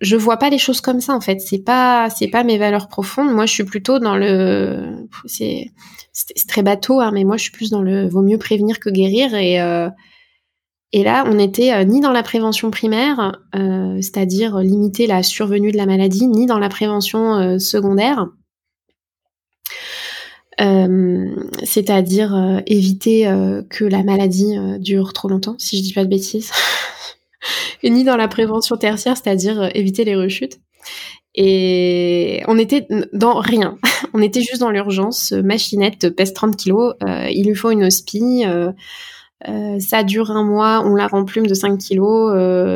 je 0.00 0.16
vois 0.16 0.38
pas 0.38 0.50
les 0.50 0.58
choses 0.58 0.80
comme 0.80 1.00
ça 1.00 1.14
en 1.14 1.20
fait. 1.20 1.40
C'est 1.40 1.62
pas 1.62 2.10
c'est 2.10 2.28
pas 2.28 2.42
mes 2.42 2.58
valeurs 2.58 2.88
profondes. 2.88 3.32
Moi, 3.32 3.46
je 3.46 3.52
suis 3.52 3.64
plutôt 3.64 4.00
dans 4.00 4.16
le 4.16 5.06
c'est 5.26 5.70
c'est 6.12 6.48
très 6.48 6.62
bateau, 6.62 7.00
hein, 7.00 7.12
mais 7.12 7.24
moi, 7.24 7.36
je 7.36 7.42
suis 7.42 7.52
plus 7.52 7.70
dans 7.70 7.82
le 7.82 8.08
vaut 8.08 8.22
mieux 8.22 8.38
prévenir 8.38 8.80
que 8.80 8.90
guérir. 8.90 9.34
Et 9.34 9.60
euh, 9.60 9.88
et 10.92 11.02
là, 11.02 11.24
on 11.26 11.38
était 11.38 11.72
euh, 11.72 11.84
ni 11.84 12.00
dans 12.00 12.12
la 12.12 12.22
prévention 12.22 12.70
primaire, 12.70 13.40
euh, 13.54 13.96
c'est-à-dire 14.00 14.58
limiter 14.58 15.06
la 15.06 15.22
survenue 15.22 15.72
de 15.72 15.76
la 15.76 15.86
maladie, 15.86 16.26
ni 16.26 16.46
dans 16.46 16.58
la 16.58 16.68
prévention 16.68 17.58
secondaire. 17.58 18.26
c'est-à-dire 21.64 22.62
éviter 22.66 23.30
que 23.68 23.84
la 23.84 24.02
maladie 24.02 24.56
dure 24.78 25.12
trop 25.12 25.28
longtemps, 25.28 25.56
si 25.58 25.78
je 25.78 25.82
dis 25.82 25.92
pas 25.92 26.04
de 26.04 26.08
bêtises. 26.08 26.50
ni 27.84 28.04
dans 28.04 28.16
la 28.16 28.28
prévention 28.28 28.76
tertiaire, 28.76 29.16
c'est-à-dire 29.16 29.60
euh, 29.60 29.68
éviter 29.74 30.04
les 30.04 30.16
rechutes. 30.16 30.60
Et 31.34 32.42
on 32.48 32.58
était 32.58 32.86
dans 33.12 33.38
rien. 33.38 33.78
on 34.14 34.22
était 34.22 34.40
juste 34.40 34.60
dans 34.60 34.70
l'urgence. 34.70 35.32
Machinette 35.32 36.10
pèse 36.10 36.32
30 36.32 36.56
kilos. 36.56 36.94
Euh, 37.06 37.28
il 37.30 37.46
lui 37.46 37.54
faut 37.54 37.70
une 37.70 37.84
hospi. 37.84 38.44
Euh, 39.48 39.78
ça 39.80 40.02
dure 40.02 40.30
un 40.30 40.44
mois. 40.44 40.82
On 40.84 40.94
la 40.94 41.06
remplume 41.06 41.46
de 41.46 41.54
5 41.54 41.78
kilos. 41.78 42.32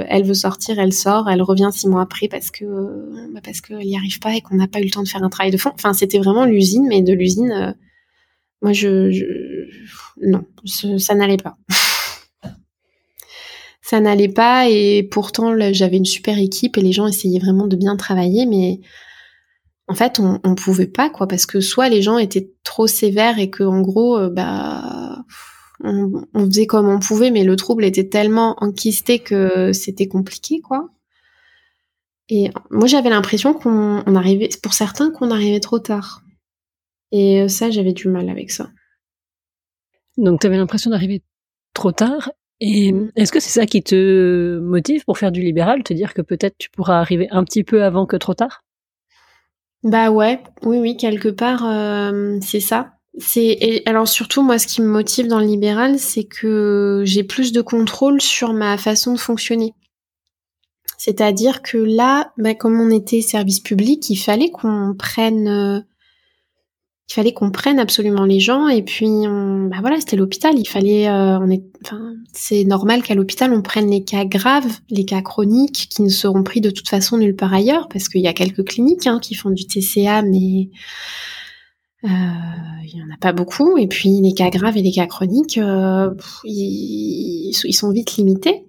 elle 0.09 0.25
veut 0.25 0.35
sortir, 0.35 0.79
elle 0.79 0.93
sort. 0.93 1.29
Elle 1.29 1.43
revient 1.43 1.71
six 1.73 1.89
mois 1.89 2.03
après 2.03 2.29
parce 2.29 2.51
que 2.51 2.65
bah 3.33 3.41
parce 3.43 3.61
qu'elle 3.61 3.79
n'y 3.79 3.97
arrive 3.97 4.19
pas 4.21 4.35
et 4.35 4.41
qu'on 4.41 4.57
n'a 4.57 4.69
pas 4.69 4.81
eu 4.81 4.85
le 4.85 4.91
temps 4.91 5.03
de 5.03 5.09
faire 5.09 5.23
un 5.23 5.31
travail 5.31 5.51
de 5.51 5.57
fond. 5.57 5.73
Enfin, 5.75 5.93
c'était 5.93 6.19
vraiment 6.19 6.45
l'usine, 6.45 6.87
mais 6.89 7.03
de 7.03 7.13
l'usine. 7.13 7.75
moi, 8.63 8.73
je, 8.73 9.11
je 9.11 9.25
non, 10.21 10.45
ça 10.65 11.15
n'allait 11.15 11.39
pas. 11.39 11.57
ça 13.83 14.01
n'allait 14.01 14.29
pas 14.29 14.69
et 14.69 15.03
pourtant 15.03 15.55
j'avais 15.73 15.97
une 15.97 16.05
super 16.05 16.39
équipe 16.39 16.77
et 16.77 16.81
les 16.83 16.93
gens 16.93 17.07
essayaient 17.07 17.41
vraiment 17.41 17.67
de 17.67 17.75
bien 17.75 17.97
travailler 17.97 18.47
mais 18.47 18.81
en 19.89 19.95
fait 19.95 20.21
on, 20.21 20.39
on 20.45 20.55
pouvait 20.55 20.87
pas 20.87 21.11
quoi 21.11 21.27
parce 21.27 21.45
que 21.45 21.61
soit 21.61 21.89
les 21.89 22.01
gens 22.01 22.19
étaient 22.19 22.53
trop 22.63 22.87
sévères 22.87 23.41
et 23.41 23.51
que 23.51 23.65
en 23.65 23.81
gros 23.81 24.17
euh, 24.17 24.31
bah 24.31 25.25
on, 25.83 26.27
faisait 26.47 26.67
comme 26.67 26.89
on 26.89 26.99
pouvait 26.99 27.31
mais 27.31 27.45
le 27.45 27.57
trouble 27.57 27.85
était 27.85 28.09
tellement 28.09 28.57
enquisté 28.63 29.19
que 29.19 29.73
c'était 29.73 30.09
compliqué 30.09 30.61
quoi. 30.61 30.89
Et 32.29 32.51
moi 32.71 32.87
j'avais 32.87 33.11
l'impression 33.11 33.55
qu'on 33.55 34.15
arrivait 34.15 34.51
pour 34.63 34.75
certains 34.75 35.11
qu'on 35.11 35.31
arrivait 35.31 35.61
trop 35.61 35.79
tard. 35.79 36.23
Et 37.13 37.49
ça 37.49 37.71
j'avais 37.71 37.93
du 37.93 38.09
mal 38.09 38.29
avec 38.29 38.51
ça. 38.51 38.71
Donc 40.17 40.41
tu 40.41 40.47
avais 40.47 40.57
l'impression 40.57 40.91
d'arriver 40.91 41.23
trop 41.75 41.93
tard. 41.93 42.31
Et 42.61 42.93
est-ce 43.17 43.33
que 43.33 43.41
c'est 43.41 43.59
ça 43.59 43.65
qui 43.65 43.83
te 43.83 44.59
motive 44.59 45.05
pour 45.05 45.17
faire 45.17 45.33
du 45.33 45.41
libéral, 45.41 45.83
te 45.83 45.95
dire 45.95 46.13
que 46.13 46.21
peut-être 46.21 46.57
tu 46.59 46.69
pourras 46.71 47.01
arriver 47.01 47.27
un 47.31 47.43
petit 47.43 47.65
peu 47.65 47.83
avant 47.83 48.05
que 48.05 48.17
trop 48.17 48.35
tard? 48.35 48.63
Bah 49.83 50.11
ouais, 50.11 50.43
oui, 50.63 50.79
oui, 50.79 50.97
quelque 50.99 51.31
part, 51.31 51.65
euh, 51.65 52.39
c'est 52.43 52.61
ça. 52.61 52.93
C'est 53.19 53.83
alors 53.87 54.09
surtout 54.09 54.43
moi, 54.43 54.59
ce 54.59 54.67
qui 54.67 54.83
me 54.83 54.89
motive 54.89 55.27
dans 55.27 55.41
le 55.41 55.47
libéral, 55.47 55.99
c'est 55.99 56.25
que 56.25 57.03
j'ai 57.05 57.25
plus 57.25 57.53
de 57.53 57.61
contrôle 57.61 58.21
sur 58.21 58.53
ma 58.53 58.79
façon 58.79 59.15
de 59.15 59.19
fonctionner. 59.19 59.75
C'est-à-dire 60.97 61.63
que 61.63 61.79
là, 61.79 62.33
bah, 62.37 62.55
comme 62.55 62.79
on 62.79 62.91
était 62.91 63.23
service 63.23 63.61
public, 63.61 64.11
il 64.11 64.17
fallait 64.17 64.51
qu'on 64.51 64.95
prenne 64.97 65.49
euh, 65.49 65.81
il 67.11 67.15
fallait 67.15 67.33
qu'on 67.33 67.51
prenne 67.51 67.81
absolument 67.81 68.25
les 68.25 68.39
gens 68.39 68.69
et 68.69 68.83
puis 68.83 69.09
bah 69.27 69.79
voilà 69.81 69.99
c'était 69.99 70.15
l'hôpital 70.15 70.57
il 70.57 70.69
fallait 70.69 71.09
euh, 71.09 71.41
on 71.41 71.51
est 71.51 71.65
enfin 71.85 72.15
c'est 72.33 72.63
normal 72.63 73.03
qu'à 73.03 73.17
l'hôpital 73.17 73.53
on 73.53 73.63
prenne 73.63 73.91
les 73.91 74.05
cas 74.05 74.25
graves 74.25 74.79
les 74.91 75.05
cas 75.05 75.21
chroniques 75.21 75.89
qui 75.91 76.03
ne 76.03 76.09
seront 76.09 76.45
pris 76.45 76.61
de 76.61 76.71
toute 76.71 76.89
façon 76.89 77.17
nulle 77.19 77.35
part 77.35 77.53
ailleurs 77.53 77.89
parce 77.89 78.09
qu'il 78.09 78.21
y 78.21 78.29
a 78.29 78.33
quelques 78.33 78.65
cliniques 78.65 79.09
hein, 79.09 79.19
qui 79.21 79.35
font 79.35 79.51
du 79.51 79.67
TCA 79.67 80.23
mais 80.23 80.71
il 82.03 82.99
y 82.99 83.03
en 83.03 83.15
a 83.15 83.19
pas 83.21 83.33
beaucoup 83.33 83.77
et 83.77 83.87
puis 83.87 84.21
les 84.23 84.33
cas 84.33 84.51
graves 84.51 84.77
et 84.77 84.83
les 84.83 84.93
cas 84.93 85.07
chroniques 85.07 85.59
euh, 85.59 86.11
ils, 86.45 87.53
ils 87.65 87.75
sont 87.75 87.93
vite 87.93 88.17
limités 88.17 88.65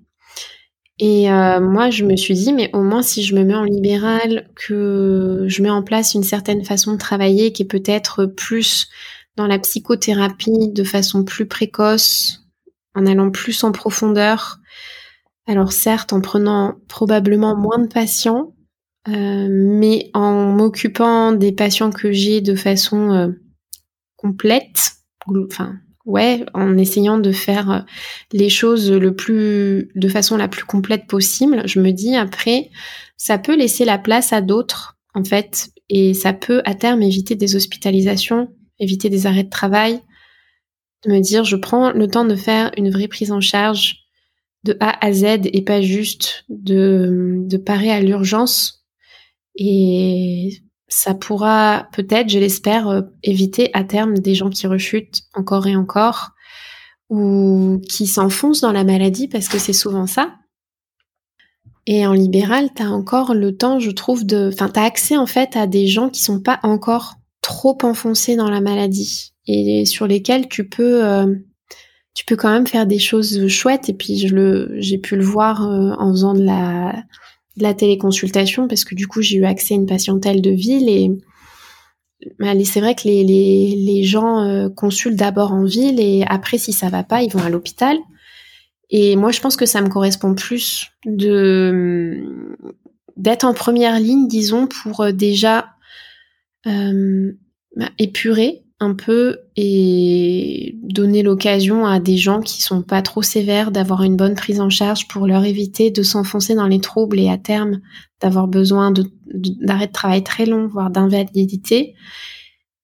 et 1.03 1.32
euh, 1.32 1.59
moi, 1.59 1.89
je 1.89 2.05
me 2.05 2.15
suis 2.15 2.36
dit, 2.36 2.53
mais 2.53 2.69
au 2.73 2.84
moins 2.84 3.01
si 3.01 3.23
je 3.23 3.34
me 3.34 3.43
mets 3.43 3.55
en 3.55 3.63
libéral, 3.63 4.51
que 4.55 5.45
je 5.47 5.63
mets 5.63 5.71
en 5.71 5.82
place 5.82 6.13
une 6.13 6.21
certaine 6.21 6.63
façon 6.63 6.93
de 6.93 6.97
travailler 6.99 7.51
qui 7.51 7.63
est 7.63 7.65
peut-être 7.65 8.27
plus 8.27 8.88
dans 9.36 9.47
la 9.47 9.57
psychothérapie 9.57 10.69
de 10.71 10.84
façon 10.84 11.23
plus 11.23 11.47
précoce, 11.47 12.45
en 12.93 13.07
allant 13.07 13.32
plus 13.32 13.63
en 13.63 13.71
profondeur. 13.71 14.59
Alors 15.47 15.71
certes, 15.71 16.13
en 16.13 16.21
prenant 16.21 16.75
probablement 16.88 17.57
moins 17.57 17.79
de 17.79 17.88
patients, 17.88 18.53
euh, 19.08 19.47
mais 19.49 20.12
en 20.14 20.52
m'occupant 20.52 21.32
des 21.32 21.52
patients 21.52 21.91
que 21.91 22.12
j'ai 22.12 22.41
de 22.41 22.56
façon 22.56 23.12
euh, 23.12 23.30
complète, 24.16 24.93
enfin 25.28 25.76
ouais, 26.06 26.45
en 26.54 26.78
essayant 26.78 27.18
de 27.18 27.32
faire 27.32 27.72
euh, 27.72 27.80
les 28.32 28.49
choses 28.49 28.91
le 28.91 29.16
plus, 29.16 29.91
de 29.95 30.08
façon 30.08 30.38
la 30.38 30.47
plus 30.47 30.66
complète 30.66 31.08
possible, 31.08 31.64
je 31.66 31.80
me 31.80 31.91
dis 31.91 32.16
après, 32.16 32.70
ça 33.18 33.38
peut 33.38 33.56
laisser 33.56 33.86
la 33.86 33.97
place 33.97 34.34
à 34.34 34.41
d'autres, 34.41 34.97
en 35.14 35.24
fait, 35.24 35.72
et 35.89 36.14
ça 36.14 36.34
peut 36.34 36.62
à 36.66 36.76
terme 36.76 37.02
éviter 37.02 37.36
des 37.36 37.56
hospitalisations, 37.56 38.49
éviter 38.80 39.10
des 39.10 39.26
arrêts 39.28 39.43
de 39.43 39.49
travail, 39.49 40.02
de 41.06 41.12
me 41.12 41.20
dire, 41.20 41.43
je 41.43 41.56
prends 41.56 41.91
le 41.91 42.08
temps 42.08 42.26
de 42.26 42.36
faire 42.36 42.72
une 42.78 42.91
vraie 42.91 43.08
prise 43.08 43.32
en 43.32 43.41
charge 43.41 43.97
de 44.64 44.78
A 44.80 45.04
à 45.04 45.12
Z 45.12 45.24
et 45.45 45.64
pas 45.64 45.82
juste 45.82 46.45
de, 46.49 47.38
de 47.39 47.58
parer 47.58 47.91
à 47.91 48.02
l'urgence. 48.02 48.80
Et 49.56 50.62
ça 50.88 51.14
pourra 51.14 51.88
peut-être, 51.93 52.30
je 52.30 52.39
l'espère, 52.39 52.88
euh, 52.89 53.02
éviter 53.24 53.70
à 53.74 53.84
terme 53.84 54.20
des 54.20 54.36
gens 54.36 54.49
qui 54.49 54.68
rechutent 54.68 55.22
encore 55.34 55.68
et 55.68 55.76
encore 55.76 56.32
ou 57.10 57.82
qui 57.89 58.08
s'enfoncent 58.08 58.62
dans 58.62 58.72
la 58.72 58.84
maladie 58.84 59.28
parce 59.28 59.47
que 59.47 59.58
c'est 59.58 59.74
souvent 59.74 60.08
ça. 60.08 60.36
Et 61.88 62.06
en 62.06 62.14
libéral, 62.14 62.70
tu 62.76 62.84
as 62.84 62.89
encore 62.89 63.34
le 63.34 63.56
temps, 63.58 63.80
je 63.80 63.91
trouve, 63.91 64.26
de... 64.26 64.49
Enfin, 64.54 64.70
tu 64.70 64.80
as 64.80 64.84
accès 64.84 65.18
en 65.18 65.26
fait 65.26 65.56
à 65.56 65.68
des 65.68 65.88
gens 65.88 66.10
qui 66.10 66.22
sont 66.22 66.39
pas 66.39 66.60
encore 66.64 67.16
trop 67.41 67.78
enfoncés 67.84 68.36
dans 68.36 68.49
la 68.49 68.62
maladie 68.62 69.34
et 69.47 69.86
sur 69.86 70.08
lesquels 70.08 70.47
tu 70.47 70.68
peux... 70.68 71.06
Euh, 71.06 71.36
tu 72.14 72.26
peux 72.26 72.36
quand 72.36 72.52
même 72.52 72.68
faire 72.68 72.86
des 72.86 72.99
choses 72.99 73.47
chouettes 73.47 73.88
et 73.88 73.93
puis 73.93 74.18
j'ai 74.18 74.97
pu 74.97 75.16
le 75.16 75.24
voir 75.24 75.66
euh, 75.66 75.93
en 75.97 76.12
faisant 76.12 76.34
de 76.34 76.43
la 76.43 77.06
de 77.58 77.64
la 77.64 77.74
téléconsultation 77.74 78.68
parce 78.68 78.86
que 78.86 78.95
du 78.95 79.08
coup 79.08 79.22
j'ai 79.22 79.38
eu 79.38 79.45
accès 79.45 79.74
à 79.74 79.78
une 79.78 79.86
patientèle 79.86 80.41
de 80.41 80.52
ville 80.52 80.89
et 80.89 81.12
c'est 82.66 82.82
vrai 82.82 82.95
que 82.95 83.04
les, 83.06 83.24
les, 83.24 84.04
gens 84.04 84.43
euh, 84.43 84.70
consultent 84.70 85.16
d'abord 85.16 85.54
en 85.54 85.66
ville 85.66 85.99
et 85.99 86.24
après 86.28 86.58
si 86.58 86.72
ça 86.72 86.89
va 86.89 87.04
pas 87.04 87.24
ils 87.24 87.32
vont 87.32 87.43
à 87.43 87.49
l'hôpital. 87.49 87.97
Et 88.91 89.16
moi, 89.16 89.32
je 89.32 89.39
pense 89.39 89.56
que 89.56 89.66
ça 89.66 89.82
me 89.82 89.88
correspond 89.88 90.36
plus 90.36 90.91
de 91.06 92.58
d'être 93.18 93.45
en 93.45 93.54
première 93.54 93.99
ligne, 93.99 94.28
disons, 94.28 94.68
pour 94.68 95.02
euh, 95.02 95.12
déjà 95.12 95.70
euh, 96.68 97.32
bah, 97.76 97.89
épurer 97.97 98.61
un 98.82 98.95
peu 98.95 99.38
et 99.55 100.75
donner 100.82 101.21
l'occasion 101.21 101.86
à 101.86 101.99
des 101.99 102.17
gens 102.17 102.41
qui 102.41 102.61
sont 102.63 102.82
pas 102.82 103.03
trop 103.03 103.21
sévères 103.21 103.71
d'avoir 103.71 104.01
une 104.01 104.17
bonne 104.17 104.34
prise 104.34 104.59
en 104.59 104.71
charge 104.71 105.07
pour 105.07 105.27
leur 105.27 105.45
éviter 105.45 105.91
de 105.91 106.01
s'enfoncer 106.01 106.55
dans 106.55 106.67
les 106.67 106.82
troubles 106.82 107.19
et 107.19 107.29
à 107.29 107.38
terme 107.38 107.79
d'avoir 108.19 108.47
besoin 108.47 108.91
d'arrêt 108.91 109.88
de, 109.88 109.91
travail 109.91 110.23
très 110.23 110.47
long, 110.47 110.67
voire 110.67 110.89
d'invalidité 110.89 111.93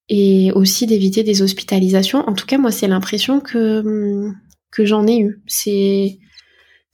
et 0.07 0.51
aussi 0.53 0.85
d'éviter 0.85 1.23
des 1.23 1.41
hospitalisations. 1.41 2.19
En 2.27 2.33
tout 2.33 2.45
cas, 2.45 2.59
moi, 2.59 2.71
c'est 2.71 2.87
l'impression 2.87 3.39
que, 3.39 4.31
j'en 4.77 5.07
ai 5.07 5.17
eu. 5.17 5.41
C'est, 5.47 6.19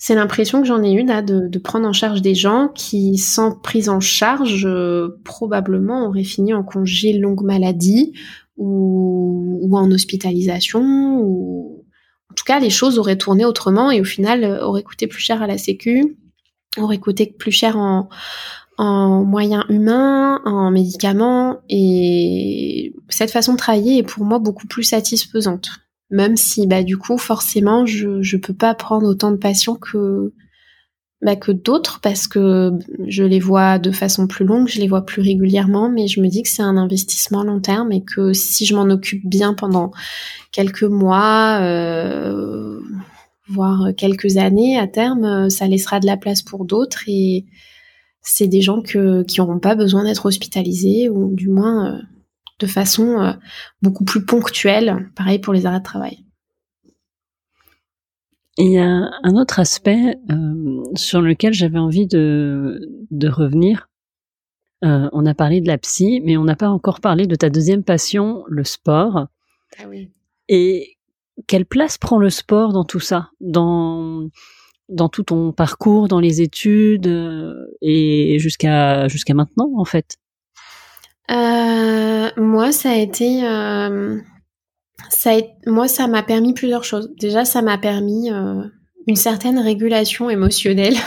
c'est 0.05 0.15
l'impression 0.15 0.59
que 0.59 0.67
j'en 0.67 0.83
ai 0.83 0.91
eu 0.91 1.05
là 1.05 1.21
de, 1.21 1.57
prendre 1.59 1.87
en 1.87 1.93
charge 1.93 2.21
des 2.21 2.35
gens 2.35 2.67
qui, 2.75 3.17
sans 3.17 3.55
prise 3.55 3.87
en 3.87 4.01
charge, 4.01 4.65
euh, 4.65 5.17
probablement 5.23 6.05
auraient 6.09 6.25
fini 6.25 6.53
en 6.53 6.61
congé 6.61 7.13
longue 7.13 7.41
maladie 7.41 8.11
ou, 8.57 9.59
ou 9.61 9.77
en 9.77 9.89
hospitalisation 9.89 11.21
ou 11.21 11.85
en 12.29 12.33
tout 12.33 12.43
cas 12.43 12.59
les 12.59 12.69
choses 12.69 12.99
auraient 12.99 13.17
tourné 13.17 13.45
autrement 13.45 13.91
et 13.91 14.01
au 14.01 14.03
final 14.03 14.43
euh, 14.43 14.65
auraient 14.65 14.83
coûté 14.83 15.07
plus 15.07 15.21
cher 15.21 15.41
à 15.41 15.47
la 15.47 15.57
sécu, 15.57 16.17
auraient 16.77 16.99
coûté 16.99 17.25
plus 17.25 17.53
cher 17.53 17.77
en, 17.77 18.09
en 18.77 19.23
moyens 19.23 19.63
humains, 19.69 20.41
en 20.43 20.69
médicaments 20.69 21.61
et 21.69 22.93
cette 23.07 23.31
façon 23.31 23.53
de 23.53 23.57
travailler 23.57 23.99
est 23.99 24.03
pour 24.03 24.25
moi 24.25 24.39
beaucoup 24.39 24.67
plus 24.67 24.83
satisfaisante. 24.83 25.69
Même 26.09 26.37
si 26.37 26.67
bah 26.67 26.83
du 26.83 26.97
coup 26.97 27.17
forcément 27.17 27.85
je 27.85 28.21
je 28.21 28.37
peux 28.37 28.53
pas 28.53 28.75
prendre 28.75 29.07
autant 29.07 29.31
de 29.31 29.37
patients 29.37 29.75
que 29.75 30.33
bah, 31.23 31.37
que 31.37 31.53
d'autres 31.53 32.01
parce 32.01 32.27
que 32.27 32.71
je 33.07 33.23
les 33.23 33.39
vois 33.39 33.79
de 33.79 33.91
façon 33.91 34.27
plus 34.27 34.45
longue, 34.45 34.67
je 34.67 34.79
les 34.81 34.89
vois 34.89 35.05
plus 35.05 35.21
régulièrement, 35.21 35.89
mais 35.89 36.07
je 36.07 36.19
me 36.19 36.27
dis 36.27 36.43
que 36.43 36.49
c'est 36.49 36.61
un 36.61 36.75
investissement 36.75 37.41
à 37.41 37.45
long 37.45 37.61
terme 37.61 37.93
et 37.93 38.03
que 38.03 38.33
si 38.33 38.65
je 38.65 38.75
m'en 38.75 38.89
occupe 38.89 39.25
bien 39.25 39.53
pendant 39.53 39.91
quelques 40.51 40.83
mois, 40.83 41.59
euh, 41.61 42.77
voire 43.47 43.91
quelques 43.95 44.35
années 44.35 44.77
à 44.77 44.87
terme, 44.87 45.49
ça 45.49 45.65
laissera 45.67 46.01
de 46.01 46.05
la 46.05 46.17
place 46.17 46.41
pour 46.41 46.65
d'autres 46.65 47.03
et 47.07 47.45
c'est 48.21 48.47
des 48.47 48.61
gens 48.61 48.81
que, 48.81 49.23
qui 49.23 49.39
n'auront 49.39 49.59
pas 49.59 49.75
besoin 49.75 50.03
d'être 50.03 50.25
hospitalisés 50.25 51.09
ou 51.09 51.33
du 51.33 51.49
moins 51.49 51.93
euh, 51.93 52.01
de 52.59 52.67
façon 52.67 53.21
euh, 53.21 53.33
beaucoup 53.81 54.03
plus 54.03 54.25
ponctuelle. 54.25 55.11
Pareil 55.15 55.39
pour 55.39 55.53
les 55.53 55.65
arrêts 55.65 55.79
de 55.79 55.83
travail. 55.83 56.25
Il 58.57 58.71
y 58.71 58.77
a 58.77 59.09
un 59.23 59.35
autre 59.35 59.59
aspect 59.59 60.15
euh, 60.29 60.83
sur 60.95 61.21
lequel 61.21 61.53
j'avais 61.53 61.79
envie 61.79 62.05
de, 62.05 62.79
de 63.09 63.27
revenir. 63.27 63.89
Euh, 64.85 65.09
on 65.11 65.25
a 65.25 65.33
parlé 65.33 65.59
de 65.61 65.67
la 65.67 65.77
psy, 65.77 66.21
mais 66.23 66.37
on 66.37 66.43
n'a 66.43 66.55
pas 66.55 66.69
encore 66.69 66.99
parlé 66.99 67.25
de 67.25 67.35
ta 67.35 67.49
deuxième 67.49 67.83
passion, 67.83 68.43
le 68.47 68.63
sport. 68.63 69.27
Ah 69.79 69.83
oui. 69.87 70.11
Et 70.49 70.97
quelle 71.47 71.65
place 71.65 71.97
prend 71.97 72.19
le 72.19 72.29
sport 72.29 72.73
dans 72.73 72.83
tout 72.83 72.99
ça, 72.99 73.31
dans 73.39 74.29
dans 74.89 75.09
tout 75.09 75.23
ton 75.23 75.51
parcours, 75.51 76.07
dans 76.07 76.19
les 76.19 76.41
études 76.41 77.07
et 77.81 78.37
jusqu'à 78.37 79.07
jusqu'à 79.07 79.33
maintenant 79.33 79.71
en 79.77 79.85
fait? 79.85 80.17
Euh, 81.32 82.30
moi, 82.38 82.71
ça 82.71 82.91
a 82.91 82.95
été 82.95 83.45
euh, 83.45 84.17
ça 85.09 85.32
moi, 85.65 85.88
ça 85.88 86.07
m'a 86.07 86.24
permis 86.24 86.53
plusieurs 86.53 86.84
choses. 86.84 87.11
Déjà, 87.19 87.45
ça 87.45 87.61
m'a 87.61 87.78
permis 87.78 88.32
euh, 88.32 88.63
une 89.07 89.15
certaine 89.15 89.59
régulation 89.59 90.30
émotionnelle. 90.30 90.95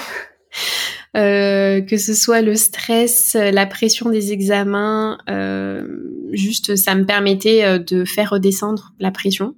Euh, 1.16 1.80
que 1.80 1.96
ce 1.96 2.12
soit 2.12 2.42
le 2.42 2.56
stress, 2.56 3.34
la 3.34 3.64
pression 3.64 4.10
des 4.10 4.32
examens, 4.32 5.16
juste 6.32 6.76
ça 6.76 6.94
me 6.94 7.06
permettait 7.06 7.78
de 7.78 8.04
faire 8.04 8.30
redescendre 8.30 8.92
la 9.00 9.10
pression. 9.10 9.54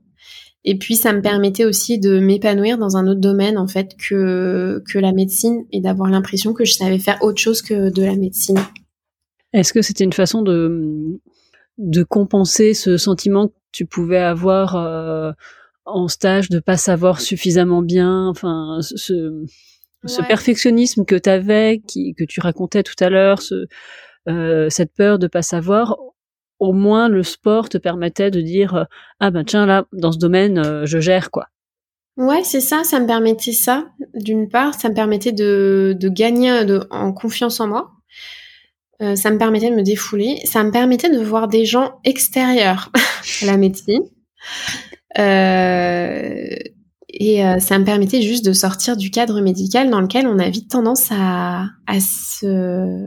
Et 0.64 0.78
puis 0.78 0.94
ça 0.94 1.12
me 1.12 1.20
permettait 1.20 1.64
aussi 1.64 1.98
de 1.98 2.20
m'épanouir 2.20 2.78
dans 2.78 2.96
un 2.96 3.08
autre 3.08 3.20
domaine 3.20 3.58
en 3.58 3.66
fait 3.66 3.96
que 3.96 4.84
que 4.88 5.00
la 5.00 5.12
médecine 5.12 5.64
et 5.72 5.80
d'avoir 5.80 6.08
l'impression 6.10 6.52
que 6.52 6.64
je 6.64 6.74
savais 6.74 7.00
faire 7.00 7.18
autre 7.22 7.40
chose 7.40 7.60
que 7.60 7.90
de 7.90 8.04
la 8.04 8.14
médecine. 8.14 8.58
Est-ce 9.52 9.72
que 9.72 9.82
c'était 9.82 10.04
une 10.04 10.12
façon 10.12 10.42
de 10.42 11.20
de 11.78 12.02
compenser 12.02 12.74
ce 12.74 12.96
sentiment 12.96 13.48
que 13.48 13.54
tu 13.70 13.86
pouvais 13.86 14.18
avoir 14.18 14.74
euh, 14.74 15.30
en 15.84 16.08
stage 16.08 16.48
de 16.48 16.58
pas 16.58 16.76
savoir 16.76 17.20
suffisamment 17.20 17.82
bien, 17.82 18.26
enfin 18.28 18.78
ce, 18.80 19.44
ce 20.04 20.22
perfectionnisme 20.22 21.04
que 21.04 21.16
tu 21.16 21.30
avais, 21.30 21.80
qui, 21.86 22.14
que 22.14 22.24
tu 22.24 22.40
racontais 22.40 22.82
tout 22.82 22.94
à 23.00 23.08
l'heure, 23.10 23.42
ce, 23.42 23.66
euh, 24.28 24.68
cette 24.70 24.92
peur 24.92 25.18
de 25.18 25.26
pas 25.26 25.42
savoir, 25.42 25.96
au 26.58 26.72
moins 26.72 27.08
le 27.08 27.22
sport 27.22 27.68
te 27.68 27.78
permettait 27.78 28.30
de 28.30 28.40
dire 28.40 28.74
euh, 28.74 28.84
ah 29.20 29.30
ben 29.30 29.44
tiens 29.44 29.66
là 29.66 29.84
dans 29.92 30.12
ce 30.12 30.18
domaine 30.18 30.58
euh, 30.58 30.86
je 30.86 30.98
gère 30.98 31.30
quoi. 31.30 31.46
Ouais, 32.16 32.42
c'est 32.42 32.60
ça, 32.60 32.82
ça 32.82 32.98
me 32.98 33.06
permettait 33.06 33.52
ça. 33.52 33.86
D'une 34.12 34.48
part, 34.48 34.74
ça 34.74 34.88
me 34.88 34.94
permettait 34.94 35.30
de, 35.30 35.94
de 35.96 36.08
gagner 36.08 36.64
de, 36.64 36.84
en 36.90 37.12
confiance 37.12 37.60
en 37.60 37.68
moi. 37.68 37.92
Euh, 39.00 39.14
ça 39.14 39.30
me 39.30 39.38
permettait 39.38 39.70
de 39.70 39.76
me 39.76 39.82
défouler. 39.82 40.40
Ça 40.44 40.64
me 40.64 40.70
permettait 40.70 41.10
de 41.10 41.22
voir 41.22 41.48
des 41.48 41.64
gens 41.64 42.00
extérieurs 42.04 42.90
à 43.42 43.46
la 43.46 43.56
médecine. 43.56 44.02
Euh, 45.18 46.56
et 47.08 47.44
euh, 47.44 47.58
ça 47.58 47.78
me 47.78 47.84
permettait 47.84 48.22
juste 48.22 48.44
de 48.44 48.52
sortir 48.52 48.96
du 48.96 49.10
cadre 49.10 49.40
médical 49.40 49.90
dans 49.90 50.00
lequel 50.00 50.26
on 50.26 50.38
a 50.38 50.48
vite 50.50 50.70
tendance 50.70 51.08
à, 51.10 51.66
à 51.86 52.00
se 52.00 53.06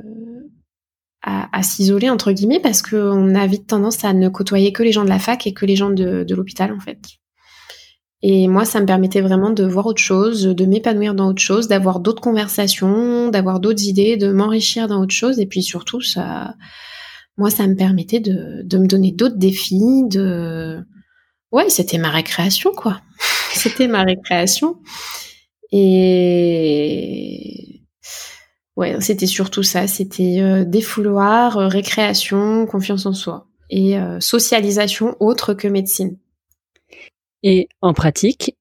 à, 1.24 1.56
à 1.56 1.62
s'isoler 1.62 2.10
entre 2.10 2.32
guillemets 2.32 2.60
parce 2.60 2.82
qu'on 2.82 3.36
a 3.36 3.46
vite 3.46 3.68
tendance 3.68 4.04
à 4.04 4.14
ne 4.14 4.28
côtoyer 4.28 4.74
que 4.74 4.82
les 4.82 4.92
gens 4.92 5.04
de 5.04 5.10
la 5.10 5.20
fac 5.20 5.46
et 5.46 5.54
que 5.54 5.68
les 5.68 5.76
gens 5.76 5.92
de, 5.92 6.24
de 6.24 6.36
l'hôpital 6.36 6.74
en 6.74 6.80
fait. 6.80 7.21
Et 8.24 8.48
moi, 8.48 8.66
ça 8.66 8.80
me 8.80 8.86
permettait 8.86 9.22
vraiment 9.22 9.50
de 9.50 9.64
voir 9.64 9.88
autre 9.88 10.02
chose, 10.02 10.44
de 10.44 10.66
m'épanouir 10.66 11.16
dans 11.16 11.30
autre 11.30 11.42
chose, 11.42 11.68
d'avoir 11.68 12.00
d'autres 12.00 12.22
conversations, 12.22 13.30
d'avoir 13.30 13.60
d'autres 13.60 13.84
idées, 13.84 14.16
de 14.16 14.32
m'enrichir 14.32 14.88
dans 14.88 15.02
autre 15.02 15.14
chose. 15.14 15.40
Et 15.40 15.48
puis 15.48 15.64
surtout, 15.64 16.02
ça, 16.02 16.54
moi, 17.38 17.50
ça 17.50 17.66
me 17.66 17.76
permettait 17.76 18.20
de, 18.20 18.62
de 18.64 18.78
me 18.78 18.86
donner 18.86 19.12
d'autres 19.12 19.38
défis, 19.38 20.04
de, 20.08 20.84
ouais, 21.52 21.70
c'était 21.70 21.98
ma 21.98 22.10
récréation, 22.10 22.72
quoi. 22.74 23.02
c'était 23.54 23.88
ma 23.88 24.04
récréation. 24.04 24.78
Et, 25.72 26.52
ouais, 28.76 29.00
c'était 29.00 29.28
surtout 29.28 29.64
ça. 29.64 29.88
C'était 29.88 30.42
euh, 30.42 30.66
défouloir, 30.66 31.58
euh, 31.58 31.68
récréation, 31.68 32.66
confiance 32.66 33.06
en 33.06 33.14
soi 33.14 33.48
et 33.70 33.98
euh, 33.98 34.20
socialisation 34.20 35.16
autre 35.20 35.54
que 35.54 35.68
médecine. 35.68 36.18
Et 37.44 37.70
en 37.82 37.94
pratique, 37.94 38.56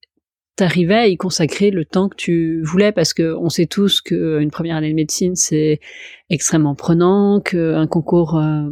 t'arrivais 0.56 0.94
à 0.94 1.06
y 1.06 1.16
consacrer 1.16 1.70
le 1.70 1.84
temps 1.84 2.08
que 2.08 2.16
tu 2.16 2.62
voulais 2.62 2.92
parce 2.92 3.14
que 3.14 3.34
on 3.34 3.48
sait 3.48 3.66
tous 3.66 4.00
qu'une 4.00 4.50
première 4.50 4.76
année 4.76 4.90
de 4.90 4.94
médecine 4.94 5.36
c'est 5.36 5.80
extrêmement 6.28 6.74
prenant, 6.74 7.40
qu'un 7.40 7.86
concours 7.86 8.36
euh, 8.36 8.68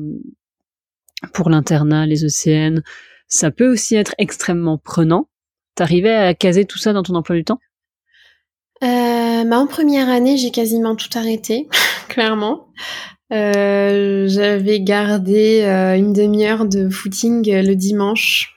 pour 1.32 1.50
l'internat, 1.50 2.06
les 2.06 2.24
ECN, 2.24 2.82
ça 3.26 3.50
peut 3.50 3.70
aussi 3.70 3.96
être 3.96 4.14
extrêmement 4.18 4.78
prenant. 4.78 5.28
T'arrivais 5.74 6.14
à 6.14 6.34
caser 6.34 6.64
tout 6.64 6.78
ça 6.78 6.92
dans 6.92 7.02
ton 7.02 7.14
emploi 7.14 7.36
du 7.36 7.44
temps? 7.44 7.60
Euh, 8.82 9.44
bah 9.44 9.58
en 9.58 9.66
première 9.66 10.08
année, 10.08 10.36
j'ai 10.36 10.50
quasiment 10.50 10.94
tout 10.94 11.10
arrêté, 11.14 11.68
clairement. 12.08 12.68
Euh, 13.32 14.26
J'avais 14.28 14.80
gardé 14.80 15.62
euh, 15.62 15.96
une 15.96 16.12
demi-heure 16.12 16.64
de 16.64 16.88
footing 16.88 17.44
le 17.50 17.74
dimanche 17.74 18.54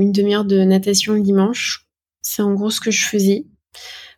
une 0.00 0.12
demi-heure 0.12 0.44
de 0.44 0.60
natation 0.60 1.14
le 1.14 1.20
dimanche. 1.20 1.86
C'est 2.22 2.42
en 2.42 2.54
gros 2.54 2.70
ce 2.70 2.80
que 2.80 2.90
je 2.90 3.04
faisais. 3.04 3.46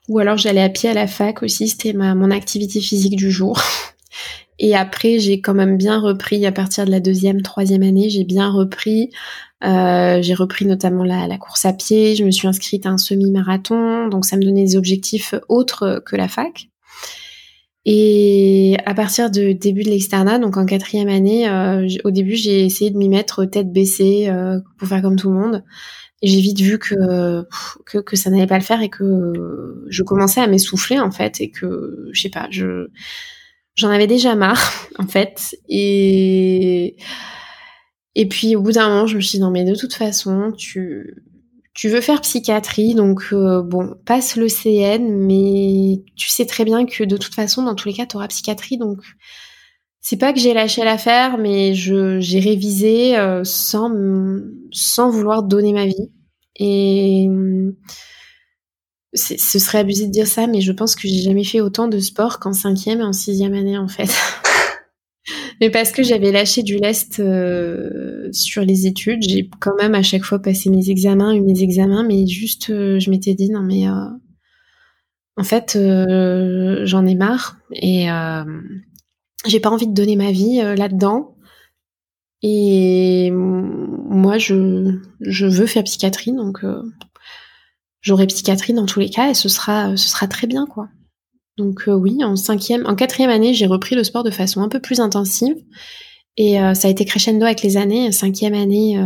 Ou 0.09 0.19
alors 0.19 0.37
j'allais 0.37 0.63
à 0.63 0.69
pied 0.69 0.89
à 0.89 0.95
la 0.95 1.07
fac 1.07 1.43
aussi, 1.43 1.69
c'était 1.69 1.93
ma 1.93 2.15
mon 2.15 2.31
activité 2.31 2.81
physique 2.81 3.17
du 3.17 3.31
jour. 3.31 3.61
Et 4.63 4.77
après, 4.77 5.19
j'ai 5.19 5.41
quand 5.41 5.55
même 5.55 5.79
bien 5.79 5.99
repris 5.99 6.45
à 6.45 6.53
partir 6.53 6.85
de 6.85 6.91
la 6.91 7.01
deuxième, 7.01 7.41
troisième 7.41 7.83
année, 7.83 8.11
j'ai 8.11 8.25
bien 8.25 8.51
repris. 8.51 9.11
Euh, 9.65 10.21
j'ai 10.21 10.35
repris 10.35 10.67
notamment 10.67 11.05
la, 11.05 11.27
la, 11.27 11.39
course 11.39 11.65
à 11.65 11.73
pied. 11.73 12.15
Je 12.15 12.25
me 12.25 12.31
suis 12.31 12.47
inscrite 12.47 12.85
à 12.85 12.91
un 12.91 12.99
semi-marathon, 12.99 14.09
donc 14.09 14.27
ça 14.27 14.37
me 14.37 14.43
donnait 14.43 14.65
des 14.65 14.77
objectifs 14.77 15.35
autres 15.49 16.03
que 16.05 16.17
la 16.17 16.29
fac. 16.29 16.70
Et 17.87 18.77
à 18.85 18.95
partir 18.95 19.31
du 19.31 19.55
début 19.55 19.83
de 19.83 19.89
l'externat, 19.89 20.39
donc 20.39 20.57
en 20.57 20.67
quatrième 20.67 21.09
année, 21.09 21.49
euh, 21.49 21.89
au 22.05 22.11
début 22.11 22.37
j'ai 22.37 22.65
essayé 22.65 22.91
de 22.91 22.97
m'y 22.99 23.09
mettre 23.09 23.47
tête 23.47 23.73
baissée 23.73 24.29
euh, 24.29 24.61
pour 24.79 24.89
faire 24.89 25.01
comme 25.01 25.17
tout 25.17 25.31
le 25.31 25.39
monde. 25.39 25.65
Et 26.23 26.29
j'ai 26.29 26.41
vite 26.41 26.61
vu 26.61 26.79
que, 26.79 27.47
que, 27.87 27.99
que 27.99 28.17
ça 28.17 28.29
n'allait 28.31 28.47
pas 28.47 28.59
le 28.59 28.65
faire 28.65 28.83
et 28.83 28.91
que 28.91 29.85
je 29.89 30.03
commençais 30.03 30.43
à 30.43 30.47
m'essouffler 30.47 30.99
en 31.01 31.11
fait 31.11 31.41
et 31.41 31.51
que 31.51 32.11
je 32.13 32.21
sais 32.21 32.29
pas, 32.29 32.49
je 32.51 32.89
j'en 33.77 33.89
avais 33.91 34.07
déjà 34.07 34.35
marre 34.35 34.89
en 34.99 35.07
fait. 35.07 35.57
Et 35.69 36.97
et 38.15 38.29
puis 38.29 38.57
au 38.57 38.63
bout 38.63 38.73
d'un 38.73 38.89
moment, 38.89 39.07
je 39.07 39.17
me 39.17 39.23
suis 39.23 39.39
dit 39.39 39.43
non 39.43 39.51
mais 39.51 39.65
de 39.65 39.75
toute 39.75 39.95
façon, 39.95 40.53
tu 40.53 41.23
tu 41.75 41.89
veux 41.89 42.01
faire 42.01 42.21
psychiatrie, 42.21 42.95
donc 42.95 43.29
euh, 43.33 43.63
bon, 43.63 43.95
passe 44.05 44.37
le 44.37 44.49
CN, 44.49 44.99
mais 45.09 46.03
tu 46.17 46.29
sais 46.29 46.47
très 46.47 46.65
bien 46.65 46.85
que 46.87 47.05
de 47.05 47.17
toute 47.17 47.35
façon, 47.35 47.63
dans 47.63 47.75
tous 47.75 47.89
les 47.89 47.95
cas, 47.95 48.07
tu 48.07 48.17
auras 48.17 48.29
psychiatrie, 48.29 48.79
donc 48.79 48.99
c'est 50.01 50.17
pas 50.17 50.33
que 50.33 50.41
j'ai 50.41 50.55
lâché 50.55 50.83
l'affaire, 50.85 51.39
mais 51.39 51.75
j'ai 51.75 52.41
révisé 52.41 53.19
euh, 53.19 53.45
sans 53.45 53.91
sans 54.73 55.11
vouloir 55.11 55.43
donner 55.43 55.73
ma 55.73 55.87
vie. 55.87 56.11
Et 56.57 57.29
ce 59.15 59.59
serait 59.59 59.79
abusé 59.79 60.07
de 60.07 60.13
dire 60.13 60.27
ça, 60.27 60.47
mais 60.47 60.61
je 60.61 60.73
pense 60.73 60.95
que 60.95 61.09
j'ai 61.09 61.23
jamais 61.23 61.45
fait 61.45 61.61
autant 61.61 61.89
de 61.89 61.99
sport 61.99 62.39
qu'en 62.39 62.53
cinquième 62.53 63.01
et 63.01 63.05
en 63.05 63.13
sixième 63.13 63.55
année 63.55 63.79
en 63.79 63.89
fait. 63.89 64.11
mais 65.61 65.71
parce 65.71 65.93
que 65.93 66.03
j'avais 66.03 66.33
lâché 66.33 66.63
du 66.63 66.79
lest 66.79 67.21
euh, 67.21 68.29
sur 68.33 68.63
les 68.63 68.87
études, 68.87 69.23
j'ai 69.23 69.49
quand 69.61 69.77
même 69.77 69.95
à 69.95 70.03
chaque 70.03 70.25
fois 70.25 70.41
passé 70.41 70.71
mes 70.71 70.91
examens, 70.91 71.35
eu 71.35 71.41
mes 71.41 71.63
examens, 71.63 72.03
mais 72.03 72.27
juste 72.27 72.71
euh, 72.71 72.99
je 72.99 73.11
m'étais 73.11 73.35
dit 73.35 73.51
non 73.51 73.63
mais 73.63 73.85
en 75.37 75.45
fait 75.45 75.79
j'en 76.85 77.07
ai 77.07 77.15
marre 77.15 77.59
et 77.73 78.09
j'ai 79.47 79.61
pas 79.61 79.71
envie 79.71 79.87
de 79.87 79.95
donner 79.95 80.17
ma 80.17 80.33
vie 80.33 80.61
euh, 80.61 80.75
là-dedans. 80.75 81.37
Et 82.43 83.31
moi, 83.33 84.39
je, 84.39 84.99
je 85.21 85.47
veux 85.47 85.67
faire 85.67 85.85
psychiatrie, 85.85 86.33
donc 86.33 86.65
euh, 86.65 86.83
j'aurai 88.01 88.27
psychiatrie 88.27 88.73
dans 88.73 88.87
tous 88.87 89.01
les 89.01 89.11
cas 89.11 89.29
et 89.29 89.35
ce 89.35 89.49
sera, 89.49 89.97
ce 89.97 90.09
sera 90.09 90.27
très 90.27 90.47
bien, 90.47 90.67
quoi. 90.67 90.89
Donc 91.61 91.89
euh, 91.89 91.95
oui, 91.95 92.25
en 92.25 92.37
cinquième, 92.37 92.87
en 92.87 92.95
quatrième 92.95 93.31
année, 93.31 93.55
j'ai 93.55 93.67
repris 93.67 93.95
le 93.95 94.05
sport 94.05 94.25
de 94.25 94.31
façon 94.31 94.63
un 94.63 94.69
peu 94.69 94.81
plus 94.81 95.01
intensive 95.01 95.57
et 96.37 96.55
ça 96.75 96.89
a 96.89 96.91
été 96.91 97.05
crescendo 97.05 97.45
avec 97.45 97.61
les 97.61 97.77
années. 97.77 98.13
Cinquième 98.13 98.55
année, 98.55 98.97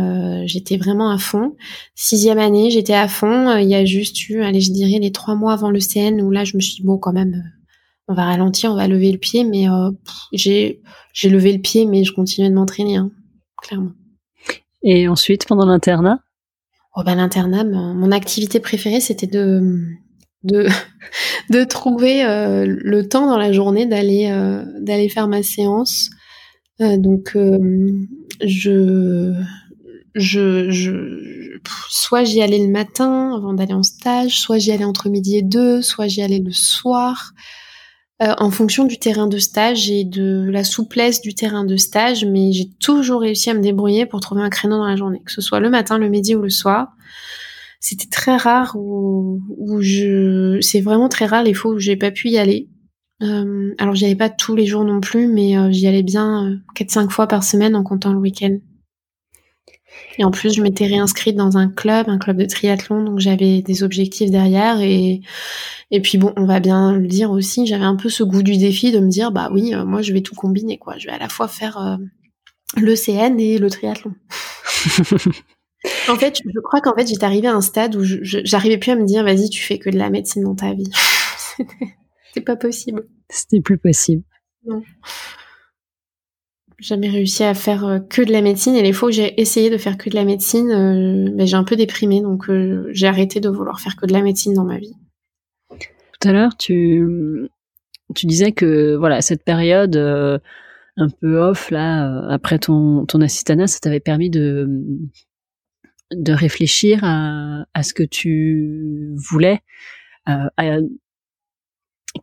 j'étais 0.45 0.77
vraiment 0.77 1.11
à 1.11 1.17
fond. 1.17 1.57
Sixième 1.93 2.37
année, 2.37 2.69
j'étais 2.69 2.93
à 2.93 3.09
fond. 3.09 3.57
Il 3.57 3.67
y 3.67 3.75
a 3.75 3.83
juste 3.83 4.29
eu, 4.29 4.41
allez, 4.41 4.61
je 4.61 4.71
dirais 4.71 4.99
les 4.99 5.11
trois 5.11 5.35
mois 5.35 5.51
avant 5.51 5.69
le 5.69 5.81
CN 5.81 6.21
où 6.21 6.31
là, 6.31 6.45
je 6.45 6.55
me 6.55 6.61
suis 6.61 6.75
dit 6.75 6.83
bon, 6.83 6.97
quand 6.97 7.11
même, 7.11 7.43
on 8.07 8.13
va 8.13 8.25
ralentir, 8.25 8.71
on 8.71 8.75
va 8.75 8.87
lever 8.87 9.11
le 9.11 9.17
pied, 9.17 9.43
mais 9.43 9.69
euh, 9.69 9.91
j'ai 10.31 10.81
j'ai 11.13 11.29
levé 11.29 11.53
le 11.53 11.59
pied, 11.59 11.85
mais 11.85 12.03
je 12.03 12.13
continuais 12.13 12.49
de 12.49 12.55
m'entraîner, 12.55 12.97
hein, 12.97 13.11
clairement. 13.61 13.93
Et 14.83 15.07
ensuite, 15.07 15.47
pendant 15.47 15.65
l'internat? 15.65 16.19
Oh 16.95 17.03
ben 17.03 17.15
l'internat, 17.15 17.63
mon 17.63 18.11
activité 18.11 18.59
préférée, 18.59 19.01
c'était 19.01 19.27
de 19.27 19.81
de 21.49 21.63
trouver 21.63 22.23
euh, 22.23 22.65
le 22.67 23.07
temps 23.07 23.27
dans 23.27 23.37
la 23.37 23.51
journée 23.51 23.85
d'aller 23.85 24.29
euh, 24.31 25.09
faire 25.09 25.27
ma 25.27 25.43
séance. 25.43 26.09
donc 26.79 27.37
je 28.43 29.33
je, 30.15 30.69
je 30.69 31.59
soit 31.89 32.23
j'y 32.23 32.41
allais 32.41 32.59
le 32.59 32.69
matin 32.69 33.35
avant 33.35 33.53
d'aller 33.53 33.73
en 33.73 33.83
stage, 33.83 34.39
soit 34.39 34.57
j'y 34.57 34.71
allais 34.71 34.85
entre 34.85 35.09
midi 35.09 35.37
et 35.37 35.41
deux, 35.41 35.81
soit 35.81 36.07
j'y 36.07 36.21
allais 36.21 36.39
le 36.39 36.51
soir. 36.51 37.33
Euh, 38.23 38.33
en 38.37 38.49
fonction 38.49 38.85
du 38.85 38.97
terrain 38.97 39.27
de 39.27 39.37
stage 39.37 39.91
et 39.91 40.05
de 40.05 40.47
la 40.49 40.63
souplesse 40.63 41.19
du 41.19 41.35
terrain 41.35 41.65
de 41.65 41.75
stage, 41.75 42.23
mais 42.23 42.53
j'ai 42.53 42.69
toujours 42.79 43.19
réussi 43.19 43.49
à 43.49 43.53
me 43.53 43.59
débrouiller 43.59 44.05
pour 44.05 44.21
trouver 44.21 44.41
un 44.41 44.49
créneau 44.49 44.77
dans 44.77 44.87
la 44.87 44.95
journée, 44.95 45.21
que 45.25 45.33
ce 45.33 45.41
soit 45.41 45.59
le 45.59 45.69
matin, 45.69 45.97
le 45.97 46.07
midi 46.07 46.33
ou 46.33 46.41
le 46.41 46.49
soir. 46.49 46.93
C'était 47.87 48.09
très 48.09 48.35
rare 48.35 48.75
où, 48.75 49.43
où 49.59 49.79
je, 49.79 50.57
c'est 50.59 50.81
vraiment 50.81 51.07
très 51.07 51.27
rare 51.27 51.43
les 51.43 51.53
fois 51.53 51.69
où 51.69 51.77
j'ai 51.77 51.95
pas 51.95 52.09
pu 52.09 52.29
y 52.29 52.39
aller. 52.39 52.67
Euh, 53.21 53.75
alors 53.77 53.93
j'y 53.93 54.05
allais 54.05 54.15
pas 54.15 54.31
tous 54.31 54.55
les 54.55 54.65
jours 54.65 54.83
non 54.83 55.01
plus, 55.01 55.27
mais 55.27 55.55
euh, 55.55 55.71
j'y 55.71 55.85
allais 55.85 56.01
bien 56.01 56.57
4-5 56.75 57.11
fois 57.11 57.27
par 57.27 57.43
semaine 57.43 57.75
en 57.75 57.83
comptant 57.83 58.11
le 58.11 58.17
week-end. 58.17 58.57
Et 60.17 60.23
en 60.23 60.31
plus, 60.31 60.55
je 60.55 60.63
m'étais 60.63 60.87
réinscrite 60.87 61.35
dans 61.35 61.57
un 61.57 61.69
club, 61.69 62.09
un 62.09 62.17
club 62.17 62.37
de 62.37 62.45
triathlon, 62.45 63.03
donc 63.03 63.19
j'avais 63.19 63.61
des 63.61 63.83
objectifs 63.83 64.31
derrière. 64.31 64.81
Et, 64.81 65.21
et 65.91 66.01
puis 66.01 66.17
bon, 66.17 66.33
on 66.37 66.45
va 66.45 66.59
bien 66.59 66.93
le 66.93 67.05
dire 67.05 67.29
aussi, 67.29 67.67
j'avais 67.67 67.85
un 67.85 67.97
peu 67.97 68.09
ce 68.09 68.23
goût 68.23 68.41
du 68.41 68.57
défi 68.57 68.93
de 68.93 68.99
me 68.99 69.09
dire, 69.09 69.31
bah 69.31 69.49
oui, 69.53 69.75
euh, 69.75 69.85
moi 69.85 70.01
je 70.01 70.11
vais 70.11 70.21
tout 70.21 70.33
combiner, 70.33 70.79
quoi. 70.79 70.97
Je 70.97 71.05
vais 71.05 71.13
à 71.13 71.19
la 71.19 71.29
fois 71.29 71.47
faire 71.47 71.77
euh, 71.77 71.97
le 72.77 72.95
CN 72.95 73.37
et 73.37 73.59
le 73.59 73.69
triathlon. 73.69 74.15
en 76.09 76.15
fait, 76.15 76.39
je 76.45 76.59
crois 76.59 76.81
qu'en 76.81 76.95
fait, 76.95 77.07
j'étais 77.07 77.25
arrivée 77.25 77.47
à 77.47 77.53
un 77.53 77.61
stade 77.61 77.95
où 77.95 78.03
j'arrivais 78.03 78.77
plus 78.77 78.91
à 78.91 78.95
me 78.95 79.05
dire, 79.05 79.23
vas-y, 79.23 79.49
tu 79.49 79.61
fais 79.61 79.79
que 79.79 79.89
de 79.89 79.97
la 79.97 80.09
médecine 80.09 80.43
dans 80.43 80.55
ta 80.55 80.73
vie. 80.73 80.89
C'était 82.27 82.45
pas 82.45 82.55
possible. 82.55 83.07
C'était 83.29 83.61
plus 83.61 83.77
possible. 83.77 84.23
Non 84.65 84.81
jamais 86.79 87.09
réussi 87.09 87.43
à 87.43 87.53
faire 87.53 87.85
euh, 87.85 87.99
que 87.99 88.21
de 88.21 88.31
la 88.31 88.41
médecine 88.41 88.75
et 88.75 88.81
les 88.81 88.93
fois 88.93 89.09
où 89.09 89.11
j'ai 89.11 89.39
essayé 89.39 89.69
de 89.69 89.77
faire 89.77 89.97
que 89.97 90.09
de 90.09 90.15
la 90.15 90.25
médecine, 90.25 90.71
euh, 90.71 91.31
ben, 91.33 91.47
j'ai 91.47 91.55
un 91.55 91.63
peu 91.63 91.75
déprimé 91.75 92.21
donc 92.21 92.49
euh, 92.49 92.87
j'ai 92.91 93.07
arrêté 93.07 93.39
de 93.39 93.49
vouloir 93.49 93.79
faire 93.79 93.95
que 93.95 94.05
de 94.05 94.13
la 94.13 94.21
médecine 94.21 94.53
dans 94.53 94.65
ma 94.65 94.77
vie. 94.77 94.95
Tout 95.69 96.27
à 96.27 96.31
l'heure, 96.31 96.55
tu 96.57 97.49
tu 98.13 98.25
disais 98.25 98.51
que 98.51 98.95
voilà 98.95 99.21
cette 99.21 99.43
période 99.43 99.97
un 99.97 101.09
peu 101.21 101.39
off 101.39 101.71
là 101.71 102.25
après 102.29 102.59
ton 102.59 103.05
ton 103.05 103.19
assistanat, 103.21 103.67
ça 103.67 103.79
t'avait 103.79 103.99
permis 103.99 104.29
de 104.29 104.67
de 106.15 106.33
réfléchir 106.33 106.99
à, 107.03 107.65
à 107.73 107.83
ce 107.83 107.93
que 107.93 108.03
tu 108.03 109.13
voulais, 109.15 109.61
à 110.25 110.77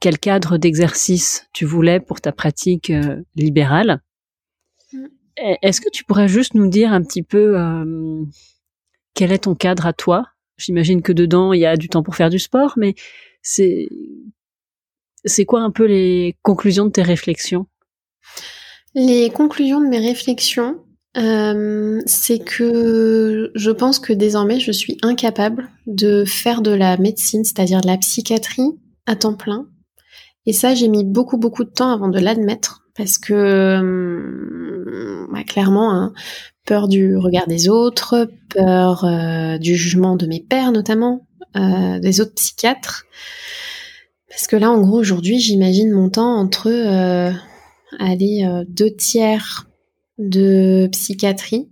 quel 0.00 0.18
cadre 0.18 0.58
d'exercice 0.58 1.46
tu 1.52 1.64
voulais 1.64 2.00
pour 2.00 2.20
ta 2.20 2.32
pratique 2.32 2.92
libérale. 3.36 4.00
Eh, 5.36 5.56
est-ce 5.62 5.80
que 5.80 5.90
tu 5.90 6.04
pourrais 6.04 6.28
juste 6.28 6.54
nous 6.54 6.68
dire 6.68 6.92
un 6.92 7.02
petit 7.02 7.22
peu 7.22 7.58
euh, 7.58 8.24
quel 9.14 9.32
est 9.32 9.44
ton 9.44 9.54
cadre 9.54 9.86
à 9.86 9.92
toi? 9.92 10.26
J'imagine 10.58 11.02
que 11.02 11.12
dedans 11.12 11.52
il 11.52 11.60
y 11.60 11.66
a 11.66 11.76
du 11.76 11.88
temps 11.88 12.02
pour 12.02 12.16
faire 12.16 12.30
du 12.30 12.38
sport, 12.38 12.74
mais 12.76 12.94
c'est 13.40 13.88
c'est 15.24 15.44
quoi 15.44 15.60
un 15.60 15.70
peu 15.70 15.86
les 15.86 16.36
conclusions 16.42 16.86
de 16.86 16.90
tes 16.90 17.02
réflexions? 17.02 17.66
Les 18.94 19.30
conclusions 19.30 19.80
de 19.80 19.86
mes 19.86 20.00
réflexions, 20.00 20.84
euh, 21.16 22.00
c'est 22.06 22.38
que 22.38 23.50
je 23.54 23.70
pense 23.70 23.98
que 23.98 24.12
désormais 24.12 24.60
je 24.60 24.72
suis 24.72 24.98
incapable 25.02 25.68
de 25.86 26.24
faire 26.24 26.62
de 26.62 26.70
la 26.70 26.96
médecine, 26.96 27.44
c'est-à-dire 27.44 27.80
de 27.80 27.86
la 27.86 27.98
psychiatrie, 27.98 28.78
à 29.06 29.16
temps 29.16 29.34
plein. 29.34 29.66
Et 30.46 30.52
ça, 30.52 30.74
j'ai 30.74 30.88
mis 30.88 31.04
beaucoup 31.04 31.38
beaucoup 31.38 31.64
de 31.64 31.70
temps 31.70 31.92
avant 31.92 32.08
de 32.08 32.18
l'admettre 32.18 32.82
parce 32.96 33.18
que 33.18 33.78
hum, 33.78 35.28
bah, 35.32 35.44
clairement 35.44 35.92
hein, 35.92 36.12
peur 36.66 36.88
du 36.88 37.16
regard 37.16 37.46
des 37.46 37.68
autres, 37.68 38.28
peur 38.48 39.04
euh, 39.04 39.58
du 39.58 39.76
jugement 39.76 40.16
de 40.16 40.26
mes 40.26 40.40
pères 40.40 40.72
notamment, 40.72 41.26
euh, 41.56 41.98
des 41.98 42.20
autres 42.20 42.34
psychiatres. 42.34 43.04
Parce 44.32 44.46
que 44.46 44.56
là, 44.56 44.70
en 44.70 44.80
gros, 44.80 44.98
aujourd'hui, 44.98 45.38
j'imagine 45.38 45.90
mon 45.92 46.08
temps 46.08 46.36
entre 46.36 46.70
euh, 46.70 47.30
aller 47.98 48.46
euh, 48.46 48.64
deux 48.66 48.90
tiers 48.90 49.66
de 50.18 50.88
psychiatrie 50.92 51.70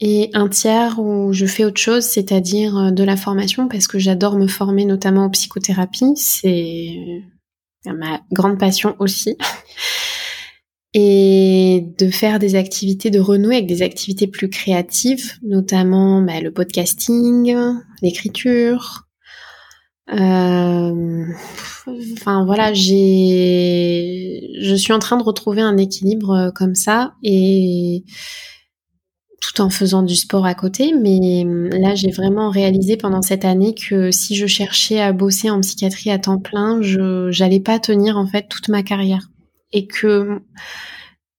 et 0.00 0.30
un 0.34 0.48
tiers 0.48 0.98
où 1.00 1.32
je 1.32 1.46
fais 1.46 1.64
autre 1.64 1.80
chose, 1.80 2.04
c'est-à-dire 2.04 2.92
de 2.92 3.02
la 3.02 3.16
formation, 3.16 3.68
parce 3.68 3.88
que 3.88 3.98
j'adore 3.98 4.36
me 4.36 4.46
former 4.46 4.84
notamment 4.84 5.24
en 5.24 5.30
psychothérapie. 5.30 6.12
C'est 6.16 6.96
ma 7.86 8.20
grande 8.32 8.58
passion 8.58 8.94
aussi 8.98 9.36
et 10.94 11.84
de 11.98 12.10
faire 12.10 12.38
des 12.38 12.54
activités, 12.54 13.10
de 13.10 13.20
renouer 13.20 13.56
avec 13.56 13.66
des 13.66 13.82
activités 13.82 14.26
plus 14.26 14.50
créatives, 14.50 15.32
notamment 15.42 16.22
bah, 16.22 16.40
le 16.40 16.52
podcasting, 16.52 17.56
l'écriture. 18.02 19.07
Euh, 20.12 21.24
enfin 22.12 22.44
voilà, 22.44 22.72
j'ai, 22.72 24.50
je 24.60 24.74
suis 24.74 24.92
en 24.92 24.98
train 24.98 25.16
de 25.16 25.22
retrouver 25.22 25.60
un 25.60 25.76
équilibre 25.76 26.30
euh, 26.30 26.50
comme 26.50 26.74
ça 26.74 27.14
et 27.22 28.04
tout 29.40 29.60
en 29.60 29.70
faisant 29.70 30.02
du 30.02 30.16
sport 30.16 30.46
à 30.46 30.54
côté. 30.54 30.92
Mais 30.94 31.44
là, 31.78 31.94
j'ai 31.94 32.10
vraiment 32.10 32.50
réalisé 32.50 32.96
pendant 32.96 33.22
cette 33.22 33.44
année 33.44 33.74
que 33.74 34.10
si 34.10 34.34
je 34.34 34.46
cherchais 34.46 35.00
à 35.00 35.12
bosser 35.12 35.50
en 35.50 35.60
psychiatrie 35.60 36.10
à 36.10 36.18
temps 36.18 36.38
plein, 36.38 36.80
je 36.82 37.30
j'allais 37.30 37.60
pas 37.60 37.78
tenir 37.78 38.16
en 38.16 38.26
fait 38.26 38.48
toute 38.48 38.68
ma 38.68 38.82
carrière 38.82 39.28
et 39.72 39.86
que 39.86 40.40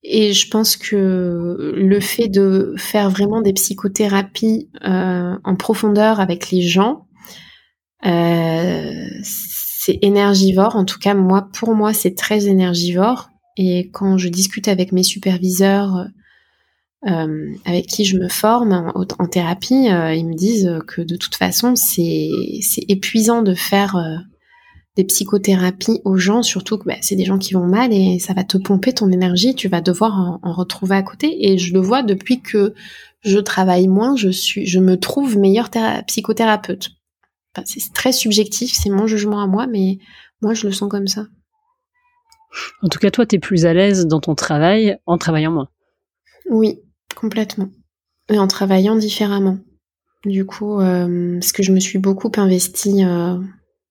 et 0.03 0.31
je 0.33 0.49
pense 0.49 0.77
que 0.77 1.73
le 1.75 1.99
fait 1.99 2.29
de 2.29 2.73
faire 2.77 3.09
vraiment 3.09 3.41
des 3.41 3.53
psychothérapies 3.53 4.69
euh, 4.85 5.37
en 5.43 5.55
profondeur 5.55 6.21
avec 6.21 6.51
les 6.51 6.61
gens, 6.61 7.07
euh, 8.05 9.07
c'est 9.23 9.99
énergivore. 10.01 10.75
En 10.75 10.85
tout 10.85 10.99
cas, 10.99 11.13
moi, 11.13 11.47
pour 11.53 11.75
moi, 11.75 11.93
c'est 11.93 12.15
très 12.15 12.47
énergivore. 12.47 13.29
Et 13.57 13.89
quand 13.91 14.17
je 14.17 14.29
discute 14.29 14.67
avec 14.67 14.91
mes 14.91 15.03
superviseurs, 15.03 16.07
euh, 17.07 17.53
avec 17.65 17.87
qui 17.87 18.05
je 18.05 18.17
me 18.17 18.29
forme 18.29 18.73
en, 18.73 19.05
en 19.19 19.27
thérapie, 19.27 19.89
euh, 19.89 20.13
ils 20.13 20.27
me 20.27 20.35
disent 20.35 20.79
que 20.87 21.01
de 21.01 21.15
toute 21.15 21.35
façon, 21.35 21.75
c'est 21.75 22.29
épuisant 22.87 23.41
de 23.41 23.53
faire 23.53 23.95
des 24.95 25.05
psychothérapies 25.05 26.01
aux 26.03 26.17
gens, 26.17 26.43
surtout 26.43 26.77
que 26.77 26.85
bah, 26.85 26.95
c'est 26.99 27.15
des 27.15 27.23
gens 27.23 27.37
qui 27.37 27.53
vont 27.53 27.65
mal 27.65 27.93
et 27.93 28.19
ça 28.19 28.33
va 28.33 28.43
te 28.43 28.57
pomper 28.57 28.91
ton 28.91 29.09
énergie, 29.11 29.55
tu 29.55 29.69
vas 29.69 29.79
devoir 29.79 30.39
en, 30.43 30.53
retrouver 30.53 30.95
à 30.95 31.03
côté. 31.03 31.49
Et 31.49 31.57
je 31.57 31.73
le 31.73 31.79
vois 31.79 32.03
depuis 32.03 32.41
que 32.41 32.73
je 33.21 33.39
travaille 33.39 33.87
moins, 33.87 34.17
je 34.17 34.29
suis, 34.29 34.65
je 34.65 34.79
me 34.79 34.99
trouve 34.99 35.37
meilleure 35.37 35.69
psychothérapeute. 36.07 36.89
C'est 37.65 37.93
très 37.93 38.11
subjectif, 38.11 38.71
c'est 38.73 38.89
mon 38.89 39.07
jugement 39.07 39.41
à 39.41 39.47
moi, 39.47 39.67
mais 39.67 39.97
moi 40.41 40.53
je 40.53 40.67
le 40.67 40.73
sens 40.73 40.89
comme 40.89 41.07
ça. 41.07 41.25
En 42.81 42.87
tout 42.87 42.99
cas, 42.99 43.11
toi, 43.11 43.25
tu 43.25 43.35
es 43.35 43.39
plus 43.39 43.65
à 43.65 43.73
l'aise 43.73 44.07
dans 44.07 44.19
ton 44.19 44.35
travail 44.35 44.97
en 45.05 45.17
travaillant 45.17 45.51
moins. 45.51 45.69
Oui, 46.49 46.79
complètement. 47.15 47.69
Et 48.29 48.39
en 48.39 48.47
travaillant 48.47 48.95
différemment. 48.95 49.59
Du 50.25 50.45
coup, 50.45 50.79
euh, 50.79 51.37
parce 51.39 51.51
que 51.51 51.63
je 51.63 51.71
me 51.71 51.79
suis 51.79 51.99
beaucoup 51.99 52.31
investie 52.37 53.05
euh, 53.05 53.37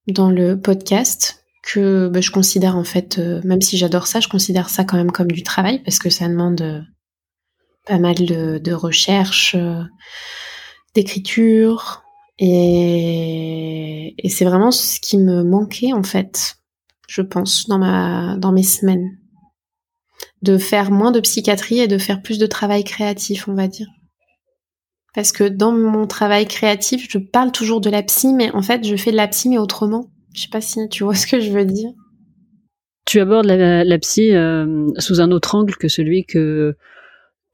dans 0.08 0.30
le 0.30 0.60
podcast, 0.60 1.44
que 1.62 2.08
bah, 2.08 2.20
je 2.20 2.30
considère 2.30 2.76
en 2.76 2.84
fait, 2.84 3.18
euh, 3.18 3.40
même 3.44 3.62
si 3.62 3.76
j'adore 3.78 4.06
ça, 4.06 4.20
je 4.20 4.28
considère 4.28 4.68
ça 4.68 4.84
quand 4.84 4.96
même 4.96 5.12
comme 5.12 5.30
du 5.30 5.42
travail, 5.42 5.82
parce 5.82 5.98
que 5.98 6.10
ça 6.10 6.28
demande 6.28 6.86
pas 7.86 7.98
mal 7.98 8.16
de, 8.16 8.58
de 8.58 8.72
recherche, 8.72 9.56
d'écriture, 10.94 12.02
et, 12.38 14.14
c'est 14.28 14.44
vraiment 14.44 14.70
ce 14.70 15.00
qui 15.00 15.18
me 15.18 15.42
manquait 15.42 15.92
en 15.92 16.02
fait, 16.02 16.58
je 17.08 17.22
pense, 17.22 17.66
dans, 17.68 17.78
ma, 17.78 18.36
dans 18.36 18.52
mes 18.52 18.62
semaines. 18.62 19.18
De 20.42 20.56
faire 20.58 20.90
moins 20.90 21.10
de 21.10 21.20
psychiatrie 21.20 21.80
et 21.80 21.88
de 21.88 21.98
faire 21.98 22.22
plus 22.22 22.38
de 22.38 22.46
travail 22.46 22.84
créatif, 22.84 23.48
on 23.48 23.54
va 23.54 23.66
dire. 23.66 23.88
Parce 25.14 25.32
que 25.32 25.44
dans 25.44 25.72
mon 25.72 26.06
travail 26.06 26.46
créatif, 26.46 27.08
je 27.10 27.18
parle 27.18 27.50
toujours 27.50 27.80
de 27.80 27.90
la 27.90 28.02
psy, 28.02 28.34
mais 28.34 28.52
en 28.52 28.62
fait, 28.62 28.86
je 28.86 28.94
fais 28.94 29.10
de 29.10 29.16
la 29.16 29.26
psy, 29.26 29.48
mais 29.48 29.58
autrement. 29.58 30.10
Je 30.34 30.42
sais 30.42 30.48
pas 30.48 30.60
si 30.60 30.88
tu 30.90 31.02
vois 31.02 31.14
ce 31.16 31.26
que 31.26 31.40
je 31.40 31.50
veux 31.50 31.64
dire. 31.64 31.90
Tu 33.04 33.20
abordes 33.20 33.46
la, 33.46 33.98
psy 33.98 34.32
euh, 34.32 34.86
sous 34.98 35.20
un 35.20 35.32
autre 35.32 35.54
angle 35.54 35.74
que 35.76 35.88
celui 35.88 36.26
que 36.26 36.76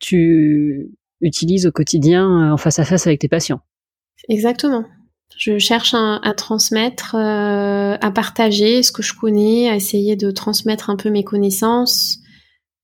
tu 0.01 0.91
utilises 1.21 1.67
au 1.67 1.73
quotidien 1.73 2.25
euh, 2.27 2.53
en 2.53 2.57
face 2.57 2.81
à 2.81 2.85
face 2.85 3.07
avec 3.07 3.21
tes 3.21 3.29
patients. 3.29 3.61
Exactement. 4.29 4.85
Je 5.37 5.59
cherche 5.59 5.95
à, 5.95 6.35
transmettre, 6.37 7.17
euh, 7.17 7.97
à 8.01 8.11
partager 8.11 8.83
ce 8.83 8.93
que 8.93 9.03
je 9.03 9.15
connais, 9.15 9.69
à 9.69 9.75
essayer 9.75 10.17
de 10.17 10.31
transmettre 10.31 10.91
un 10.91 10.97
peu 10.97 11.11
mes 11.11 11.25
connaissances 11.25 12.19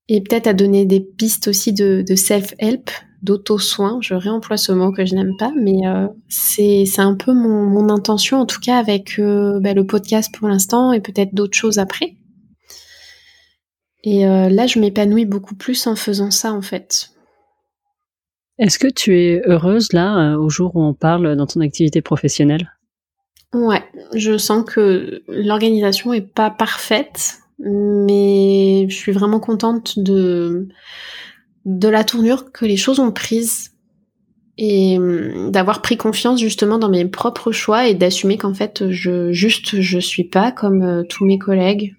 et 0.09 0.21
peut-être 0.21 0.47
à 0.47 0.53
donner 0.53 0.85
des 0.85 0.99
pistes 0.99 1.47
aussi 1.47 1.71
de 1.71 2.03
self-help, 2.15 2.89
d'auto-soin. 3.21 3.99
Je 4.01 4.13
réemploie 4.13 4.57
ce 4.57 4.71
mot 4.71 4.91
que 4.91 5.05
je 5.05 5.15
n'aime 5.15 5.35
pas, 5.37 5.51
mais 5.55 5.87
euh, 5.87 6.07
c'est 6.27 6.85
un 6.97 7.15
peu 7.15 7.33
mon, 7.33 7.89
intention, 7.89 8.39
en 8.39 8.45
tout 8.45 8.59
cas, 8.59 8.77
avec 8.77 9.19
euh, 9.19 9.59
bah, 9.59 9.73
le 9.73 9.85
podcast 9.85 10.33
pour 10.33 10.47
l'instant 10.47 10.93
et 10.93 11.01
peut-être 11.01 11.33
d'autres 11.33 11.57
choses 11.57 11.79
après. 11.79 12.15
Et 14.03 14.25
euh, 14.25 14.49
là, 14.49 14.65
je 14.65 14.79
m'épanouis 14.79 15.25
beaucoup 15.25 15.55
plus 15.55 15.85
en 15.87 15.95
faisant 15.95 16.31
ça, 16.31 16.53
en 16.53 16.61
fait. 16.61 17.11
Est-ce 18.59 18.77
que 18.77 18.87
tu 18.87 19.19
es 19.19 19.41
heureuse, 19.45 19.93
là, 19.93 20.37
au 20.37 20.49
jour 20.49 20.75
où 20.75 20.83
on 20.83 20.93
parle 20.93 21.35
dans 21.35 21.47
ton 21.47 21.61
activité 21.61 22.01
professionnelle? 22.01 22.71
Ouais, 23.53 23.83
je 24.13 24.37
sens 24.37 24.63
que 24.65 25.23
l'organisation 25.27 26.13
est 26.13 26.21
pas 26.21 26.49
parfaite, 26.49 27.39
mais 27.59 28.87
je 28.89 28.95
suis 28.95 29.11
vraiment 29.11 29.39
contente 29.39 29.99
de 29.99 30.67
de 31.65 31.87
la 31.87 32.03
tournure 32.03 32.51
que 32.51 32.65
les 32.65 32.77
choses 32.77 32.99
ont 32.99 33.11
prise 33.11 33.71
et 34.57 34.97
hum, 34.97 35.51
d'avoir 35.51 35.81
pris 35.81 35.97
confiance 35.97 36.39
justement 36.39 36.79
dans 36.79 36.89
mes 36.89 37.05
propres 37.05 37.51
choix 37.51 37.87
et 37.87 37.93
d'assumer 37.93 38.37
qu'en 38.37 38.53
fait 38.53 38.89
je 38.89 39.31
juste 39.31 39.79
je 39.79 39.99
suis 39.99 40.23
pas 40.23 40.51
comme 40.51 40.81
euh, 40.81 41.03
tous 41.03 41.25
mes 41.25 41.37
collègues 41.37 41.95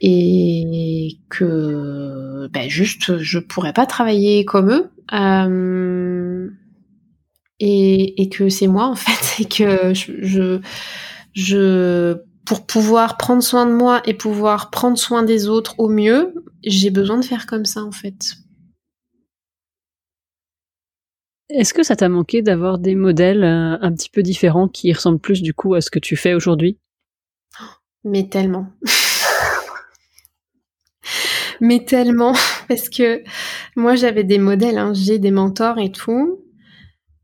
et 0.00 1.18
que 1.30 2.48
ben, 2.52 2.68
juste 2.68 3.18
je 3.18 3.38
pourrais 3.38 3.72
pas 3.72 3.86
travailler 3.86 4.44
comme 4.44 4.70
eux. 4.70 4.90
Euh, 5.12 6.48
et, 7.58 8.22
et, 8.22 8.28
que 8.28 8.48
c'est 8.48 8.66
moi 8.66 8.86
en 8.86 8.94
fait 8.96 9.42
et 9.42 9.46
que 9.46 9.94
je, 9.94 10.60
je 11.32 12.18
pour 12.44 12.66
pouvoir 12.66 13.16
prendre 13.16 13.42
soin 13.42 13.66
de 13.66 13.72
moi 13.72 14.02
et 14.04 14.14
pouvoir 14.14 14.70
prendre 14.70 14.98
soin 14.98 15.22
des 15.22 15.48
autres 15.48 15.74
au 15.78 15.88
mieux 15.88 16.34
j'ai 16.66 16.90
besoin 16.90 17.18
de 17.18 17.24
faire 17.24 17.46
comme 17.46 17.64
ça 17.64 17.82
en 17.82 17.92
fait. 17.92 18.36
Est-ce 21.48 21.72
que 21.72 21.84
ça 21.84 21.94
t'a 21.94 22.08
manqué 22.08 22.42
d'avoir 22.42 22.78
des 22.78 22.96
modèles 22.96 23.44
euh, 23.44 23.78
un 23.80 23.92
petit 23.92 24.10
peu 24.10 24.22
différents 24.22 24.68
qui 24.68 24.92
ressemblent 24.92 25.20
plus 25.20 25.42
du 25.42 25.54
coup 25.54 25.74
à 25.74 25.80
ce 25.80 25.90
que 25.90 26.00
tu 26.00 26.16
fais 26.16 26.34
aujourd'hui? 26.34 26.78
Mais 28.02 28.28
tellement. 28.28 28.66
Mais 31.60 31.84
tellement, 31.84 32.34
parce 32.68 32.88
que 32.88 33.22
moi 33.76 33.96
j'avais 33.96 34.24
des 34.24 34.38
modèles, 34.38 34.78
hein. 34.78 34.92
j'ai 34.94 35.18
des 35.18 35.30
mentors 35.30 35.78
et 35.78 35.90
tout, 35.90 36.40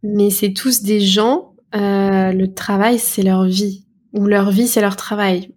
mais 0.03 0.31
c'est 0.31 0.53
tous 0.53 0.83
des 0.83 1.01
gens, 1.01 1.55
euh, 1.75 2.33
le 2.33 2.53
travail 2.53 2.99
c'est 2.99 3.23
leur 3.23 3.45
vie, 3.45 3.87
ou 4.13 4.27
leur 4.27 4.51
vie 4.51 4.69
c'est 4.69 4.81
leur 4.81 4.97
travail. 4.97 5.55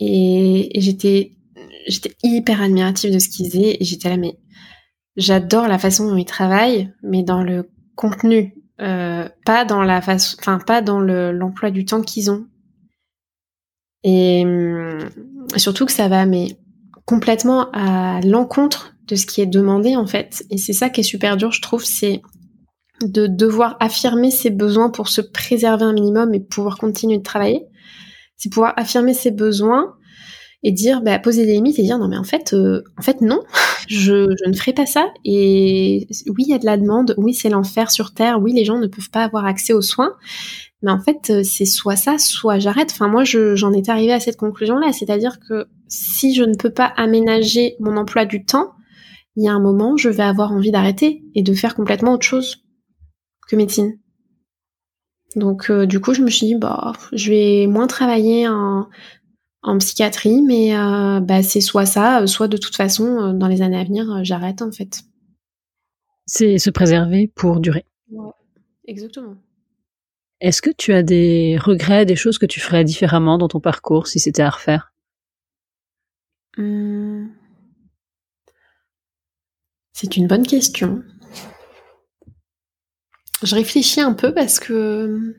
Et, 0.00 0.76
et 0.76 0.80
j'étais, 0.80 1.36
j'étais 1.86 2.14
hyper 2.22 2.62
admirative 2.62 3.12
de 3.12 3.18
ce 3.18 3.28
qu'ils 3.28 3.50
faisaient, 3.50 3.76
et 3.80 3.84
j'étais 3.84 4.08
là, 4.08 4.16
mais 4.16 4.38
j'adore 5.16 5.68
la 5.68 5.78
façon 5.78 6.08
dont 6.08 6.16
ils 6.16 6.24
travaillent, 6.24 6.92
mais 7.02 7.22
dans 7.22 7.42
le 7.42 7.70
contenu, 7.94 8.54
euh, 8.80 9.28
pas 9.44 9.64
dans 9.64 9.82
la 9.82 10.00
façon, 10.00 10.36
enfin 10.40 10.58
pas 10.58 10.82
dans 10.82 11.00
l'emploi 11.00 11.70
du 11.70 11.84
temps 11.84 12.02
qu'ils 12.02 12.30
ont. 12.30 12.46
Et 14.02 14.42
hum, 14.44 14.98
surtout 15.56 15.86
que 15.86 15.92
ça 15.92 16.08
va 16.08 16.26
mais 16.26 16.56
complètement 17.04 17.70
à 17.72 18.20
l'encontre 18.22 18.94
de 19.08 19.16
ce 19.16 19.26
qui 19.26 19.40
est 19.40 19.46
demandé 19.46 19.96
en 19.96 20.06
fait. 20.06 20.44
Et 20.50 20.58
c'est 20.58 20.72
ça 20.72 20.88
qui 20.88 21.00
est 21.00 21.04
super 21.04 21.36
dur, 21.36 21.52
je 21.52 21.60
trouve, 21.60 21.84
c'est 21.84 22.22
de 23.02 23.26
devoir 23.26 23.76
affirmer 23.80 24.30
ses 24.30 24.50
besoins 24.50 24.90
pour 24.90 25.08
se 25.08 25.20
préserver 25.20 25.84
un 25.84 25.92
minimum 25.92 26.34
et 26.34 26.40
pouvoir 26.40 26.78
continuer 26.78 27.18
de 27.18 27.22
travailler. 27.22 27.66
C'est 28.36 28.48
pouvoir 28.48 28.74
affirmer 28.76 29.14
ses 29.14 29.30
besoins 29.30 29.94
et 30.62 30.72
dire 30.72 31.02
bah, 31.02 31.18
poser 31.18 31.44
des 31.44 31.54
limites 31.54 31.78
et 31.78 31.82
dire 31.82 31.98
non 31.98 32.08
mais 32.08 32.16
en 32.16 32.24
fait 32.24 32.54
euh, 32.54 32.84
en 32.96 33.02
fait 33.02 33.20
non 33.20 33.40
je, 33.88 34.28
je, 34.44 34.48
ne 34.48 34.54
ferai 34.54 34.72
pas 34.72 34.86
ça. 34.86 35.06
Et 35.24 36.06
oui 36.28 36.44
il 36.46 36.50
y 36.50 36.54
a 36.54 36.58
de 36.58 36.66
la 36.66 36.76
demande. 36.76 37.14
Oui 37.18 37.34
c'est 37.34 37.48
l'enfer 37.48 37.90
sur 37.90 38.14
terre. 38.14 38.40
Oui 38.40 38.52
les 38.52 38.64
gens 38.64 38.78
ne 38.78 38.86
peuvent 38.86 39.10
pas 39.10 39.24
avoir 39.24 39.46
accès 39.46 39.72
aux 39.72 39.82
soins. 39.82 40.14
Mais 40.82 40.90
en 40.90 41.00
fait 41.00 41.30
euh, 41.30 41.42
c'est 41.42 41.64
soit 41.64 41.96
ça 41.96 42.18
soit 42.18 42.58
j'arrête. 42.58 42.90
Enfin 42.92 43.08
moi 43.08 43.24
j'en 43.24 43.72
étais 43.72 43.90
arrivée 43.90 44.12
à 44.12 44.20
cette 44.20 44.36
conclusion 44.36 44.78
là 44.78 44.92
c'est-à-dire 44.92 45.38
que 45.40 45.66
si 45.92 46.34
je 46.34 46.42
ne 46.42 46.54
peux 46.54 46.72
pas 46.72 46.86
aménager 46.96 47.76
mon 47.80 47.96
emploi 47.96 48.24
du 48.24 48.44
temps 48.44 48.72
il 49.36 49.44
y 49.44 49.48
a 49.48 49.52
un 49.52 49.60
moment 49.60 49.96
je 49.96 50.08
vais 50.08 50.22
avoir 50.22 50.52
envie 50.52 50.70
d'arrêter 50.70 51.22
et 51.34 51.42
de 51.42 51.54
faire 51.54 51.74
complètement 51.74 52.14
autre 52.14 52.26
chose 52.26 52.64
que 53.48 53.56
médecine 53.56 53.98
donc 55.36 55.70
euh, 55.70 55.86
du 55.86 55.98
coup, 55.98 56.12
je 56.12 56.22
me 56.22 56.28
suis 56.28 56.46
dit 56.46 56.54
bah 56.56 56.92
je 57.12 57.30
vais 57.30 57.66
moins 57.66 57.86
travailler 57.86 58.48
en, 58.48 58.88
en 59.62 59.78
psychiatrie, 59.78 60.42
mais 60.42 60.76
euh, 60.76 61.20
bah, 61.20 61.42
c'est 61.42 61.60
soit 61.60 61.86
ça, 61.86 62.26
soit 62.26 62.48
de 62.48 62.56
toute 62.56 62.76
façon, 62.76 63.04
euh, 63.04 63.32
dans 63.32 63.48
les 63.48 63.62
années 63.62 63.78
à 63.78 63.84
venir, 63.84 64.10
euh, 64.10 64.20
j'arrête 64.22 64.60
en 64.62 64.72
fait. 64.72 65.02
C'est 66.26 66.58
se 66.58 66.70
préserver 66.70 67.30
pour 67.34 67.60
durer. 67.60 67.84
Ouais, 68.10 68.30
exactement. 68.86 69.36
Est-ce 70.40 70.60
que 70.60 70.70
tu 70.70 70.92
as 70.92 71.04
des 71.04 71.56
regrets, 71.56 72.04
des 72.04 72.16
choses 72.16 72.38
que 72.38 72.46
tu 72.46 72.58
ferais 72.58 72.84
différemment 72.84 73.38
dans 73.38 73.48
ton 73.48 73.60
parcours 73.60 74.08
si 74.08 74.18
c'était 74.18 74.42
à 74.42 74.50
refaire? 74.50 74.91
Hum. 76.56 77.30
C'est 79.92 80.16
une 80.16 80.26
bonne 80.26 80.46
question. 80.46 81.02
Je 83.42 83.54
réfléchis 83.54 84.00
un 84.00 84.12
peu 84.14 84.32
parce 84.34 84.58
que 84.60 85.36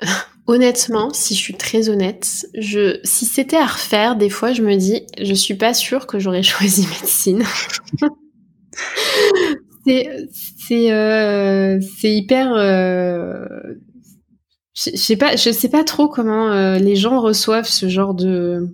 Honnêtement, 0.46 1.12
si 1.12 1.34
je 1.34 1.40
suis 1.40 1.54
très 1.54 1.90
honnête, 1.90 2.24
si 2.24 3.26
c'était 3.26 3.56
à 3.56 3.66
refaire, 3.66 4.16
des 4.16 4.30
fois, 4.30 4.52
je 4.54 4.62
me 4.62 4.76
dis, 4.76 5.02
je 5.20 5.34
suis 5.34 5.54
pas 5.54 5.74
sûre 5.74 6.06
que 6.06 6.18
j'aurais 6.18 6.42
choisi 6.44 6.86
médecine. 6.86 7.44
euh, 10.70 11.80
c'est 11.98 12.12
hyper. 12.12 12.54
Euh, 12.54 13.46
je 14.86 14.96
sais 14.96 15.16
pas, 15.16 15.36
je 15.36 15.50
sais 15.50 15.68
pas 15.68 15.84
trop 15.84 16.08
comment 16.08 16.50
euh, 16.50 16.78
les 16.78 16.96
gens 16.96 17.20
reçoivent 17.20 17.68
ce 17.68 17.88
genre 17.88 18.14
de 18.14 18.68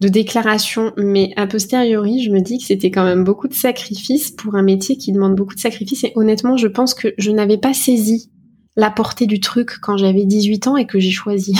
de 0.00 0.08
déclaration, 0.08 0.92
mais 0.98 1.32
a 1.36 1.46
posteriori, 1.46 2.22
je 2.22 2.30
me 2.30 2.40
dis 2.40 2.58
que 2.58 2.64
c'était 2.64 2.90
quand 2.90 3.04
même 3.04 3.24
beaucoup 3.24 3.48
de 3.48 3.54
sacrifices 3.54 4.30
pour 4.30 4.54
un 4.54 4.62
métier 4.62 4.98
qui 4.98 5.10
demande 5.10 5.34
beaucoup 5.34 5.54
de 5.54 5.60
sacrifices. 5.60 6.04
Et 6.04 6.12
honnêtement, 6.16 6.58
je 6.58 6.66
pense 6.66 6.92
que 6.92 7.14
je 7.16 7.30
n'avais 7.30 7.56
pas 7.56 7.72
saisi 7.72 8.30
la 8.76 8.90
portée 8.90 9.26
du 9.26 9.40
truc 9.40 9.78
quand 9.80 9.96
j'avais 9.96 10.26
18 10.26 10.66
ans 10.66 10.76
et 10.76 10.86
que 10.86 11.00
j'ai 11.00 11.10
choisi. 11.10 11.54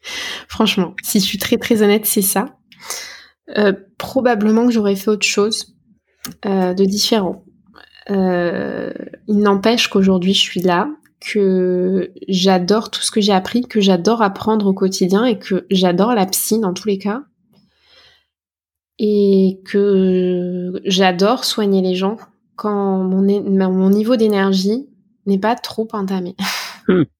Franchement, 0.48 0.94
si 1.04 1.20
je 1.20 1.24
suis 1.24 1.38
très 1.38 1.56
très 1.56 1.82
honnête, 1.82 2.04
c'est 2.04 2.22
ça. 2.22 2.56
Euh, 3.56 3.72
probablement 3.96 4.66
que 4.66 4.72
j'aurais 4.72 4.96
fait 4.96 5.10
autre 5.10 5.26
chose 5.26 5.76
euh, 6.46 6.74
de 6.74 6.84
différent. 6.84 7.44
Euh, 8.10 8.92
il 9.28 9.38
n'empêche 9.38 9.88
qu'aujourd'hui 9.88 10.34
je 10.34 10.40
suis 10.40 10.60
là 10.60 10.88
que 11.20 12.12
j'adore 12.28 12.90
tout 12.90 13.00
ce 13.00 13.10
que 13.10 13.20
j'ai 13.20 13.32
appris, 13.32 13.62
que 13.62 13.80
j'adore 13.80 14.22
apprendre 14.22 14.66
au 14.66 14.74
quotidien 14.74 15.24
et 15.24 15.38
que 15.38 15.66
j'adore 15.70 16.14
la 16.14 16.26
psy 16.26 16.60
dans 16.60 16.72
tous 16.72 16.88
les 16.88 16.98
cas. 16.98 17.24
Et 18.98 19.60
que 19.66 20.80
j'adore 20.84 21.44
soigner 21.44 21.82
les 21.82 21.94
gens 21.94 22.16
quand 22.54 23.04
mon, 23.04 23.22
mon 23.70 23.90
niveau 23.90 24.16
d'énergie 24.16 24.86
n'est 25.26 25.38
pas 25.38 25.54
trop 25.54 25.88
entamé. 25.92 26.34
Hmm. 26.88 27.04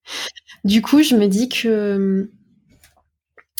Du 0.64 0.82
coup, 0.82 1.00
je 1.02 1.14
me 1.14 1.28
dis 1.28 1.48
que 1.48 2.28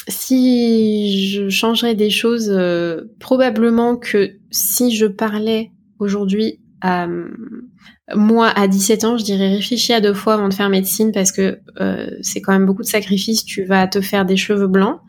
si 0.09 1.31
je 1.31 1.49
changerais 1.49 1.95
des 1.95 2.11
choses, 2.11 2.51
euh, 2.51 3.05
probablement 3.21 3.97
que 3.97 4.33
si 4.51 4.95
je 4.95 5.07
parlais 5.07 5.71
aujourd'hui 6.01 6.61
à 6.81 7.07
moi 8.15 8.49
à 8.49 8.69
17 8.69 9.05
ans, 9.05 9.19
je 9.19 9.25
dirais 9.25 9.49
réfléchis 9.49 9.93
à 9.93 10.01
deux 10.01 10.15
fois 10.15 10.35
avant 10.35 10.49
de 10.49 10.55
faire 10.55 10.69
médecine 10.69 11.13
parce 11.13 11.33
que 11.33 11.61
euh, 11.81 12.09
c'est 12.23 12.41
quand 12.41 12.53
même 12.53 12.67
beaucoup 12.67 12.83
de 12.83 12.89
sacrifices. 12.89 13.45
Tu 13.45 13.65
vas 13.65 13.87
te 13.89 14.01
faire 14.01 14.25
des 14.25 14.37
cheveux 14.37 14.69
blancs. 14.69 15.01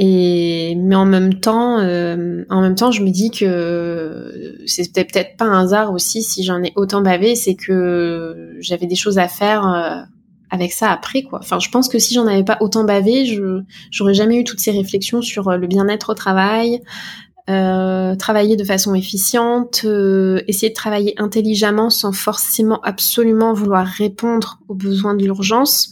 Et 0.00 0.76
mais 0.76 0.94
en 0.94 1.06
même 1.06 1.40
temps, 1.40 1.80
euh, 1.80 2.44
en 2.50 2.60
même 2.60 2.76
temps, 2.76 2.92
je 2.92 3.02
me 3.02 3.10
dis 3.10 3.32
que 3.32 4.58
c'est 4.66 4.92
peut-être 4.92 5.36
pas 5.36 5.46
un 5.46 5.64
hasard 5.64 5.92
aussi 5.92 6.22
si 6.22 6.44
j'en 6.44 6.62
ai 6.62 6.72
autant 6.76 7.02
bavé, 7.02 7.34
c'est 7.34 7.56
que 7.56 8.56
j'avais 8.60 8.86
des 8.86 8.94
choses 8.94 9.18
à 9.18 9.26
faire 9.26 10.06
avec 10.50 10.72
ça 10.72 10.90
après 10.90 11.22
quoi. 11.22 11.40
Enfin, 11.40 11.58
je 11.58 11.68
pense 11.70 11.88
que 11.88 11.98
si 11.98 12.14
j'en 12.14 12.26
avais 12.26 12.44
pas 12.44 12.58
autant 12.60 12.84
bavé, 12.84 13.26
je 13.26 13.62
j'aurais 13.90 14.14
jamais 14.14 14.38
eu 14.38 14.44
toutes 14.44 14.60
ces 14.60 14.70
réflexions 14.70 15.22
sur 15.22 15.48
euh, 15.48 15.56
le 15.56 15.66
bien-être 15.66 16.10
au 16.10 16.14
travail, 16.14 16.80
euh, 17.48 18.14
travailler 18.14 18.56
de 18.56 18.64
façon 18.64 18.94
efficiente, 18.94 19.82
euh, 19.84 20.42
essayer 20.48 20.68
de 20.68 20.74
travailler 20.74 21.14
intelligemment 21.16 21.88
sans 21.88 22.12
forcément 22.12 22.80
absolument 22.82 23.54
vouloir 23.54 23.86
répondre 23.86 24.58
aux 24.68 24.74
besoins 24.74 25.14
de 25.14 25.24
l'urgence. 25.24 25.90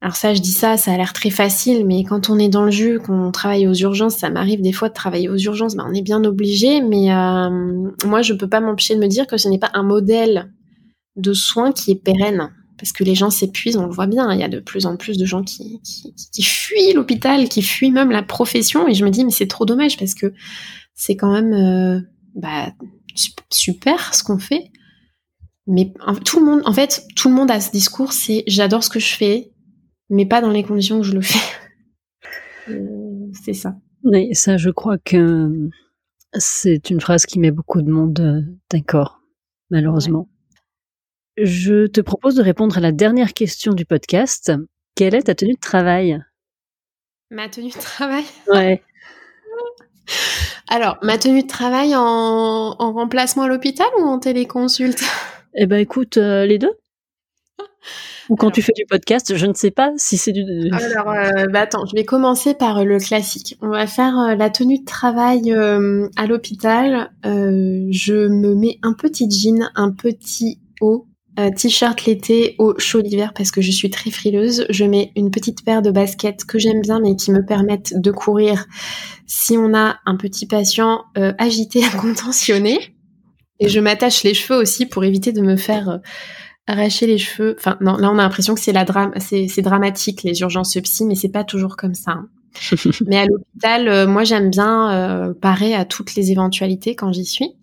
Alors 0.00 0.14
ça, 0.14 0.34
je 0.34 0.40
dis 0.40 0.52
ça, 0.52 0.76
ça 0.76 0.92
a 0.92 0.96
l'air 0.96 1.12
très 1.12 1.30
facile, 1.30 1.86
mais 1.86 2.04
quand 2.04 2.30
on 2.30 2.38
est 2.38 2.48
dans 2.48 2.64
le 2.64 2.70
jus, 2.70 3.00
qu'on 3.00 3.32
travaille 3.32 3.66
aux 3.66 3.74
urgences, 3.74 4.16
ça 4.16 4.30
m'arrive 4.30 4.60
des 4.60 4.72
fois 4.72 4.88
de 4.88 4.94
travailler 4.94 5.28
aux 5.28 5.38
urgences, 5.38 5.74
ben 5.74 5.86
on 5.88 5.94
est 5.94 6.02
bien 6.02 6.22
obligé, 6.24 6.82
mais 6.82 7.12
euh, 7.12 7.90
moi 8.04 8.22
je 8.22 8.34
peux 8.34 8.48
pas 8.48 8.60
m'empêcher 8.60 8.94
de 8.94 9.00
me 9.00 9.08
dire 9.08 9.26
que 9.26 9.38
ce 9.38 9.48
n'est 9.48 9.58
pas 9.58 9.70
un 9.74 9.82
modèle 9.82 10.52
de 11.16 11.32
soins 11.32 11.72
qui 11.72 11.92
est 11.92 12.02
pérenne 12.02 12.50
parce 12.78 12.92
que 12.92 13.04
les 13.04 13.14
gens 13.14 13.30
s'épuisent, 13.30 13.76
on 13.76 13.86
le 13.86 13.92
voit 13.92 14.06
bien. 14.06 14.32
Il 14.32 14.40
y 14.40 14.44
a 14.44 14.48
de 14.48 14.60
plus 14.60 14.86
en 14.86 14.96
plus 14.96 15.18
de 15.18 15.26
gens 15.26 15.42
qui, 15.42 15.80
qui, 16.32 16.42
fuient 16.42 16.92
l'hôpital, 16.94 17.48
qui 17.48 17.62
fuient 17.62 17.90
même 17.90 18.10
la 18.10 18.22
profession. 18.22 18.86
Et 18.88 18.94
je 18.94 19.04
me 19.04 19.10
dis, 19.10 19.24
mais 19.24 19.30
c'est 19.30 19.48
trop 19.48 19.66
dommage 19.66 19.98
parce 19.98 20.14
que 20.14 20.32
c'est 20.94 21.16
quand 21.16 21.32
même 21.32 21.52
euh, 21.52 22.00
bah, 22.34 22.72
super 23.50 24.14
ce 24.14 24.22
qu'on 24.22 24.38
fait. 24.38 24.70
Mais 25.66 25.92
tout 26.24 26.40
le 26.40 26.46
monde, 26.46 26.62
en 26.64 26.72
fait, 26.72 27.04
tout 27.14 27.28
le 27.28 27.34
monde 27.34 27.50
a 27.50 27.60
ce 27.60 27.70
discours, 27.70 28.12
c'est 28.12 28.44
j'adore 28.46 28.82
ce 28.82 28.90
que 28.90 29.00
je 29.00 29.14
fais, 29.14 29.52
mais 30.08 30.24
pas 30.24 30.40
dans 30.40 30.50
les 30.50 30.62
conditions 30.62 31.00
que 31.00 31.06
je 31.06 31.12
le 31.12 31.22
fais. 31.22 31.38
Euh, 32.70 33.30
c'est 33.32 33.54
ça. 33.54 33.76
Mais 34.04 34.34
ça, 34.34 34.58
je 34.58 34.68
crois 34.68 34.98
que 34.98 35.70
c'est 36.34 36.90
une 36.90 37.00
phrase 37.00 37.24
qui 37.24 37.38
met 37.38 37.50
beaucoup 37.50 37.80
de 37.80 37.90
monde 37.90 38.20
euh, 38.20 38.42
d'accord, 38.70 39.22
malheureusement. 39.70 40.28
Je 41.40 41.86
te 41.86 42.00
propose 42.00 42.34
de 42.34 42.42
répondre 42.42 42.78
à 42.78 42.80
la 42.80 42.90
dernière 42.90 43.32
question 43.32 43.72
du 43.72 43.84
podcast. 43.84 44.52
Quelle 44.96 45.14
est 45.14 45.24
ta 45.24 45.36
tenue 45.36 45.54
de 45.54 45.60
travail? 45.60 46.20
Ma 47.30 47.48
tenue 47.48 47.70
de 47.70 47.80
travail? 47.80 48.24
Ouais. 48.48 48.82
Alors, 50.68 50.98
ma 51.02 51.16
tenue 51.16 51.42
de 51.42 51.46
travail 51.46 51.94
en, 51.94 52.74
remplacement 52.76 53.44
à 53.44 53.48
l'hôpital 53.48 53.86
ou 54.00 54.02
en 54.02 54.18
téléconsulte? 54.18 55.04
Eh 55.54 55.66
ben 55.66 55.78
écoute, 55.78 56.16
euh, 56.16 56.44
les 56.44 56.58
deux. 56.58 56.72
Ou 58.28 58.36
quand 58.36 58.50
tu 58.50 58.60
fais 58.60 58.72
du 58.74 58.84
podcast, 58.84 59.36
je 59.36 59.46
ne 59.46 59.54
sais 59.54 59.70
pas 59.70 59.92
si 59.96 60.18
c'est 60.18 60.32
du. 60.32 60.42
Alors, 60.72 61.10
euh, 61.10 61.46
bah 61.52 61.60
attends, 61.60 61.86
je 61.86 61.94
vais 61.94 62.04
commencer 62.04 62.54
par 62.54 62.84
le 62.84 62.98
classique. 62.98 63.56
On 63.62 63.68
va 63.68 63.86
faire 63.86 64.18
euh, 64.18 64.34
la 64.34 64.50
tenue 64.50 64.80
de 64.80 64.84
travail 64.84 65.52
à 66.16 66.26
l'hôpital. 66.26 67.12
je 67.24 68.28
me 68.28 68.54
mets 68.54 68.78
un 68.82 68.92
petit 68.92 69.30
jean, 69.30 69.70
un 69.74 69.92
petit 69.92 70.58
haut, 70.80 71.07
euh, 71.38 71.50
t-shirt 71.50 72.04
l'été 72.04 72.56
au 72.58 72.76
chaud 72.78 73.00
l'hiver 73.00 73.32
parce 73.32 73.52
que 73.52 73.60
je 73.60 73.70
suis 73.70 73.90
très 73.90 74.10
frileuse. 74.10 74.66
Je 74.70 74.84
mets 74.84 75.12
une 75.14 75.30
petite 75.30 75.64
paire 75.64 75.82
de 75.82 75.90
baskets 75.90 76.44
que 76.44 76.58
j'aime 76.58 76.80
bien 76.80 77.00
mais 77.00 77.14
qui 77.14 77.30
me 77.30 77.44
permettent 77.44 77.94
de 77.96 78.10
courir 78.10 78.66
si 79.26 79.56
on 79.56 79.72
a 79.72 79.98
un 80.04 80.16
petit 80.16 80.46
patient 80.46 81.04
euh, 81.16 81.32
agité 81.38 81.84
à 81.92 81.96
contentionner. 81.96 82.94
Et 83.60 83.68
je 83.68 83.78
m'attache 83.78 84.24
les 84.24 84.34
cheveux 84.34 84.58
aussi 84.58 84.86
pour 84.86 85.04
éviter 85.04 85.32
de 85.32 85.40
me 85.40 85.56
faire 85.56 85.88
euh, 85.88 85.98
arracher 86.66 87.06
les 87.06 87.18
cheveux. 87.18 87.54
Enfin 87.58 87.76
non, 87.80 87.96
là 87.96 88.10
on 88.10 88.18
a 88.18 88.22
l'impression 88.22 88.54
que 88.54 88.60
c'est 88.60 88.72
la 88.72 88.84
drame, 88.84 89.12
c'est, 89.18 89.62
dramatique 89.62 90.24
les 90.24 90.40
urgences 90.40 90.76
psy, 90.82 91.04
mais 91.04 91.14
c'est 91.14 91.28
pas 91.28 91.44
toujours 91.44 91.76
comme 91.76 91.94
ça. 91.94 92.12
Hein. 92.12 92.28
mais 93.06 93.18
à 93.18 93.26
l'hôpital, 93.26 94.08
moi 94.08 94.24
j'aime 94.24 94.50
bien 94.50 95.34
parer 95.40 95.74
à 95.74 95.84
toutes 95.84 96.16
les 96.16 96.32
éventualités 96.32 96.96
quand 96.96 97.12
j'y 97.12 97.26
suis. 97.26 97.54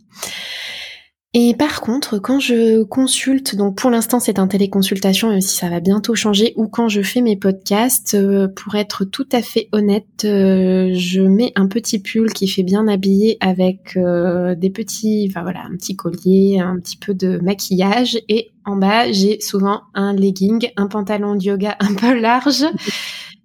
Et 1.37 1.53
par 1.53 1.81
contre, 1.81 2.17
quand 2.17 2.39
je 2.39 2.83
consulte, 2.83 3.57
donc 3.57 3.75
pour 3.75 3.89
l'instant 3.89 4.21
c'est 4.21 4.39
un 4.39 4.47
téléconsultation, 4.47 5.31
même 5.31 5.41
si 5.41 5.57
ça 5.57 5.69
va 5.69 5.81
bientôt 5.81 6.15
changer, 6.15 6.53
ou 6.55 6.69
quand 6.69 6.87
je 6.87 7.01
fais 7.01 7.19
mes 7.19 7.35
podcasts, 7.35 8.13
euh, 8.13 8.47
pour 8.47 8.75
être 8.75 9.03
tout 9.03 9.27
à 9.33 9.41
fait 9.41 9.67
honnête, 9.73 10.23
euh, 10.23 10.93
je 10.93 11.21
mets 11.21 11.51
un 11.57 11.67
petit 11.67 11.99
pull 11.99 12.31
qui 12.31 12.47
fait 12.47 12.63
bien 12.63 12.87
habillé 12.87 13.35
avec 13.41 13.97
euh, 13.97 14.55
des 14.55 14.69
petits, 14.69 15.27
enfin 15.29 15.41
voilà, 15.41 15.65
un 15.65 15.75
petit 15.75 15.97
collier, 15.97 16.61
un 16.61 16.79
petit 16.79 16.95
peu 16.95 17.13
de 17.13 17.37
maquillage, 17.43 18.17
et 18.29 18.53
en 18.63 18.77
bas 18.77 19.11
j'ai 19.11 19.41
souvent 19.41 19.81
un 19.93 20.13
legging, 20.13 20.69
un 20.77 20.87
pantalon 20.87 21.35
de 21.35 21.43
yoga 21.43 21.75
un 21.81 21.95
peu 21.95 22.17
large 22.17 22.63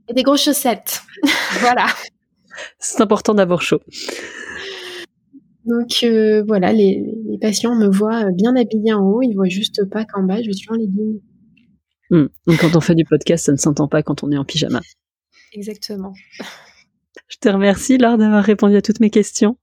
et 0.09 0.15
des 0.15 0.23
grosses 0.23 0.45
chaussettes. 0.45 1.03
voilà. 1.59 1.87
C'est 2.79 3.01
important 3.01 3.35
d'avoir 3.35 3.63
chaud. 3.63 3.81
Donc 5.67 6.03
euh, 6.03 6.43
voilà, 6.47 6.73
les, 6.73 7.05
patients 7.41 7.75
me 7.75 7.89
voient 7.89 8.31
bien 8.33 8.55
habillée 8.57 8.93
en 8.93 9.03
haut, 9.03 9.23
ils 9.23 9.35
voient 9.35 9.49
juste 9.49 9.85
pas 9.91 10.05
qu'en 10.05 10.23
bas, 10.23 10.43
je 10.43 10.51
suis 10.53 10.71
en 10.71 10.75
legging. 10.75 11.21
Hmm. 12.11 12.27
Donc 12.47 12.59
quand 12.61 12.77
on 12.77 12.81
fait 12.81 12.95
du 12.95 13.05
podcast, 13.05 13.47
ça 13.47 13.53
ne 13.53 13.57
s'entend 13.57 13.89
pas 13.89 14.03
quand 14.03 14.23
on 14.23 14.31
est 14.31 14.37
en 14.37 14.45
pyjama. 14.45 14.81
Exactement. 15.53 16.13
Je 17.29 17.37
te 17.41 17.49
remercie, 17.49 17.99
Laure, 17.99 18.19
d'avoir 18.19 18.45
répondu 18.45 18.77
à 18.77 18.83
toutes 18.83 19.01
mes 19.01 19.11
questions. 19.11 19.57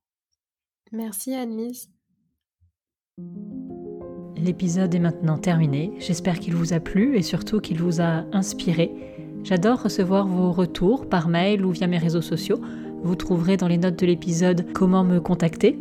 Merci, 0.91 1.33
Annelise. 1.33 1.89
L'épisode 4.37 4.93
est 4.93 4.99
maintenant 4.99 5.37
terminé. 5.37 5.91
J'espère 5.99 6.39
qu'il 6.39 6.55
vous 6.55 6.73
a 6.73 6.79
plu 6.79 7.17
et 7.17 7.21
surtout 7.21 7.59
qu'il 7.59 7.79
vous 7.79 7.99
a 7.99 8.25
inspiré. 8.31 8.91
J'adore 9.43 9.83
recevoir 9.83 10.27
vos 10.27 10.51
retours 10.51 11.09
par 11.09 11.27
mail 11.27 11.65
ou 11.65 11.71
via 11.71 11.87
mes 11.87 11.97
réseaux 11.97 12.21
sociaux. 12.21 12.61
Vous 13.03 13.15
trouverez 13.15 13.57
dans 13.57 13.67
les 13.67 13.77
notes 13.77 13.99
de 13.99 14.05
l'épisode 14.05 14.71
comment 14.73 15.03
me 15.03 15.19
contacter. 15.19 15.79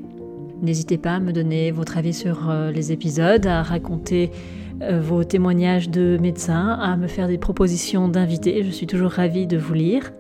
N'hésitez 0.63 0.99
pas 0.99 1.15
à 1.17 1.21
me 1.21 1.33
donner 1.33 1.71
votre 1.71 1.99
avis 1.99 2.15
sur 2.15 2.49
euh, 2.49 2.71
les 2.71 2.93
épisodes, 2.93 3.47
à 3.47 3.63
raconter 3.63 4.31
euh, 4.83 5.01
vos 5.01 5.25
témoignages 5.25 5.91
de 5.91 6.19
médecins, 6.21 6.79
à 6.81 6.97
me 6.97 7.07
faire 7.07 7.29
des 7.29 7.39
propositions 7.39 8.09
d'invités. 8.09 8.63
Je 8.63 8.71
suis 8.71 8.87
toujours 8.87 9.11
ravie 9.11 9.47
de 9.47 9.57
vous 9.57 9.75
lire. 9.75 10.13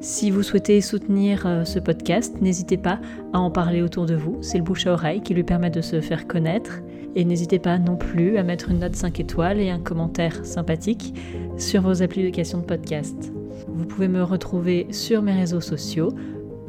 Si 0.00 0.30
vous 0.30 0.42
souhaitez 0.42 0.80
soutenir 0.80 1.46
euh, 1.46 1.64
ce 1.64 1.78
podcast, 1.78 2.40
n'hésitez 2.40 2.76
pas 2.76 3.00
à 3.32 3.38
en 3.38 3.50
parler 3.50 3.82
autour 3.82 4.06
de 4.06 4.14
vous. 4.14 4.38
C'est 4.42 4.58
le 4.58 4.64
bouche 4.64 4.86
à 4.86 4.92
oreille 4.92 5.22
qui 5.22 5.34
lui 5.34 5.44
permet 5.44 5.70
de 5.70 5.80
se 5.80 6.00
faire 6.00 6.26
connaître. 6.26 6.82
Et 7.14 7.24
n'hésitez 7.24 7.58
pas 7.58 7.78
non 7.78 7.96
plus 7.96 8.36
à 8.36 8.42
mettre 8.42 8.70
une 8.70 8.80
note 8.80 8.94
5 8.94 9.20
étoiles 9.20 9.58
et 9.58 9.70
un 9.70 9.80
commentaire 9.80 10.44
sympathique 10.44 11.14
sur 11.56 11.80
vos 11.82 12.02
applications 12.02 12.58
de 12.58 12.64
podcast. 12.64 13.32
Vous 13.68 13.86
pouvez 13.86 14.08
me 14.08 14.22
retrouver 14.22 14.86
sur 14.90 15.22
mes 15.22 15.32
réseaux 15.32 15.62
sociaux, 15.62 16.10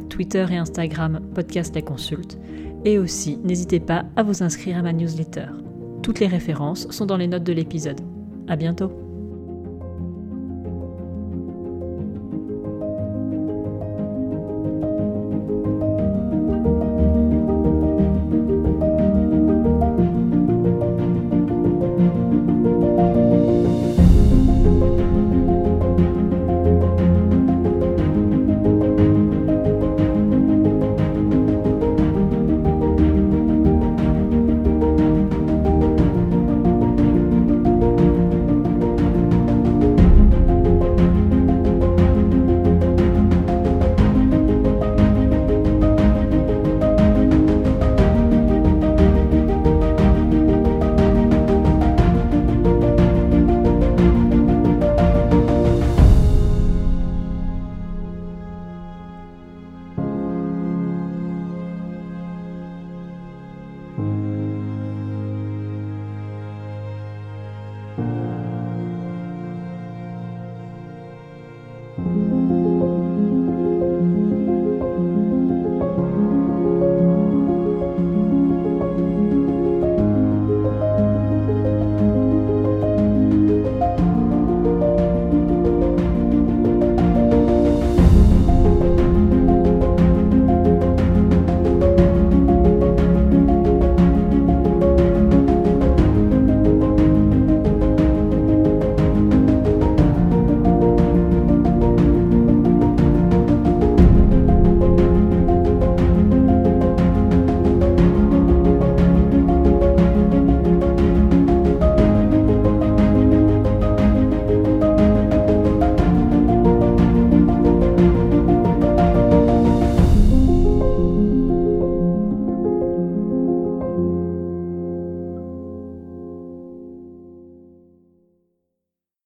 Twitter 0.09 0.45
et 0.49 0.57
Instagram 0.57 1.19
Podcast 1.35 1.75
La 1.75 1.81
Consulte. 1.81 2.37
Et 2.85 2.99
aussi, 2.99 3.37
n'hésitez 3.43 3.79
pas 3.79 4.05
à 4.15 4.23
vous 4.23 4.43
inscrire 4.43 4.77
à 4.77 4.81
ma 4.81 4.93
newsletter. 4.93 5.47
Toutes 6.03 6.19
les 6.19 6.27
références 6.27 6.89
sont 6.89 7.05
dans 7.05 7.17
les 7.17 7.27
notes 7.27 7.43
de 7.43 7.53
l'épisode. 7.53 7.99
À 8.47 8.55
bientôt! 8.55 9.06